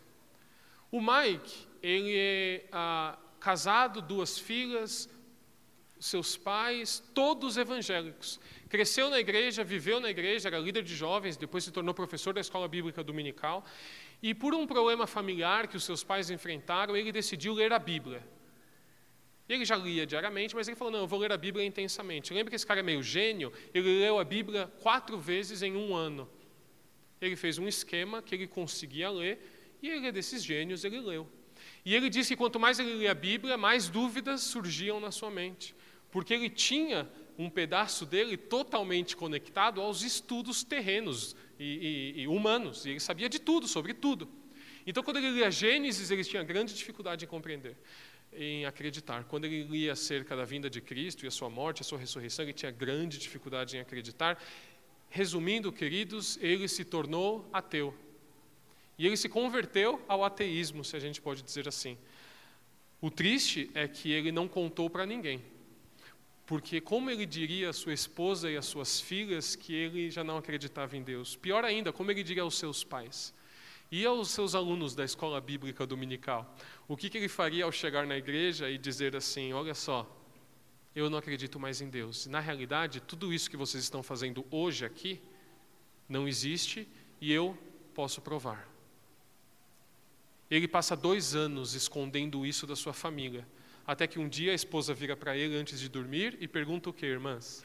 O 0.91 1.01
Mike, 1.01 1.69
ele 1.83 2.15
é 2.17 2.69
ah, 2.73 3.19
casado, 3.39 4.03
duas 4.03 4.39
filhas, 4.39 5.09
seus 5.99 6.37
pais, 6.37 7.03
todos 7.15 7.57
evangélicos. 7.57 8.41
Cresceu 8.69 9.09
na 9.09 9.21
igreja, 9.21 9.63
viveu 9.63 10.01
na 10.01 10.11
igreja, 10.11 10.49
era 10.49 10.59
líder 10.59 10.83
de 10.83 10.95
jovens, 10.95 11.37
depois 11.37 11.63
se 11.63 11.71
tornou 11.71 11.95
professor 11.95 12.35
da 12.35 12.41
escola 12.41 12.67
bíblica 12.67 13.03
dominical. 13.03 13.65
E 14.23 14.35
por 14.35 14.55
um 14.55 14.67
problema 14.67 15.07
familiar 15.07 15.69
que 15.69 15.77
os 15.77 15.85
seus 15.85 16.03
pais 16.03 16.31
enfrentaram, 16.31 16.97
ele 16.97 17.13
decidiu 17.13 17.53
ler 17.55 17.73
a 17.73 17.79
Bíblia. 17.79 18.27
Ele 19.49 19.65
já 19.65 19.77
lia 19.77 20.05
diariamente, 20.05 20.57
mas 20.57 20.67
ele 20.67 20.77
falou: 20.77 20.93
Não, 20.93 21.01
eu 21.01 21.07
vou 21.07 21.21
ler 21.21 21.31
a 21.31 21.37
Bíblia 21.37 21.65
intensamente. 21.65 22.35
Lembra 22.35 22.51
que 22.51 22.57
esse 22.57 22.67
cara 22.67 22.81
é 22.81 22.83
meio 22.83 23.03
gênio? 23.03 23.53
Ele 23.73 24.01
leu 24.01 24.19
a 24.19 24.25
Bíblia 24.25 24.67
quatro 24.83 25.17
vezes 25.17 25.63
em 25.63 25.77
um 25.77 25.95
ano. 25.95 26.29
Ele 27.21 27.37
fez 27.37 27.59
um 27.59 27.69
esquema 27.69 28.21
que 28.21 28.35
ele 28.35 28.47
conseguia 28.49 29.09
ler, 29.09 29.79
e 29.81 29.89
ele 29.89 30.09
é 30.09 30.13
desses 30.13 30.43
gênios, 30.43 30.85
ele 30.85 31.01
leu. 31.01 31.29
E 31.85 31.95
ele 31.95 32.11
disse 32.11 32.31
que 32.31 32.37
quanto 32.37 32.59
mais 32.59 32.81
ele 32.81 32.95
lia 32.95 33.13
a 33.13 33.15
Bíblia, 33.15 33.57
mais 33.57 33.89
dúvidas 33.89 34.43
surgiam 34.43 34.99
na 34.99 35.13
sua 35.13 35.31
mente 35.31 35.75
porque 36.17 36.33
ele 36.33 36.49
tinha 36.49 37.07
um 37.39 37.51
pedaço 37.51 38.07
dele 38.07 38.37
totalmente 38.37 39.17
conectado 39.17 39.81
aos 39.81 40.03
estudos 40.03 40.65
terrenos 40.65 41.37
e, 41.59 42.15
e, 42.17 42.23
e, 42.23 42.29
humanos, 42.29 42.87
e 42.87 42.91
ele 42.91 43.01
sabia 43.01 43.29
de 43.29 43.39
tudo, 43.39 43.69
sobre 43.69 43.93
tudo. 43.93 44.29
Então, 44.87 45.03
quando 45.03 45.19
ele 45.19 45.31
lia 45.31 45.51
Gênesis, 45.51 46.11
ele 46.11 46.25
tinha 46.25 46.43
grande 46.43 46.73
dificuldade 46.75 47.25
em 47.25 47.29
compreender, 47.29 47.77
em 48.33 48.65
acreditar. 48.65 49.25
Quando 49.25 49.45
ele 49.45 49.65
lia 49.65 49.93
acerca 49.93 50.37
da 50.37 50.45
vinda 50.45 50.71
de 50.71 50.81
Cristo 50.81 51.25
e 51.25 51.29
a 51.29 51.31
sua 51.31 51.51
morte, 51.51 51.83
a 51.83 51.85
sua 51.85 51.99
ressurreição, 51.99 52.45
ele 52.45 52.53
tinha 52.53 52.71
grande 52.71 53.19
dificuldade 53.19 53.77
em 53.77 53.81
acreditar. 53.81 54.41
Resumindo, 55.11 55.73
queridos, 55.73 56.39
ele 56.41 56.69
se 56.69 56.85
tornou 56.85 57.49
ateu. 57.53 57.95
E 58.99 59.07
ele 59.07 59.17
se 59.17 59.29
converteu 59.29 60.03
ao 60.09 60.25
ateísmo, 60.25 60.85
se 60.85 60.97
a 60.97 61.01
gente 61.01 61.21
pode 61.21 61.43
dizer 61.43 61.69
assim. 61.69 61.99
O 63.01 63.11
triste 63.11 63.71
é 63.75 63.87
que 63.87 64.11
ele 64.11 64.33
não 64.33 64.49
contou 64.49 64.89
para 64.89 65.05
ninguém 65.05 65.43
porque 66.47 66.81
como 66.81 67.11
ele 67.11 67.27
diria 67.27 67.71
à 67.71 67.73
sua 67.73 67.93
esposa 67.93 68.49
e 68.49 68.57
às 68.57 68.67
suas 68.67 69.01
filhas 69.01 69.57
que 69.57 69.75
ele 69.75 70.09
já 70.09 70.23
não 70.23 70.39
acreditava 70.39 70.97
em 70.97 71.03
Deus? 71.03 71.35
Pior 71.35 71.65
ainda, 71.65 71.93
como 71.93 72.13
ele 72.13 72.23
diria 72.23 72.45
aos 72.45 72.57
seus 72.57 72.85
pais? 72.85 73.35
E 73.91 74.07
aos 74.07 74.31
seus 74.31 74.55
alunos 74.55 74.95
da 74.95 75.05
escola 75.05 75.41
bíblica 75.41 75.85
dominical? 75.85 76.57
O 76.87 76.97
que, 76.97 77.11
que 77.11 77.19
ele 77.19 77.29
faria 77.29 77.65
ao 77.65 77.73
chegar 77.73 78.07
na 78.07 78.17
igreja 78.17 78.71
e 78.71 78.79
dizer 78.79 79.17
assim: 79.17 79.53
olha 79.53 79.75
só, 79.75 80.09
eu 80.95 81.11
não 81.11 81.19
acredito 81.19 81.59
mais 81.59 81.81
em 81.81 81.91
Deus. 81.91 82.27
Na 82.27 82.39
realidade, 82.39 83.01
tudo 83.01 83.33
isso 83.35 83.51
que 83.51 83.57
vocês 83.57 83.83
estão 83.83 84.03
fazendo 84.03 84.47
hoje 84.51 84.85
aqui 84.85 85.21
não 86.09 86.29
existe 86.29 86.89
e 87.21 87.33
eu 87.33 87.59
posso 87.93 88.21
provar. 88.21 88.69
Ele 90.49 90.69
passa 90.69 90.97
dois 90.97 91.35
anos 91.35 91.75
escondendo 91.75 92.47
isso 92.47 92.69
da 92.69 92.77
sua 92.77 92.93
família 92.93 93.45
até 93.87 94.07
que 94.07 94.19
um 94.19 94.29
dia 94.29 94.53
a 94.53 94.55
esposa 94.55 94.93
vira 94.93 95.17
para 95.17 95.37
ele 95.37 95.57
antes 95.57 95.79
de 95.79 95.89
dormir 95.89 96.37
e 96.41 96.49
pergunta 96.49 96.91
o 96.91 96.93
que, 96.93 97.07
irmãs? 97.07 97.65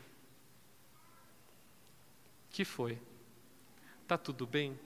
Que 2.51 2.63
foi? 2.63 2.99
Tá 4.07 4.17
tudo 4.17 4.45
bem? 4.45 4.79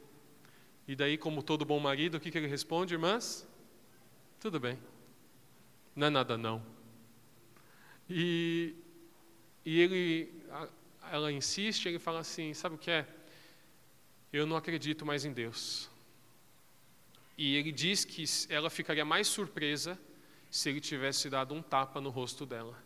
E 0.87 0.95
daí, 0.95 1.17
como 1.17 1.43
todo 1.43 1.65
bom 1.65 1.79
marido, 1.79 2.15
o 2.15 2.19
que, 2.19 2.31
que 2.31 2.37
ele 2.37 2.47
responde, 2.47 2.93
irmãs? 2.93 3.45
Tudo 4.39 4.59
bem. 4.59 4.79
Não 5.95 6.07
é 6.07 6.09
nada 6.09 6.37
não. 6.37 6.63
E, 8.09 8.75
e 9.65 9.79
ele, 9.81 10.43
ela 11.11 11.31
insiste, 11.31 11.87
ele 11.87 11.99
fala 11.99 12.19
assim, 12.19 12.53
sabe 12.53 12.75
o 12.75 12.77
que 12.77 12.91
é? 12.91 13.07
Eu 14.31 14.45
não 14.45 14.55
acredito 14.55 15.05
mais 15.05 15.25
em 15.25 15.33
Deus. 15.33 15.89
E 17.37 17.55
ele 17.55 17.71
diz 17.71 18.05
que 18.05 18.23
ela 18.47 18.69
ficaria 18.69 19.03
mais 19.03 19.27
surpresa 19.27 19.99
se 20.55 20.69
ele 20.69 20.79
tivesse 20.79 21.29
dado 21.29 21.53
um 21.53 21.61
tapa 21.61 21.99
no 21.99 22.09
rosto 22.09 22.45
dela. 22.45 22.81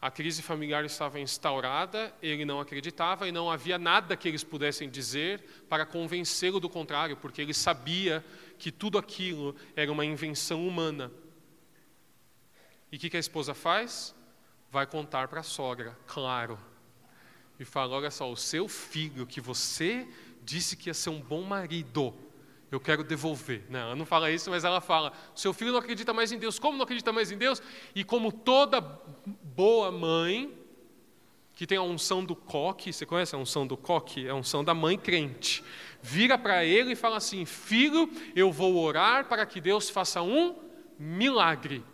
A 0.00 0.10
crise 0.10 0.42
familiar 0.42 0.84
estava 0.84 1.20
instaurada, 1.20 2.12
ele 2.20 2.44
não 2.44 2.58
acreditava 2.58 3.28
e 3.28 3.30
não 3.30 3.48
havia 3.48 3.78
nada 3.78 4.16
que 4.16 4.26
eles 4.26 4.42
pudessem 4.42 4.90
dizer 4.90 5.64
para 5.68 5.86
convencê-lo 5.86 6.58
do 6.58 6.68
contrário, 6.68 7.16
porque 7.16 7.40
ele 7.40 7.54
sabia 7.54 8.24
que 8.58 8.72
tudo 8.72 8.98
aquilo 8.98 9.54
era 9.76 9.92
uma 9.92 10.04
invenção 10.04 10.66
humana. 10.66 11.08
E 12.90 12.96
o 12.96 12.98
que, 12.98 13.08
que 13.08 13.16
a 13.16 13.20
esposa 13.20 13.54
faz? 13.54 14.12
Vai 14.68 14.84
contar 14.84 15.28
para 15.28 15.38
a 15.38 15.44
sogra, 15.44 15.96
claro. 16.04 16.58
E 17.60 17.64
fala: 17.64 17.94
Olha 17.94 18.10
só, 18.10 18.28
o 18.28 18.36
seu 18.36 18.66
filho, 18.66 19.24
que 19.24 19.40
você 19.40 20.08
disse 20.42 20.76
que 20.76 20.90
ia 20.90 20.94
ser 20.94 21.10
um 21.10 21.20
bom 21.20 21.42
marido, 21.42 22.12
eu 22.72 22.80
quero 22.80 23.04
devolver. 23.04 23.62
Não, 23.68 23.78
ela 23.78 23.94
não 23.94 24.06
fala 24.06 24.30
isso, 24.30 24.48
mas 24.48 24.64
ela 24.64 24.80
fala: 24.80 25.12
seu 25.34 25.52
filho 25.52 25.72
não 25.72 25.78
acredita 25.78 26.14
mais 26.14 26.32
em 26.32 26.38
Deus. 26.38 26.58
Como 26.58 26.78
não 26.78 26.84
acredita 26.84 27.12
mais 27.12 27.30
em 27.30 27.36
Deus? 27.36 27.62
E 27.94 28.02
como 28.02 28.32
toda 28.32 28.80
boa 29.42 29.92
mãe, 29.92 30.50
que 31.52 31.66
tem 31.66 31.76
a 31.76 31.82
unção 31.82 32.24
do 32.24 32.34
coque, 32.34 32.90
você 32.90 33.04
conhece 33.04 33.34
a 33.34 33.38
unção 33.38 33.66
do 33.66 33.76
coque? 33.76 34.26
É 34.26 34.30
a 34.30 34.34
unção 34.34 34.64
da 34.64 34.72
mãe 34.72 34.96
crente. 34.96 35.62
Vira 36.00 36.38
para 36.38 36.64
ele 36.64 36.92
e 36.92 36.96
fala 36.96 37.18
assim: 37.18 37.44
Filho, 37.44 38.10
eu 38.34 38.50
vou 38.50 38.74
orar 38.82 39.26
para 39.28 39.44
que 39.44 39.60
Deus 39.60 39.90
faça 39.90 40.22
um 40.22 40.56
milagre 40.98 41.84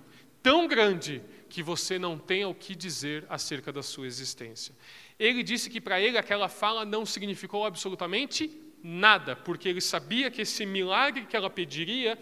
tão 0.41 0.69
grande 0.69 1.21
que 1.49 1.61
você 1.61 1.99
não 1.99 2.17
tenha 2.17 2.47
o 2.47 2.55
que 2.55 2.77
dizer 2.77 3.27
acerca 3.29 3.73
da 3.73 3.83
sua 3.83 4.07
existência. 4.07 4.73
Ele 5.19 5.43
disse 5.43 5.69
que 5.69 5.81
para 5.81 6.01
ele 6.01 6.17
aquela 6.17 6.49
fala 6.49 6.85
não 6.85 7.05
significou 7.05 7.67
absolutamente 7.67 8.49
nada, 8.49 8.68
porque 9.37 9.69
ele 9.69 9.81
sabia 9.81 10.31
que 10.31 10.43
esse 10.43 10.65
milagre 10.65 11.27
que 11.27 11.37
ela 11.37 11.51
pediria 11.51 12.19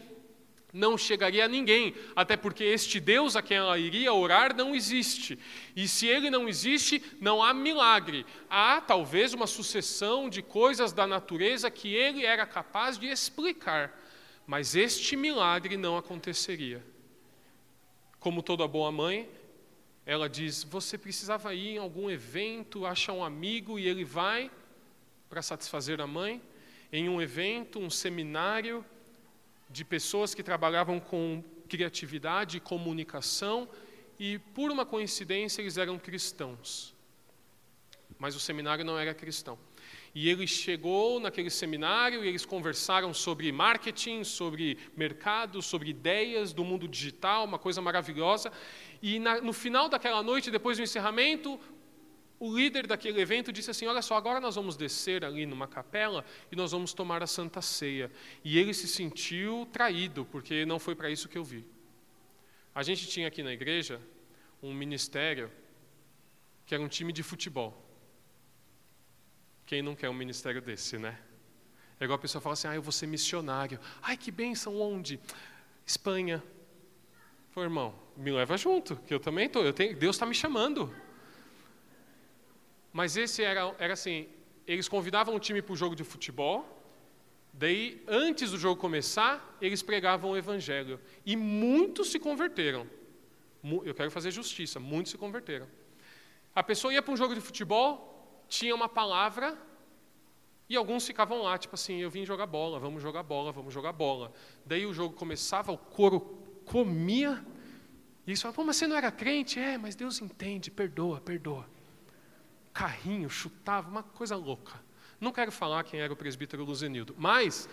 não 0.73 0.99
chegaria 0.99 1.47
a 1.47 1.49
ninguém, 1.49 1.95
até 2.15 2.37
porque 2.37 2.63
este 2.63 3.01
Deus 3.01 3.35
a 3.35 3.43
quem 3.43 3.57
ela 3.57 3.79
iria 3.79 4.13
orar 4.13 4.55
não 4.55 4.75
existe. 4.75 5.39
E 5.75 5.89
se 5.89 6.07
ele 6.07 6.29
não 6.29 6.49
existe, 6.49 7.03
não 7.19 7.43
há 7.43 7.55
milagre. 7.55 8.27
Há 8.49 8.81
talvez 8.81 9.33
uma 9.33 9.47
sucessão 9.47 10.29
de 10.29 10.43
coisas 10.43 10.93
da 10.93 11.07
natureza 11.07 11.71
que 11.71 11.95
ele 11.95 12.27
era 12.27 12.45
capaz 12.45 12.99
de 12.99 13.07
explicar, 13.07 13.99
mas 14.47 14.77
este 14.77 15.17
milagre 15.17 15.77
não 15.77 15.97
aconteceria. 15.97 16.85
Como 18.21 18.43
toda 18.43 18.69
boa 18.69 18.93
mãe, 18.93 19.31
ela 20.05 20.29
diz: 20.29 20.63
Você 20.65 20.99
precisava 20.99 21.55
ir 21.55 21.75
em 21.75 21.79
algum 21.79 22.11
evento, 22.11 22.85
acha 22.85 23.13
um 23.13 23.25
amigo 23.25 23.79
e 23.79 23.89
ele 23.89 24.05
vai 24.05 24.51
para 25.29 25.43
satisfazer 25.43 26.01
a 26.01 26.07
mãe. 26.07 26.43
Em 26.93 27.09
um 27.09 27.20
evento, 27.20 27.79
um 27.79 27.91
seminário, 27.91 28.85
de 29.68 29.85
pessoas 29.85 30.35
que 30.35 30.43
trabalhavam 30.43 31.01
com 31.01 31.43
criatividade 31.68 32.59
e 32.59 32.61
comunicação, 32.61 33.68
e 34.18 34.39
por 34.39 34.70
uma 34.70 34.87
coincidência 34.87 35.61
eles 35.61 35.77
eram 35.77 35.99
cristãos. 35.99 36.95
Mas 38.18 38.35
o 38.35 38.41
seminário 38.41 38.85
não 38.85 38.99
era 38.99 39.12
cristão. 39.12 39.59
E 40.14 40.31
ele 40.31 40.47
chegou 40.47 41.20
naquele 41.20 41.51
seminário 41.51 42.24
e 42.24 42.29
eles 42.29 42.47
conversaram 42.47 43.12
sobre 43.12 43.53
marketing, 43.53 44.24
sobre 44.24 44.79
mercado, 44.97 45.61
sobre 45.61 45.91
ideias 45.91 46.55
do 46.55 46.64
mundo 46.64 46.89
digital, 46.89 47.45
uma 47.45 47.59
coisa 47.59 47.83
maravilhosa. 47.83 48.51
E 49.03 49.18
na, 49.18 49.43
no 49.43 49.53
final 49.53 49.91
daquela 49.91 50.22
noite, 50.22 50.51
depois 50.51 50.79
do 50.79 50.83
encerramento, 50.83 51.61
o 52.39 52.55
líder 52.55 52.87
daquele 52.87 53.20
evento 53.20 53.51
disse 53.51 53.70
assim: 53.70 53.87
Olha 53.87 54.03
só, 54.03 54.14
agora 54.14 54.41
nós 54.41 54.55
vamos 54.55 54.76
descer 54.76 55.24
ali 55.24 55.47
numa 55.47 55.66
capela 55.66 56.24
e 56.53 56.57
nós 56.57 56.72
vamos 56.72 56.93
tomar 56.93 57.22
a 57.22 57.26
Santa 57.26 57.62
Ceia. 57.62 58.11
E 58.45 58.59
ele 58.59 58.74
se 58.74 58.87
sentiu 58.87 59.66
traído, 59.72 60.24
porque 60.26 60.66
não 60.66 60.78
foi 60.78 60.95
para 60.95 61.11
isso 61.11 61.28
que 61.28 61.39
eu 61.39 61.45
vi. 61.45 61.64
A 62.74 62.82
gente 62.82 63.07
tinha 63.09 63.26
aqui 63.26 63.43
na 63.43 63.53
igreja 63.53 64.01
um 64.62 64.74
ministério 64.74 65.51
que 66.66 66.74
era 66.74 66.82
um 66.82 66.89
time 66.89 67.12
de 67.12 67.22
futebol. 67.22 67.82
Quem 69.64 69.80
não 69.80 69.95
quer 69.95 70.11
um 70.11 70.14
ministério 70.14 70.61
desse, 70.61 70.99
né? 70.99 71.18
É 71.99 72.05
igual 72.05 72.18
a 72.18 72.20
pessoa 72.20 72.43
fala 72.43 72.53
assim: 72.53 72.68
Ah, 72.68 72.74
eu 72.74 72.82
vou 72.82 72.93
ser 72.93 73.07
missionário. 73.07 73.80
Ai, 74.03 74.16
que 74.16 74.30
bênção, 74.30 74.78
onde? 74.78 75.18
Espanha. 75.87 76.43
Pô, 77.55 77.62
irmão, 77.62 77.95
me 78.14 78.30
leva 78.30 78.59
junto, 78.59 78.97
que 79.07 79.14
eu 79.14 79.18
também 79.18 79.47
estou. 79.47 79.62
Deus 79.72 80.16
está 80.16 80.26
me 80.26 80.34
chamando. 80.34 80.95
Mas 82.97 83.14
esse 83.14 83.42
era, 83.42 83.74
era 83.78 83.92
assim, 83.92 84.26
eles 84.66 84.88
convidavam 84.88 85.34
o 85.34 85.38
time 85.38 85.61
para 85.61 85.74
o 85.74 85.76
jogo 85.76 85.94
de 85.94 86.03
futebol, 86.03 86.57
daí, 87.53 88.03
antes 88.09 88.53
do 88.53 88.59
jogo 88.59 88.80
começar, 88.80 89.55
eles 89.61 89.82
pregavam 89.82 90.30
o 90.30 90.36
evangelho. 90.36 90.99
E 91.26 91.36
muitos 91.36 92.11
se 92.11 92.18
converteram. 92.18 92.86
Eu 93.84 93.94
quero 93.94 94.11
fazer 94.11 94.30
justiça, 94.30 94.80
muitos 94.80 95.11
se 95.12 95.18
converteram. 95.18 95.66
A 96.55 96.62
pessoa 96.62 96.90
ia 96.90 97.03
para 97.03 97.12
um 97.12 97.18
jogo 97.18 97.34
de 97.34 97.40
futebol, 97.42 98.40
tinha 98.49 98.74
uma 98.74 98.88
palavra, 98.88 99.59
e 100.66 100.74
alguns 100.74 101.07
ficavam 101.07 101.42
lá, 101.42 101.59
tipo 101.59 101.74
assim, 101.74 101.99
eu 101.99 102.09
vim 102.09 102.24
jogar 102.24 102.47
bola, 102.47 102.80
vamos 102.80 103.03
jogar 103.03 103.22
bola, 103.22 103.53
vamos 103.53 103.74
jogar 103.74 103.92
bola. 103.92 104.32
Daí 104.64 104.86
o 104.86 104.94
jogo 104.94 105.14
começava, 105.14 105.70
o 105.70 105.76
coro 105.76 106.20
comia, 106.64 107.44
e 108.26 108.30
eles 108.30 108.40
falavam, 108.40 108.64
mas 108.64 108.76
você 108.76 108.86
não 108.86 108.97
era 108.97 109.12
crente? 109.12 109.61
É, 109.61 109.76
mas 109.76 109.94
Deus 109.94 110.22
entende, 110.22 110.70
perdoa, 110.70 111.20
perdoa 111.20 111.76
carrinho, 112.77 113.31
chutava, 113.31 113.89
uma 113.89 114.03
coisa 114.03 114.37
louca. 114.37 114.74
Não 115.18 115.33
quero 115.33 115.51
falar 115.51 115.83
quem 115.83 115.99
era 115.99 116.12
o 116.12 116.16
presbítero 116.16 116.62
Luzenildo, 116.62 117.14
mas 117.16 117.66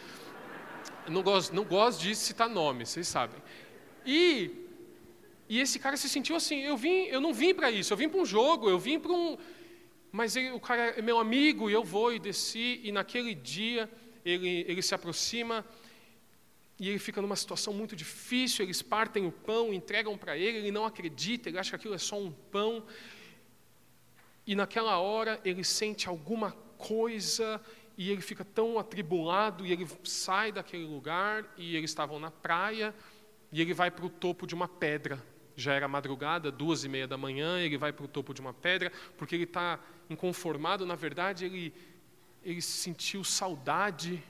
não 1.10 1.22
gosto, 1.22 1.54
não 1.54 1.66
gosto 1.66 2.01
de 2.01 2.16
citar 2.16 2.47
nomes, 2.47 2.88
vocês 2.88 3.06
sabem. 3.06 3.41
E, 4.06 4.66
e 5.49 5.60
esse 5.60 5.78
cara 5.78 5.97
se 5.97 6.08
sentiu 6.08 6.38
assim, 6.38 6.62
eu 6.62 6.78
vim, 6.78 7.04
eu 7.08 7.20
não 7.20 7.34
vim 7.34 7.54
para 7.54 7.70
isso, 7.70 7.91
eu 7.91 7.97
vim 7.97 8.08
para 8.08 8.22
um 8.22 8.26
jogo, 8.26 8.70
eu 8.70 8.80
vim 8.80 8.97
para 8.97 9.12
um, 9.12 9.38
mas 10.10 10.38
ele, 10.38 10.51
o 10.51 10.60
cara 10.60 10.93
é 10.97 11.01
meu 11.01 11.20
amigo 11.20 11.70
e 11.70 11.74
eu 11.74 11.84
vou 11.84 12.14
e 12.14 12.18
desci 12.18 12.80
e 12.82 12.89
naquele 12.89 13.36
dia 13.36 13.91
ele, 14.24 14.64
ele 14.70 14.82
se 14.82 14.95
aproxima 14.95 15.66
e 16.80 16.88
ele 16.88 16.99
fica 16.99 17.22
numa 17.22 17.36
situação 17.36 17.74
muito 17.74 17.93
difícil, 17.93 18.64
eles 18.64 18.82
partem 18.82 19.26
o 19.26 19.34
pão, 19.34 19.74
entregam 19.74 20.18
para 20.18 20.38
ele, 20.38 20.60
ele 20.60 20.72
não 20.72 20.86
acredita, 20.86 21.49
ele 21.49 21.60
acha 21.60 21.72
que 21.72 21.76
aquilo 21.76 21.93
é 21.93 21.97
só 21.97 22.18
um 22.18 22.32
pão, 22.32 22.86
e 24.46 24.56
naquela 24.56 24.98
hora 24.98 25.39
ele 25.44 25.64
sente 25.64 26.08
alguma 26.08 26.52
coisa 26.78 27.62
e 27.98 28.12
ele 28.12 28.22
fica 28.22 28.44
tão 28.44 28.78
atribulado 28.78 29.66
e 29.66 29.72
ele 29.72 29.88
sai 30.04 30.52
daquele 30.52 30.86
lugar 30.86 31.46
e 31.58 31.76
eles 31.76 31.91
estavam 31.91 32.20
na 32.20 32.32
praia 32.32 32.94
e 33.52 33.62
ele 33.62 33.74
vai 33.74 33.89
para 33.89 34.06
o 34.06 34.10
topo 34.10 34.46
de 34.46 34.56
uma 34.56 34.68
pedra. 34.68 35.24
Já 35.56 35.74
era 35.74 35.88
madrugada, 35.88 36.52
duas 36.52 36.84
e 36.84 36.89
meia 36.89 37.08
da 37.08 37.18
manhã, 37.18 37.60
ele 37.60 37.78
vai 37.78 37.94
para 37.94 38.06
o 38.06 38.08
topo 38.08 38.34
de 38.34 38.41
uma 38.41 38.54
pedra 38.54 38.91
porque 39.18 39.36
ele 39.36 39.44
está 39.44 39.80
inconformado. 40.10 40.86
Na 40.86 40.96
verdade, 40.96 41.46
ele, 41.46 41.74
ele 42.44 42.62
sentiu 42.62 43.24
saudade 43.24 44.22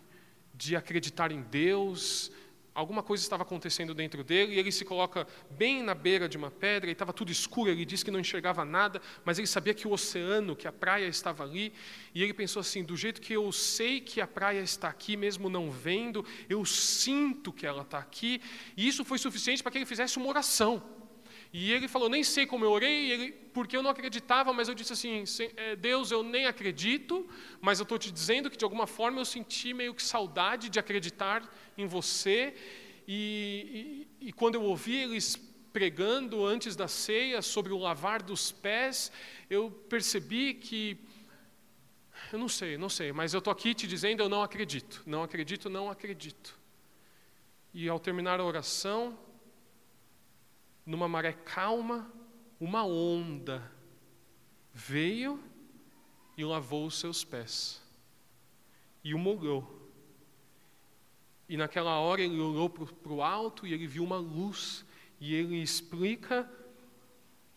de 0.53 0.75
acreditar 0.75 1.31
em 1.31 1.41
Deus, 1.41 2.31
alguma 2.73 3.03
coisa 3.03 3.23
estava 3.23 3.43
acontecendo 3.43 3.93
dentro 3.93 4.23
dele, 4.23 4.55
e 4.55 4.59
ele 4.59 4.71
se 4.71 4.83
coloca 4.83 5.27
bem 5.51 5.83
na 5.83 5.93
beira 5.93 6.27
de 6.27 6.37
uma 6.37 6.49
pedra, 6.49 6.89
e 6.89 6.93
estava 6.93 7.13
tudo 7.13 7.31
escuro, 7.31 7.69
ele 7.69 7.85
disse 7.85 8.03
que 8.03 8.11
não 8.11 8.19
enxergava 8.19 8.65
nada, 8.65 9.01
mas 9.23 9.37
ele 9.37 9.47
sabia 9.47 9.73
que 9.73 9.87
o 9.87 9.91
oceano, 9.91 10.55
que 10.55 10.67
a 10.67 10.71
praia 10.71 11.07
estava 11.07 11.43
ali, 11.43 11.73
e 12.13 12.23
ele 12.23 12.33
pensou 12.33 12.59
assim: 12.59 12.83
do 12.83 12.95
jeito 12.95 13.21
que 13.21 13.33
eu 13.33 13.51
sei 13.51 14.01
que 14.01 14.21
a 14.21 14.27
praia 14.27 14.61
está 14.61 14.89
aqui, 14.89 15.15
mesmo 15.15 15.49
não 15.49 15.69
vendo, 15.69 16.25
eu 16.49 16.65
sinto 16.65 17.51
que 17.53 17.65
ela 17.65 17.83
está 17.83 17.99
aqui, 17.99 18.41
e 18.75 18.87
isso 18.87 19.05
foi 19.05 19.17
suficiente 19.17 19.61
para 19.61 19.71
que 19.71 19.77
ele 19.77 19.85
fizesse 19.85 20.17
uma 20.17 20.27
oração. 20.27 21.02
E 21.53 21.71
ele 21.71 21.87
falou: 21.87 22.09
Nem 22.09 22.23
sei 22.23 22.47
como 22.47 22.65
eu 22.65 22.71
orei, 22.71 23.11
ele, 23.11 23.31
porque 23.53 23.77
eu 23.77 23.83
não 23.83 23.91
acreditava, 23.91 24.51
mas 24.51 24.67
eu 24.67 24.73
disse 24.73 24.91
assim: 24.91 25.23
é, 25.55 25.75
Deus, 25.75 26.09
eu 26.09 26.23
nem 26.23 26.47
acredito, 26.47 27.29
mas 27.61 27.79
eu 27.79 27.83
estou 27.83 27.99
te 27.99 28.11
dizendo 28.11 28.49
que 28.49 28.57
de 28.57 28.63
alguma 28.65 28.87
forma 28.87 29.21
eu 29.21 29.25
senti 29.25 29.71
meio 29.71 29.93
que 29.93 30.01
saudade 30.01 30.67
de 30.67 30.79
acreditar 30.79 31.47
em 31.77 31.85
você. 31.85 32.55
E, 33.07 34.07
e, 34.19 34.27
e 34.29 34.33
quando 34.33 34.55
eu 34.55 34.63
ouvi 34.63 34.95
eles 34.95 35.35
pregando 35.71 36.43
antes 36.43 36.75
da 36.75 36.87
ceia 36.87 37.41
sobre 37.41 37.71
o 37.71 37.77
lavar 37.77 38.23
dos 38.23 38.51
pés, 38.51 39.11
eu 39.47 39.69
percebi 39.69 40.55
que. 40.55 40.97
Eu 42.31 42.39
não 42.39 42.49
sei, 42.49 42.79
não 42.79 42.89
sei, 42.89 43.11
mas 43.11 43.31
eu 43.31 43.37
estou 43.37 43.51
aqui 43.51 43.75
te 43.75 43.85
dizendo: 43.85 44.23
eu 44.23 44.29
não 44.29 44.41
acredito, 44.41 45.03
não 45.05 45.21
acredito, 45.21 45.69
não 45.69 45.87
acredito. 45.87 46.57
E 47.71 47.87
ao 47.87 47.99
terminar 47.99 48.39
a 48.39 48.43
oração, 48.43 49.15
numa 50.85 51.07
maré 51.07 51.33
calma, 51.33 52.11
uma 52.59 52.85
onda 52.85 53.71
veio 54.73 55.41
e 56.37 56.43
lavou 56.43 56.87
os 56.87 56.99
seus 56.99 57.23
pés 57.23 57.81
e 59.03 59.13
o 59.13 59.19
molhou. 59.19 59.81
E 61.47 61.57
naquela 61.57 61.99
hora 61.99 62.21
ele 62.21 62.39
olhou 62.39 62.69
para 62.69 63.11
o 63.11 63.21
alto 63.21 63.67
e 63.67 63.73
ele 63.73 63.85
viu 63.85 64.03
uma 64.03 64.17
luz 64.17 64.85
e 65.19 65.35
ele 65.35 65.61
explica 65.61 66.49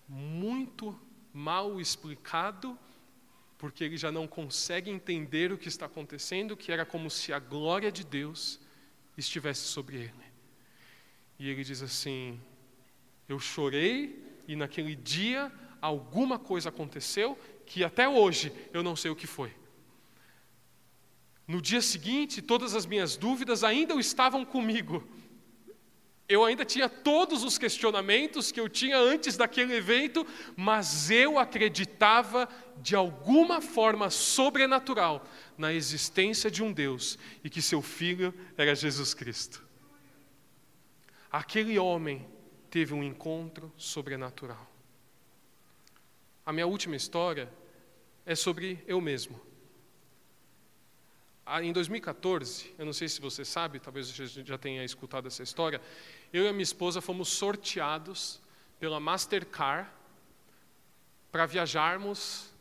muito 0.09 0.99
mal 1.33 1.81
explicado, 1.81 2.79
porque 3.59 3.85
ele 3.85 3.97
já 3.97 4.13
não 4.13 4.27
consegue 4.27 4.91
entender 4.91 5.53
o 5.53 5.59
que 5.59 5.69
está 5.69 5.87
acontecendo, 5.87 6.57
que 6.57 6.71
era 6.71 6.85
como 6.85 7.11
se 7.11 7.33
a 7.33 7.39
glória 7.39 7.91
de 7.91 8.05
Deus 8.05 8.61
estivesse 9.17 9.63
sobre 9.63 9.97
ele. 9.97 10.27
E 11.39 11.49
ele 11.49 11.65
diz 11.65 11.83
assim: 11.83 12.41
eu 13.29 13.39
chorei 13.39 14.25
e 14.47 14.55
naquele 14.55 14.95
dia 14.95 15.53
alguma 15.81 16.39
coisa 16.39 16.69
aconteceu 16.69 17.39
que 17.65 17.83
até 17.83 18.09
hoje 18.09 18.53
eu 18.73 18.83
não 18.83 18.95
sei 18.95 19.11
o 19.11 19.17
que 19.17 19.27
foi. 19.27 19.53
No 21.47 21.61
dia 21.61 21.81
seguinte, 21.81 22.43
todas 22.43 22.75
as 22.75 22.87
minhas 22.87 23.17
dúvidas 23.17 23.63
ainda 23.63 23.95
estavam 23.95 24.45
comigo. 24.45 25.07
Eu 26.29 26.45
ainda 26.45 26.65
tinha 26.65 26.89
todos 26.89 27.45
os 27.45 27.57
questionamentos 27.57 28.51
que 28.51 28.59
eu 28.59 28.69
tinha 28.69 28.99
antes 28.99 29.37
daquele 29.37 29.75
evento, 29.77 30.27
mas 30.57 31.09
eu 31.09 31.39
acreditava 31.39 32.49
de 32.83 32.97
alguma 32.97 33.61
forma 33.61 34.11
sobrenatural 34.11 35.25
na 35.57 35.73
existência 35.73 36.51
de 36.51 36.65
um 36.65 36.73
Deus 36.73 37.17
e 37.45 37.51
que 37.51 37.63
seu 37.63 37.81
filho 37.81 38.35
era 38.57 38.75
Jesus 38.75 39.15
Cristo. 39.15 39.65
Aquele 41.31 41.79
homem 41.79 42.27
teve 42.71 42.95
um 42.95 43.03
encontro 43.03 43.73
sobrenatural. 43.77 44.67
A 46.45 46.53
minha 46.53 46.67
última 46.67 46.95
história 46.95 47.53
é 48.25 48.35
sobre 48.35 48.83
eu 48.87 49.01
mesmo. 49.01 49.41
Ah, 51.45 51.63
em 51.63 51.73
2014, 51.73 52.75
eu 52.77 52.85
não 52.85 52.93
sei 52.93 53.09
se 53.09 53.21
você 53.21 53.45
sabe, 53.45 53.79
talvez 53.79 54.11
você 54.11 54.45
já 54.45 54.59
tenha 54.59 54.85
escutado 54.85 55.29
essa 55.29 55.43
história, 55.43 55.81
eu 56.33 56.45
e 56.45 56.49
a 56.49 56.53
minha 56.53 56.63
esposa 56.63 57.01
fomos 57.01 57.29
sorteados 57.29 58.41
pela 58.81 58.99
Mastercard 58.99 59.89
para 61.31 61.47
viajarmos 61.47 62.53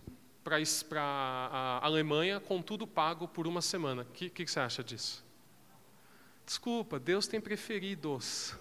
para 0.43 1.01
a 1.01 1.83
Alemanha 1.83 2.39
com 2.39 2.61
tudo 2.61 2.85
pago 2.85 3.27
por 3.27 3.47
uma 3.47 3.61
semana. 3.61 4.03
O 4.03 4.05
que, 4.05 4.29
que 4.29 4.45
você 4.45 4.59
acha 4.59 4.83
disso? 4.83 5.25
Desculpa, 6.45 6.99
Deus 6.99 7.25
tem 7.25 7.41
preferidos. 7.41 8.55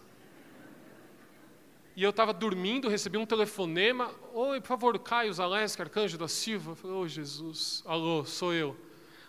E 1.97 2.03
eu 2.03 2.11
estava 2.11 2.33
dormindo, 2.33 2.89
recebi 2.89 3.17
um 3.17 3.25
telefonema. 3.25 4.11
Oi, 4.33 4.61
por 4.61 4.67
favor, 4.67 4.99
Caio 4.99 5.33
Zaleski, 5.33 5.81
Arcanjo 5.81 6.19
da 6.19 6.27
Silva. 6.27 6.73
Eu 6.73 6.75
falei, 6.75 6.97
ô 6.97 7.01
oh, 7.01 7.09
Jesus, 7.09 7.85
alô, 7.87 8.25
sou 8.25 8.53
eu. 8.53 8.77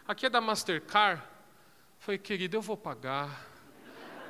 Aqui 0.07 0.26
é 0.26 0.30
da 0.32 0.41
Mastercard. 0.41 1.22
Falei, 1.99 2.18
querido, 2.18 2.57
eu 2.57 2.61
vou 2.63 2.76
pagar. 2.76 3.47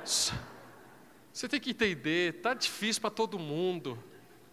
Você 0.04 1.48
tem 1.48 1.58
que 1.58 1.70
entender, 1.70 2.42
tá 2.42 2.52
difícil 2.52 3.00
para 3.00 3.08
todo 3.08 3.38
mundo. 3.38 3.98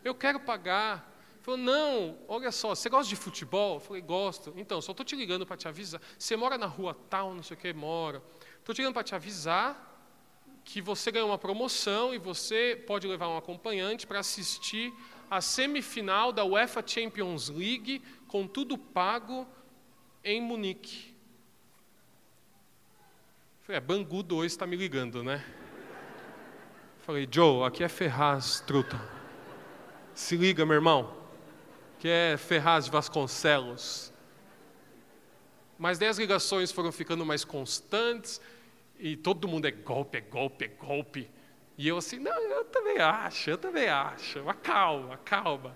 Eu 0.01 0.15
quero 0.15 0.39
pagar. 0.39 1.11
Ele 1.33 1.43
falou, 1.43 1.59
não, 1.59 2.17
olha 2.29 2.53
só, 2.53 2.69
você 2.69 2.87
gosta 2.87 3.09
de 3.09 3.17
futebol? 3.17 3.75
Eu 3.75 3.79
falei, 3.81 4.01
gosto. 4.01 4.53
Então, 4.55 4.81
só 4.81 4.91
estou 4.91 5.05
te 5.05 5.13
ligando 5.13 5.45
para 5.45 5.57
te 5.57 5.67
avisar. 5.67 5.99
Você 6.17 6.37
mora 6.37 6.57
na 6.57 6.67
rua 6.67 6.97
tal, 7.09 7.33
não 7.33 7.43
sei 7.43 7.57
o 7.57 7.59
que, 7.59 7.73
mora. 7.73 8.23
Estou 8.59 8.73
te 8.73 8.77
ligando 8.77 8.93
para 8.93 9.03
te 9.03 9.13
avisar 9.13 9.92
que 10.63 10.81
você 10.81 11.11
ganhou 11.11 11.29
uma 11.29 11.37
promoção 11.37 12.13
e 12.13 12.17
você 12.17 12.81
pode 12.87 13.07
levar 13.07 13.27
um 13.27 13.37
acompanhante 13.37 14.07
para 14.07 14.19
assistir 14.19 14.93
a 15.29 15.41
semifinal 15.41 16.31
da 16.31 16.45
UEFA 16.45 16.83
Champions 16.85 17.49
League 17.49 18.01
com 18.27 18.47
tudo 18.47 18.77
pago 18.77 19.47
em 20.23 20.41
Munique. 20.41 21.13
Falei, 23.63 23.77
é, 23.77 23.81
Bangu 23.81 24.21
2 24.21 24.51
está 24.51 24.67
me 24.67 24.75
ligando, 24.75 25.23
né? 25.23 25.43
Falei, 26.99 27.27
Joe, 27.29 27.65
aqui 27.65 27.83
é 27.83 27.89
Ferraz, 27.89 28.61
truta. 28.61 28.99
Se 30.13 30.35
liga, 30.37 30.65
meu 30.65 30.75
irmão. 30.75 31.15
Que 31.99 32.07
é 32.07 32.37
Ferraz 32.37 32.85
de 32.85 32.91
Vasconcelos. 32.91 34.13
Mas 35.77 35.97
daí 35.97 36.09
as 36.09 36.17
ligações 36.17 36.71
foram 36.71 36.91
ficando 36.91 37.25
mais 37.25 37.43
constantes 37.43 38.39
e 38.99 39.15
todo 39.15 39.47
mundo 39.47 39.65
é 39.65 39.71
golpe, 39.71 40.17
é 40.17 40.21
golpe, 40.21 40.65
é 40.65 40.67
golpe. 40.67 41.29
E 41.77 41.87
eu 41.87 41.97
assim, 41.97 42.19
não, 42.19 42.39
eu 42.39 42.65
também 42.65 42.99
acho, 42.99 43.49
eu 43.49 43.57
também 43.57 43.89
acho. 43.89 44.43
Mas 44.43 44.57
calma, 44.61 45.17
calma. 45.17 45.75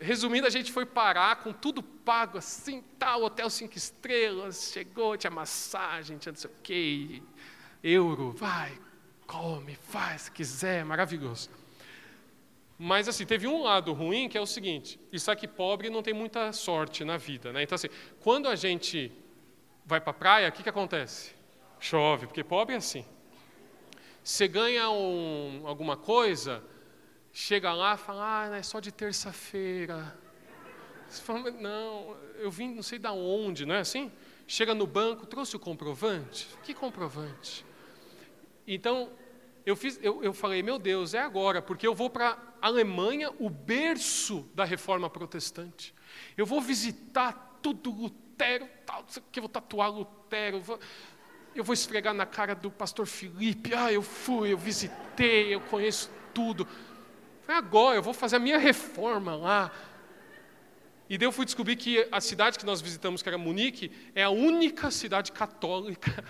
Resumindo, 0.00 0.46
a 0.46 0.50
gente 0.50 0.72
foi 0.72 0.84
parar 0.84 1.36
com 1.36 1.52
tudo 1.52 1.82
pago, 1.82 2.38
assim, 2.38 2.82
tal, 2.98 3.22
hotel 3.22 3.48
cinco 3.48 3.76
estrelas, 3.76 4.70
chegou, 4.72 5.16
tinha 5.16 5.30
massagem, 5.30 6.18
tinha 6.18 6.32
não 6.32 6.38
sei 6.38 6.50
o 6.50 6.54
quê, 6.62 7.22
euro, 7.82 8.32
vai, 8.32 8.72
come, 9.26 9.76
faz, 9.76 10.22
se 10.22 10.30
quiser, 10.30 10.84
maravilhoso. 10.84 11.48
Mas 12.78 13.08
assim, 13.08 13.24
teve 13.24 13.46
um 13.46 13.62
lado 13.62 13.92
ruim 13.92 14.28
que 14.28 14.36
é 14.36 14.40
o 14.40 14.46
seguinte: 14.46 14.98
isso 15.12 15.30
aqui 15.30 15.46
pobre 15.46 15.88
não 15.90 16.02
tem 16.02 16.12
muita 16.12 16.52
sorte 16.52 17.04
na 17.04 17.16
vida, 17.16 17.52
né? 17.52 17.62
Então 17.62 17.76
assim, 17.76 17.88
quando 18.20 18.48
a 18.48 18.56
gente 18.56 19.12
vai 19.86 20.00
para 20.00 20.10
a 20.10 20.14
praia, 20.14 20.48
o 20.48 20.52
que, 20.52 20.62
que 20.62 20.68
acontece? 20.68 21.33
Chove, 21.84 22.26
porque 22.26 22.42
pobre 22.42 22.74
é 22.74 22.78
assim. 22.78 23.04
Você 24.22 24.48
ganha 24.48 24.88
um, 24.88 25.64
alguma 25.66 25.98
coisa, 25.98 26.64
chega 27.30 27.74
lá 27.74 27.92
e 27.92 27.98
fala, 27.98 28.40
ah, 28.40 28.56
é 28.56 28.62
só 28.62 28.80
de 28.80 28.90
terça-feira. 28.90 30.18
Você 31.06 31.20
fala, 31.20 31.50
não, 31.50 32.16
eu 32.38 32.50
vim 32.50 32.74
não 32.74 32.82
sei 32.82 32.98
da 32.98 33.12
onde, 33.12 33.66
não 33.66 33.74
é 33.74 33.80
assim? 33.80 34.10
Chega 34.46 34.74
no 34.74 34.86
banco, 34.86 35.26
trouxe 35.26 35.56
o 35.56 35.58
comprovante? 35.58 36.48
Que 36.62 36.72
comprovante? 36.72 37.66
Então, 38.66 39.10
eu, 39.66 39.76
fiz, 39.76 40.00
eu, 40.02 40.24
eu 40.24 40.32
falei, 40.32 40.62
meu 40.62 40.78
Deus, 40.78 41.12
é 41.12 41.20
agora, 41.20 41.60
porque 41.60 41.86
eu 41.86 41.94
vou 41.94 42.08
para 42.08 42.38
a 42.62 42.66
Alemanha, 42.66 43.30
o 43.38 43.50
berço 43.50 44.48
da 44.54 44.64
reforma 44.64 45.10
protestante. 45.10 45.94
Eu 46.34 46.46
vou 46.46 46.62
visitar 46.62 47.58
tudo 47.60 47.90
Lutero, 47.90 48.66
tal, 48.86 49.04
que 49.30 49.38
eu 49.38 49.42
vou 49.42 49.50
tatuar 49.50 49.92
Lutero. 49.92 50.62
Vou, 50.62 50.80
eu 51.54 51.64
vou 51.64 51.72
esfregar 51.72 52.12
na 52.12 52.26
cara 52.26 52.54
do 52.54 52.70
pastor 52.70 53.06
Felipe. 53.06 53.72
Ah, 53.74 53.92
eu 53.92 54.02
fui, 54.02 54.52
eu 54.52 54.58
visitei, 54.58 55.54
eu 55.54 55.60
conheço 55.60 56.10
tudo. 56.32 56.66
Foi 57.42 57.54
agora, 57.54 57.96
eu 57.96 58.02
vou 58.02 58.14
fazer 58.14 58.36
a 58.36 58.38
minha 58.40 58.58
reforma 58.58 59.36
lá. 59.36 59.70
E 61.08 61.18
daí 61.18 61.26
eu 61.26 61.32
fui 61.32 61.44
descobrir 61.44 61.76
que 61.76 62.08
a 62.10 62.20
cidade 62.20 62.58
que 62.58 62.64
nós 62.64 62.80
visitamos, 62.80 63.22
que 63.22 63.28
era 63.28 63.36
Munique, 63.36 63.92
é 64.14 64.22
a 64.22 64.30
única 64.30 64.90
cidade 64.90 65.30
católica 65.32 66.24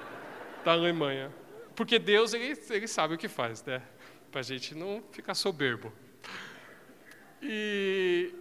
da 0.64 0.72
Alemanha. 0.72 1.32
Porque 1.74 1.98
Deus, 1.98 2.34
ele, 2.34 2.60
ele 2.70 2.86
sabe 2.86 3.14
o 3.14 3.18
que 3.18 3.28
faz, 3.28 3.64
né? 3.64 3.82
Para 4.30 4.40
a 4.40 4.44
gente 4.44 4.74
não 4.74 5.02
ficar 5.10 5.34
soberbo. 5.34 5.92
E 7.42 8.34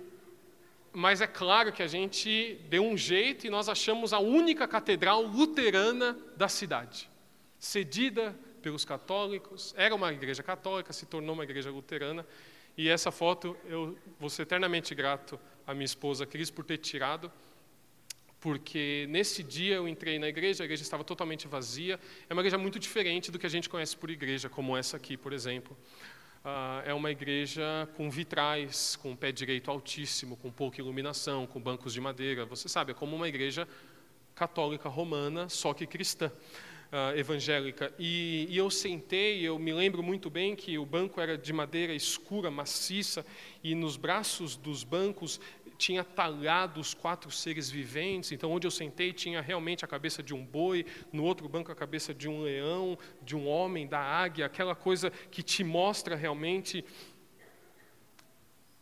mas 0.98 1.22
é 1.22 1.28
claro 1.28 1.72
que 1.72 1.84
a 1.84 1.88
gente 1.88 2.60
deu 2.70 2.84
um 2.84 2.98
jeito 2.98 3.46
e 3.46 3.52
nós 3.52 3.70
achamos 3.70 4.14
a 4.14 4.18
única 4.18 4.68
catedral 4.68 5.22
luterana 5.22 6.18
da 6.36 6.48
cidade, 6.50 7.08
cedida 7.60 8.36
pelos 8.64 8.84
católicos, 8.84 9.76
era 9.78 9.94
uma 9.94 10.12
igreja 10.12 10.42
católica, 10.42 10.92
se 10.92 11.06
tornou 11.06 11.36
uma 11.36 11.44
igreja 11.44 11.70
luterana, 11.70 12.26
e 12.76 12.90
essa 12.90 13.12
foto 13.12 13.56
eu 13.66 13.96
vou 14.20 14.28
ser 14.28 14.42
eternamente 14.42 14.96
grato 14.96 15.40
à 15.68 15.74
minha 15.76 15.86
esposa 15.86 16.26
Cris 16.26 16.50
por 16.50 16.66
ter 16.66 16.80
tirado, 16.80 17.32
porque 18.40 19.06
nesse 19.08 19.44
dia 19.44 19.76
eu 19.76 19.88
entrei 19.88 20.18
na 20.18 20.28
igreja, 20.28 20.64
a 20.64 20.66
igreja 20.66 20.82
estava 20.82 21.04
totalmente 21.04 21.48
vazia, 21.48 22.00
é 22.28 22.34
uma 22.34 22.42
igreja 22.42 22.58
muito 22.58 22.80
diferente 22.80 23.30
do 23.30 23.38
que 23.38 23.46
a 23.46 23.50
gente 23.50 23.70
conhece 23.70 23.96
por 23.96 24.10
igreja, 24.10 24.50
como 24.50 24.76
essa 24.76 24.98
aqui, 24.98 25.16
por 25.16 25.32
exemplo 25.32 25.78
uh, 26.44 26.82
é 26.86 26.94
uma 26.94 27.12
igreja 27.12 27.88
com 27.96 28.10
vitrais, 28.10 28.96
com 28.96 29.16
pé 29.16 29.32
direito 29.32 29.70
altíssimo, 29.72 30.38
com 30.38 30.52
pouca 30.52 30.80
iluminação, 30.80 31.46
com 31.48 31.60
bancos 31.60 31.94
de 31.94 32.02
madeira. 32.02 32.46
Você 32.46 32.68
sabe, 32.68 32.92
é 32.92 32.94
como 32.94 33.16
uma 33.16 33.28
igreja 33.28 33.68
católica 34.36 34.90
romana, 34.90 35.50
só 35.50 35.74
que 35.74 35.86
cristã. 35.86 36.32
Uh, 36.88 37.20
evangélica. 37.20 37.94
E, 38.00 38.48
e, 38.50 38.58
eu 38.58 38.70
sentei, 38.70 39.42
eu 39.42 39.60
me 39.60 39.74
lembro 39.74 40.02
muito 40.02 40.30
bem 40.30 40.56
que 40.56 40.78
o 40.78 40.86
banco 40.86 41.20
era 41.20 41.38
de 41.38 41.52
madeira 41.52 41.94
escura, 41.94 42.50
maciça, 42.50 43.26
e 43.62 43.76
nos 43.76 43.98
braços 43.98 44.56
dos 44.56 44.86
bancos 44.86 45.38
tinha 45.78 46.04
talhado 46.04 46.80
os 46.80 46.94
quatro 46.94 47.30
seres 47.30 47.70
viventes, 47.70 48.32
então 48.32 48.52
onde 48.52 48.66
eu 48.66 48.72
sentei 48.72 49.14
tinha 49.14 49.42
realmente 49.42 49.86
a 49.86 49.88
cabeça 49.88 50.24
de 50.24 50.34
um 50.34 50.44
boi, 50.44 50.86
no 51.12 51.24
outro 51.24 51.48
banco 51.48 51.72
a 51.72 51.76
cabeça 51.76 52.14
de 52.14 52.28
um 52.28 52.42
leão, 52.42 52.98
de 53.22 53.36
um 53.36 53.48
homem, 53.48 53.88
da 53.88 54.00
águia, 54.00 54.46
aquela 54.46 54.76
coisa 54.76 55.12
que 55.32 55.44
te 55.44 55.64
mostra 55.64 56.16
realmente 56.16 56.84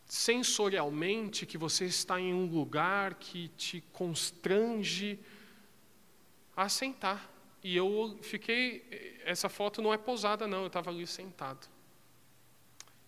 sensorialmente 0.06 1.46
que 1.46 1.58
você 1.58 1.86
está 1.86 2.20
em 2.20 2.34
um 2.34 2.46
lugar 2.46 3.16
que 3.16 3.50
te 3.50 3.82
constrange 3.91 5.20
a 6.56 6.70
sentar. 6.70 7.32
E 7.64 7.76
eu 7.76 8.18
fiquei, 8.22 9.20
essa 9.26 9.50
foto 9.50 9.82
não 9.82 9.91
é 9.91 9.98
posada 9.98 10.48
não, 10.48 10.62
eu 10.62 10.68
estava 10.68 10.91
ali 10.91 11.08
sentado. 11.08 11.68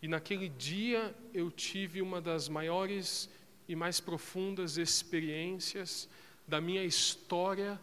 E 0.02 0.08
naquele 0.08 0.50
dia 0.50 1.16
eu 1.34 1.50
tive 1.52 2.02
uma 2.02 2.20
das 2.20 2.50
maiores 2.50 3.30
e 3.68 3.76
mais 3.76 4.00
profundas 4.00 4.78
experiências 4.78 6.10
da 6.48 6.62
minha 6.62 6.84
história 6.84 7.80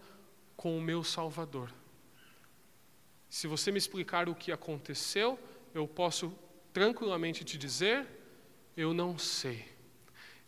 com 0.57 0.79
o 0.79 0.81
meu 0.81 1.05
Salvador. 1.05 1.73
Se 3.29 3.47
você 3.47 3.71
me 3.71 3.79
explicar 3.79 4.29
o 4.29 4.35
que 4.35 4.53
aconteceu, 4.53 5.39
eu 5.75 5.87
posso 5.87 6.33
tranquilamente 6.73 7.45
te 7.45 7.59
dizer: 7.59 8.07
eu 8.77 8.95
não 8.95 9.19
sei. 9.19 9.65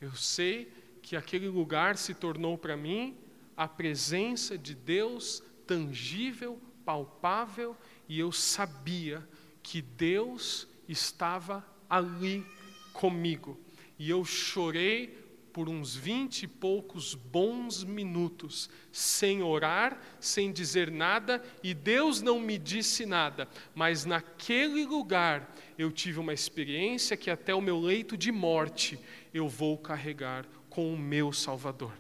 Eu 0.01 0.15
sei 0.15 0.73
que 1.03 1.17
aquele 1.17 1.49
lugar 1.49 1.97
se 1.97 2.15
tornou 2.15 2.57
para 2.57 2.77
mim 2.77 3.17
a 3.57 3.67
presença 3.67 4.57
de 4.57 4.75
Deus 4.75 5.43
tangível, 5.67 6.61
palpável, 6.85 7.77
e 8.09 8.19
eu 8.19 8.31
sabia 8.31 9.27
que 9.63 9.83
Deus 9.83 10.69
estava 10.89 11.67
ali 11.89 12.47
comigo. 12.93 13.59
E 13.99 14.11
eu 14.11 14.25
chorei 14.25 15.26
por 15.57 15.71
uns 15.71 15.97
vinte 15.97 16.43
e 16.43 16.47
poucos 16.47 17.15
bons 17.15 17.83
minutos, 17.83 18.69
sem 18.93 19.43
orar, 19.43 19.99
sem 20.21 20.53
dizer 20.53 20.91
nada, 20.91 21.43
e 21.63 21.73
Deus 21.73 22.21
não 22.21 22.39
me 22.39 22.59
disse 22.59 23.07
nada, 23.07 23.49
mas 23.75 24.05
naquele 24.05 24.85
lugar 24.85 25.51
eu 25.79 25.91
tive 25.91 26.21
uma 26.21 26.35
experiência 26.35 27.17
que 27.17 27.31
até 27.31 27.55
o 27.55 27.63
meu 27.63 27.81
leito 27.81 28.19
de 28.19 28.31
morte 28.31 29.01
eu 29.33 29.49
vou 29.49 29.79
carregar 29.79 30.47
com 30.69 30.93
o 30.93 30.99
meu 30.99 31.33
Salvador. 31.33 31.97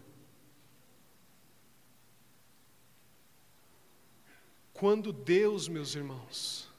Quando 4.70 5.14
Deus, 5.14 5.66
meus 5.66 5.94
irmãos, 5.94 6.70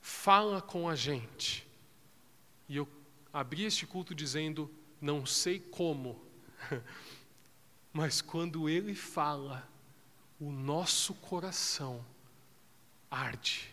fala 0.00 0.60
com 0.60 0.88
a 0.88 0.96
gente, 0.96 1.64
e 2.68 2.76
eu 2.76 2.88
abri 3.32 3.64
este 3.64 3.86
culto 3.86 4.12
dizendo: 4.12 4.68
não 5.06 5.24
sei 5.24 5.60
como, 5.60 6.20
mas 7.92 8.20
quando 8.20 8.68
Ele 8.68 8.92
fala, 8.92 9.66
o 10.40 10.50
nosso 10.50 11.14
coração 11.14 12.04
arde. 13.08 13.72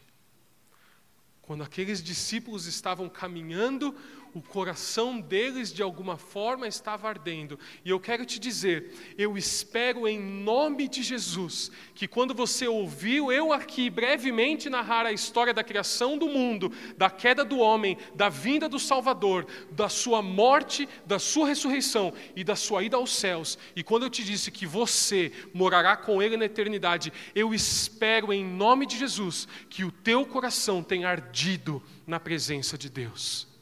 Quando 1.42 1.64
aqueles 1.64 2.04
discípulos 2.04 2.68
estavam 2.68 3.10
caminhando, 3.10 3.98
o 4.34 4.42
coração 4.42 5.22
deles 5.22 5.72
de 5.72 5.84
alguma 5.84 6.18
forma 6.18 6.68
estava 6.68 7.08
ardendo. 7.08 7.60
E 7.86 7.90
eu 7.90 8.00
quero 8.00 8.26
te 8.26 8.40
dizer, 8.40 9.14
eu 9.18 9.38
espero 9.38 10.08
em 10.08 10.20
nome 10.20 10.88
de 10.88 11.04
Jesus 11.04 11.72
que 11.94 12.08
quando 12.08 12.34
você 12.34 12.68
ouviu 12.68 13.32
eu 13.32 13.54
aqui 13.54 13.90
brevemente 13.90 14.70
narrar 14.70 15.06
a 15.06 15.12
história 15.12 15.54
da 15.54 15.64
criação 15.64 16.18
do 16.18 16.28
mundo, 16.28 16.72
da 16.98 17.10
queda 17.10 17.46
do 17.46 17.60
homem, 17.60 17.98
da 18.16 18.28
vinda 18.28 18.68
do 18.68 18.80
Salvador, 18.80 19.46
da 19.72 19.88
sua 19.88 20.22
morte, 20.22 20.90
da 21.06 21.20
sua 21.20 21.48
ressurreição 21.48 22.12
e 22.36 22.44
da 22.44 22.56
sua 22.56 22.84
ida 22.84 22.98
aos 22.98 23.16
céus, 23.16 23.58
e 23.76 23.84
quando 23.84 24.04
eu 24.04 24.10
te 24.10 24.24
disse 24.24 24.52
que 24.52 24.66
você 24.66 25.32
morará 25.54 25.96
com 25.96 26.22
ele 26.22 26.38
na 26.38 26.46
eternidade, 26.46 27.14
eu 27.36 27.54
espero 27.54 28.34
em 28.34 28.44
nome 28.44 28.86
de 28.86 28.98
Jesus 28.98 29.48
que 29.70 29.84
o 29.84 29.92
teu 29.92 30.26
coração 30.26 30.82
tenha 30.82 31.08
ardido 31.08 31.82
na 32.08 32.20
presença 32.20 32.78
de 32.78 32.90
Deus 32.90 33.53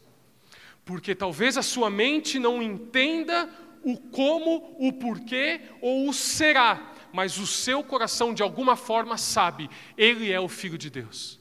porque 0.92 1.16
talvez 1.16 1.58
a 1.58 1.62
sua 1.62 1.90
mente 1.90 2.38
não 2.38 2.62
entenda 2.62 3.50
o 3.82 3.98
como, 3.98 4.76
o 4.78 4.92
porquê 4.92 5.62
ou 5.80 6.10
o 6.10 6.14
será, 6.14 6.94
mas 7.14 7.38
o 7.38 7.48
seu 7.48 7.82
coração 7.82 8.34
de 8.34 8.44
alguma 8.44 8.76
forma 8.76 9.18
sabe, 9.18 9.70
ele 9.98 10.30
é 10.30 10.38
o 10.38 10.50
filho 10.50 10.78
de 10.78 10.90
Deus. 10.90 11.40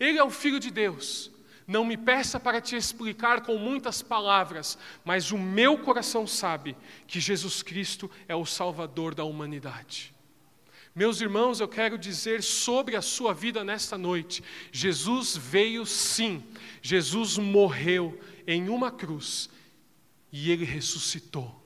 Ele 0.00 0.18
é 0.18 0.24
o 0.24 0.30
filho 0.30 0.58
de 0.58 0.72
Deus. 0.72 1.30
Não 1.68 1.84
me 1.84 1.96
peça 1.96 2.40
para 2.40 2.60
te 2.60 2.74
explicar 2.74 3.42
com 3.42 3.56
muitas 3.56 4.02
palavras, 4.02 4.76
mas 5.04 5.30
o 5.30 5.38
meu 5.38 5.78
coração 5.78 6.26
sabe 6.26 6.76
que 7.06 7.20
Jesus 7.20 7.62
Cristo 7.62 8.10
é 8.26 8.34
o 8.34 8.44
Salvador 8.44 9.14
da 9.14 9.22
humanidade. 9.22 10.12
Meus 10.94 11.20
irmãos, 11.20 11.60
eu 11.60 11.68
quero 11.68 11.96
dizer 11.96 12.42
sobre 12.42 12.96
a 12.96 13.02
sua 13.02 13.32
vida 13.32 13.62
nesta 13.62 13.96
noite: 13.96 14.42
Jesus 14.72 15.36
veio 15.36 15.86
sim, 15.86 16.42
Jesus 16.82 17.38
morreu 17.38 18.18
em 18.46 18.68
uma 18.68 18.90
cruz 18.90 19.48
e 20.32 20.50
ele 20.50 20.64
ressuscitou 20.64 21.60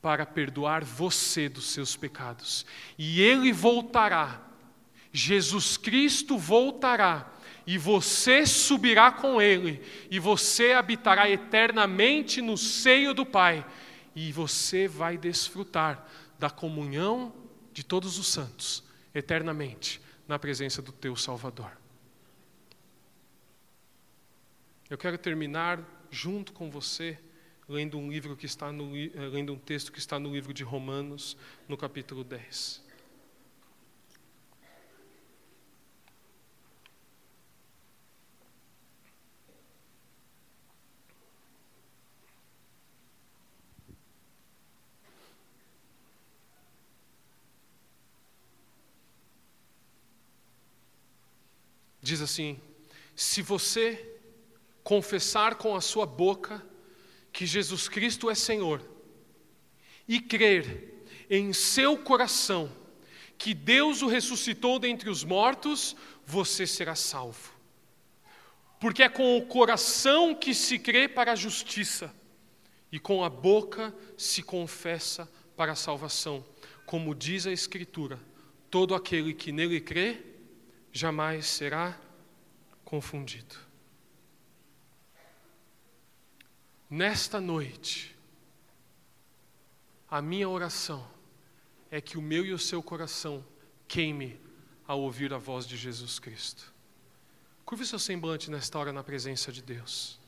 para 0.00 0.24
perdoar 0.24 0.84
você 0.84 1.48
dos 1.48 1.70
seus 1.70 1.96
pecados. 1.96 2.64
E 2.96 3.20
ele 3.20 3.52
voltará, 3.52 4.40
Jesus 5.12 5.76
Cristo 5.76 6.38
voltará, 6.38 7.32
e 7.66 7.78
você 7.78 8.46
subirá 8.46 9.10
com 9.10 9.40
ele, 9.40 9.80
e 10.10 10.18
você 10.18 10.72
habitará 10.72 11.28
eternamente 11.28 12.40
no 12.40 12.56
seio 12.56 13.14
do 13.14 13.24
Pai, 13.24 13.66
e 14.14 14.30
você 14.30 14.86
vai 14.86 15.16
desfrutar 15.16 16.06
da 16.38 16.50
comunhão 16.50 17.32
de 17.74 17.84
todos 17.84 18.18
os 18.18 18.28
santos, 18.28 18.84
eternamente, 19.12 20.00
na 20.26 20.38
presença 20.38 20.80
do 20.80 20.92
teu 20.92 21.16
Salvador. 21.16 21.76
Eu 24.88 24.96
quero 24.96 25.18
terminar 25.18 26.06
junto 26.10 26.52
com 26.52 26.70
você 26.70 27.18
lendo 27.68 27.98
um 27.98 28.10
livro 28.10 28.36
que 28.36 28.46
está 28.46 28.70
no, 28.70 28.96
eh, 28.96 29.10
lendo 29.32 29.52
um 29.52 29.58
texto 29.58 29.90
que 29.90 29.98
está 29.98 30.18
no 30.20 30.32
livro 30.32 30.54
de 30.54 30.62
Romanos, 30.62 31.36
no 31.68 31.76
capítulo 31.76 32.22
10. 32.22 32.83
Diz 52.04 52.20
assim: 52.20 52.60
se 53.16 53.40
você 53.40 54.18
confessar 54.82 55.54
com 55.54 55.74
a 55.74 55.80
sua 55.80 56.04
boca 56.04 56.62
que 57.32 57.46
Jesus 57.46 57.88
Cristo 57.88 58.28
é 58.28 58.34
Senhor 58.34 58.86
e 60.06 60.20
crer 60.20 61.06
em 61.30 61.54
seu 61.54 61.96
coração 61.96 62.70
que 63.38 63.54
Deus 63.54 64.02
o 64.02 64.06
ressuscitou 64.06 64.78
dentre 64.78 65.08
os 65.08 65.24
mortos, 65.24 65.96
você 66.26 66.66
será 66.66 66.94
salvo. 66.94 67.54
Porque 68.78 69.02
é 69.02 69.08
com 69.08 69.38
o 69.38 69.46
coração 69.46 70.34
que 70.34 70.52
se 70.52 70.78
crê 70.78 71.08
para 71.08 71.32
a 71.32 71.36
justiça 71.36 72.14
e 72.92 73.00
com 73.00 73.24
a 73.24 73.30
boca 73.30 73.96
se 74.18 74.42
confessa 74.42 75.26
para 75.56 75.72
a 75.72 75.76
salvação. 75.76 76.44
Como 76.84 77.14
diz 77.14 77.46
a 77.46 77.50
Escritura: 77.50 78.20
todo 78.70 78.94
aquele 78.94 79.32
que 79.32 79.50
nele 79.50 79.80
crê 79.80 80.33
jamais 80.94 81.46
será 81.46 81.98
confundido. 82.84 83.56
Nesta 86.88 87.40
noite, 87.40 88.16
a 90.08 90.22
minha 90.22 90.48
oração 90.48 91.04
é 91.90 92.00
que 92.00 92.16
o 92.16 92.22
meu 92.22 92.46
e 92.46 92.52
o 92.52 92.58
seu 92.58 92.80
coração 92.80 93.44
queime 93.88 94.40
ao 94.86 95.00
ouvir 95.00 95.34
a 95.34 95.38
voz 95.38 95.66
de 95.66 95.76
Jesus 95.76 96.20
Cristo. 96.20 96.72
Curve 97.64 97.84
seu 97.84 97.98
semblante 97.98 98.48
nesta 98.48 98.78
hora 98.78 98.92
na 98.92 99.02
presença 99.02 99.50
de 99.50 99.62
Deus. 99.62 100.20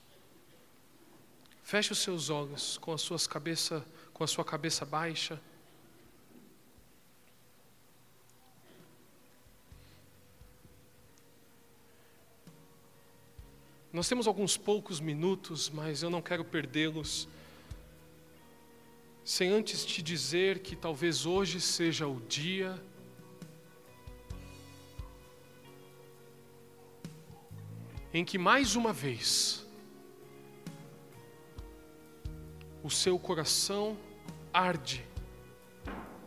Feche 1.63 1.93
os 1.93 1.99
seus 1.99 2.29
olhos 2.29 2.77
com, 2.79 2.93
as 2.93 3.03
suas 3.03 3.25
cabeça, 3.29 3.87
com 4.13 4.25
a 4.25 4.27
sua 4.27 4.45
cabeça 4.45 4.85
baixa. 4.85 5.41
Nós 13.97 14.11
temos 14.11 14.27
alguns 14.27 14.59
poucos 14.59 15.01
minutos, 15.01 15.71
mas 15.71 16.03
eu 16.03 16.11
não 16.11 16.21
quero 16.21 16.45
perdê-los 16.45 17.27
sem 19.25 19.49
antes 19.49 19.87
te 19.87 20.03
dizer 20.03 20.59
que 20.59 20.77
talvez 20.77 21.25
hoje 21.25 21.63
seja 21.63 22.07
o 22.07 22.21
dia 22.21 22.79
em 28.13 28.23
que 28.23 28.37
mais 28.37 28.77
uma 28.77 28.93
vez 28.93 29.67
o 32.83 32.91
seu 32.91 33.19
coração 33.19 33.97
arde 34.53 35.03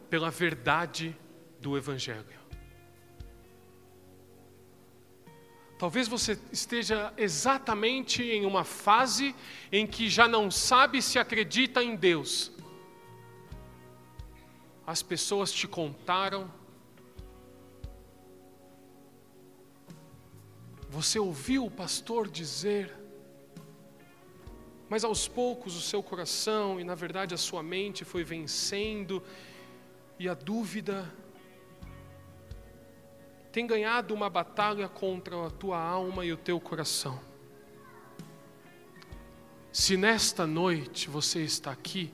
pela 0.10 0.32
verdade 0.32 1.16
do 1.62 1.78
Evangelho. 1.78 2.39
Talvez 5.80 6.10
você 6.10 6.38
esteja 6.52 7.14
exatamente 7.16 8.22
em 8.22 8.46
uma 8.46 8.66
fase 8.66 9.34
em 9.72 9.88
que 9.88 10.10
já 10.10 10.28
não 10.28 10.52
sabe 10.52 11.02
se 11.02 11.18
acredita 11.18 11.82
em 11.82 11.96
Deus. 11.96 12.52
As 14.86 15.02
pessoas 15.02 15.54
te 15.54 15.70
contaram, 15.70 16.52
você 20.90 21.18
ouviu 21.18 21.66
o 21.66 21.72
pastor 21.72 22.28
dizer, 22.28 22.94
mas 24.90 25.06
aos 25.06 25.30
poucos 25.30 25.78
o 25.78 25.82
seu 25.82 26.04
coração 26.04 26.78
e, 26.78 26.84
na 26.84 26.96
verdade, 26.96 27.34
a 27.34 27.38
sua 27.38 27.64
mente 27.64 28.04
foi 28.04 28.26
vencendo, 28.26 29.24
e 30.20 30.28
a 30.28 30.34
dúvida 30.34 31.10
tem 33.52 33.66
ganhado 33.66 34.14
uma 34.14 34.30
batalha 34.30 34.88
contra 34.88 35.48
a 35.48 35.50
tua 35.50 35.80
alma 35.82 36.26
e 36.26 36.32
o 36.32 36.38
teu 36.38 36.60
coração. 36.60 37.20
Se 39.72 39.98
nesta 39.98 40.46
noite 40.46 41.10
você 41.10 41.44
está 41.44 41.72
aqui, 41.72 42.14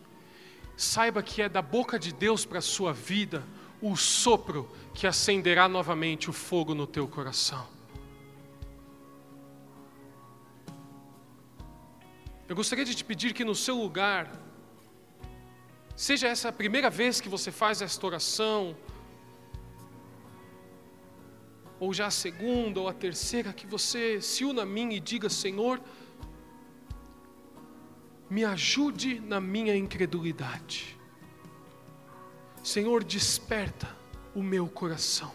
saiba 0.78 1.24
que 1.24 1.42
é 1.42 1.50
da 1.50 1.62
boca 1.62 1.98
de 1.98 2.14
Deus 2.14 2.46
para 2.46 2.60
a 2.60 2.62
sua 2.62 2.94
vida 2.94 3.44
o 3.82 3.96
sopro 3.96 4.70
que 4.94 5.06
acenderá 5.06 5.68
novamente 5.68 6.30
o 6.30 6.34
fogo 6.34 6.74
no 6.74 6.88
teu 6.88 7.08
coração. 7.08 7.68
Eu 12.48 12.56
gostaria 12.56 12.86
de 12.86 12.94
te 12.94 13.04
pedir 13.04 13.34
que 13.34 13.44
no 13.44 13.56
seu 13.56 13.76
lugar, 13.76 14.32
seja 15.96 16.28
essa 16.28 16.50
a 16.50 16.52
primeira 16.52 16.90
vez 16.90 17.20
que 17.20 17.28
você 17.28 17.52
faz 17.52 17.82
esta 17.82 18.06
oração, 18.06 18.76
ou 21.80 21.93
já 21.93 22.07
a 22.07 22.11
segunda 22.11 22.80
ou 22.80 22.88
a 22.88 22.93
terceira, 22.93 23.53
que 23.53 23.67
você 23.67 24.21
se 24.21 24.45
una 24.45 24.63
a 24.63 24.65
mim 24.65 24.93
e 24.93 24.99
diga: 24.99 25.30
Senhor, 25.30 25.82
me 28.30 28.43
ajude 28.43 29.19
na 29.19 29.39
minha 29.39 29.76
incredulidade. 29.76 30.97
Senhor, 32.63 33.03
desperta 33.03 33.95
o 34.34 34.41
meu 34.41 34.67
coração. 34.67 35.32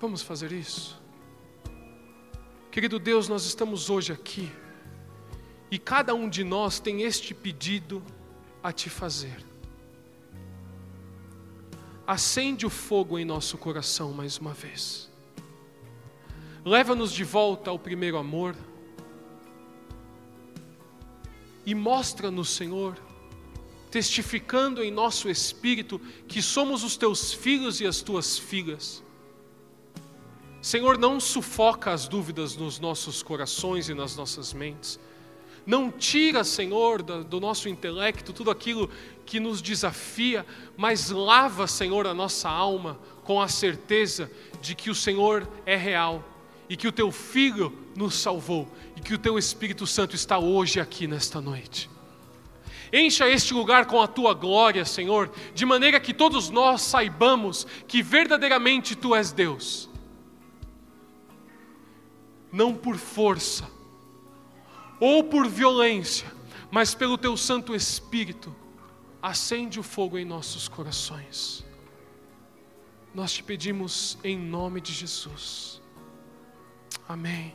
Vamos 0.00 0.22
fazer 0.22 0.50
isso? 0.50 1.00
Querido 2.70 2.98
Deus, 2.98 3.28
nós 3.28 3.44
estamos 3.44 3.90
hoje 3.90 4.12
aqui 4.12 4.50
e 5.70 5.78
cada 5.78 6.14
um 6.14 6.28
de 6.28 6.42
nós 6.42 6.80
tem 6.80 7.02
este 7.02 7.34
pedido 7.34 8.02
a 8.62 8.72
te 8.72 8.88
fazer 8.88 9.51
acende 12.12 12.66
o 12.66 12.70
fogo 12.70 13.18
em 13.18 13.24
nosso 13.24 13.56
coração 13.56 14.12
mais 14.12 14.36
uma 14.36 14.52
vez. 14.52 15.10
Leva-nos 16.62 17.10
de 17.10 17.24
volta 17.24 17.70
ao 17.70 17.78
primeiro 17.78 18.18
amor. 18.18 18.54
E 21.64 21.74
mostra-nos, 21.74 22.50
Senhor, 22.50 22.98
testificando 23.90 24.82
em 24.82 24.90
nosso 24.90 25.28
espírito 25.30 25.98
que 26.28 26.42
somos 26.42 26.84
os 26.84 26.98
teus 26.98 27.32
filhos 27.32 27.80
e 27.80 27.86
as 27.86 28.02
tuas 28.02 28.38
filhas. 28.38 29.02
Senhor, 30.60 30.98
não 30.98 31.18
sufoca 31.18 31.92
as 31.92 32.06
dúvidas 32.06 32.56
nos 32.56 32.78
nossos 32.78 33.22
corações 33.22 33.88
e 33.88 33.94
nas 33.94 34.16
nossas 34.16 34.52
mentes. 34.52 35.00
Não 35.64 35.90
tira, 35.90 36.42
Senhor, 36.42 37.02
do 37.02 37.38
nosso 37.38 37.68
intelecto 37.68 38.32
tudo 38.32 38.50
aquilo 38.50 38.90
que 39.24 39.38
nos 39.38 39.62
desafia, 39.62 40.44
mas 40.76 41.10
lava, 41.10 41.66
Senhor, 41.66 42.06
a 42.06 42.14
nossa 42.14 42.48
alma 42.48 42.98
com 43.22 43.40
a 43.40 43.46
certeza 43.46 44.30
de 44.60 44.74
que 44.74 44.90
o 44.90 44.94
Senhor 44.94 45.48
é 45.64 45.76
real 45.76 46.24
e 46.68 46.76
que 46.76 46.88
o 46.88 46.92
teu 46.92 47.12
Filho 47.12 47.72
nos 47.94 48.14
salvou 48.14 48.68
e 48.96 49.00
que 49.00 49.14
o 49.14 49.18
teu 49.18 49.38
Espírito 49.38 49.86
Santo 49.86 50.16
está 50.16 50.38
hoje 50.38 50.80
aqui 50.80 51.06
nesta 51.06 51.40
noite. 51.40 51.88
Encha 52.92 53.28
este 53.28 53.54
lugar 53.54 53.86
com 53.86 54.02
a 54.02 54.06
tua 54.06 54.34
glória, 54.34 54.84
Senhor, 54.84 55.30
de 55.54 55.64
maneira 55.64 55.98
que 56.00 56.12
todos 56.12 56.50
nós 56.50 56.82
saibamos 56.82 57.66
que 57.86 58.02
verdadeiramente 58.02 58.94
tu 58.94 59.14
és 59.14 59.32
Deus. 59.32 59.88
Não 62.52 62.74
por 62.74 62.96
força 62.96 63.66
ou 65.02 65.24
por 65.24 65.48
violência, 65.48 66.32
mas 66.70 66.94
pelo 66.94 67.18
teu 67.18 67.36
Santo 67.36 67.74
Espírito, 67.74 68.54
acende 69.20 69.80
o 69.80 69.82
fogo 69.82 70.16
em 70.16 70.24
nossos 70.24 70.68
corações. 70.68 71.64
Nós 73.12 73.32
te 73.32 73.42
pedimos 73.42 74.16
em 74.22 74.38
nome 74.38 74.80
de 74.80 74.92
Jesus. 74.92 75.82
Amém. 77.08 77.52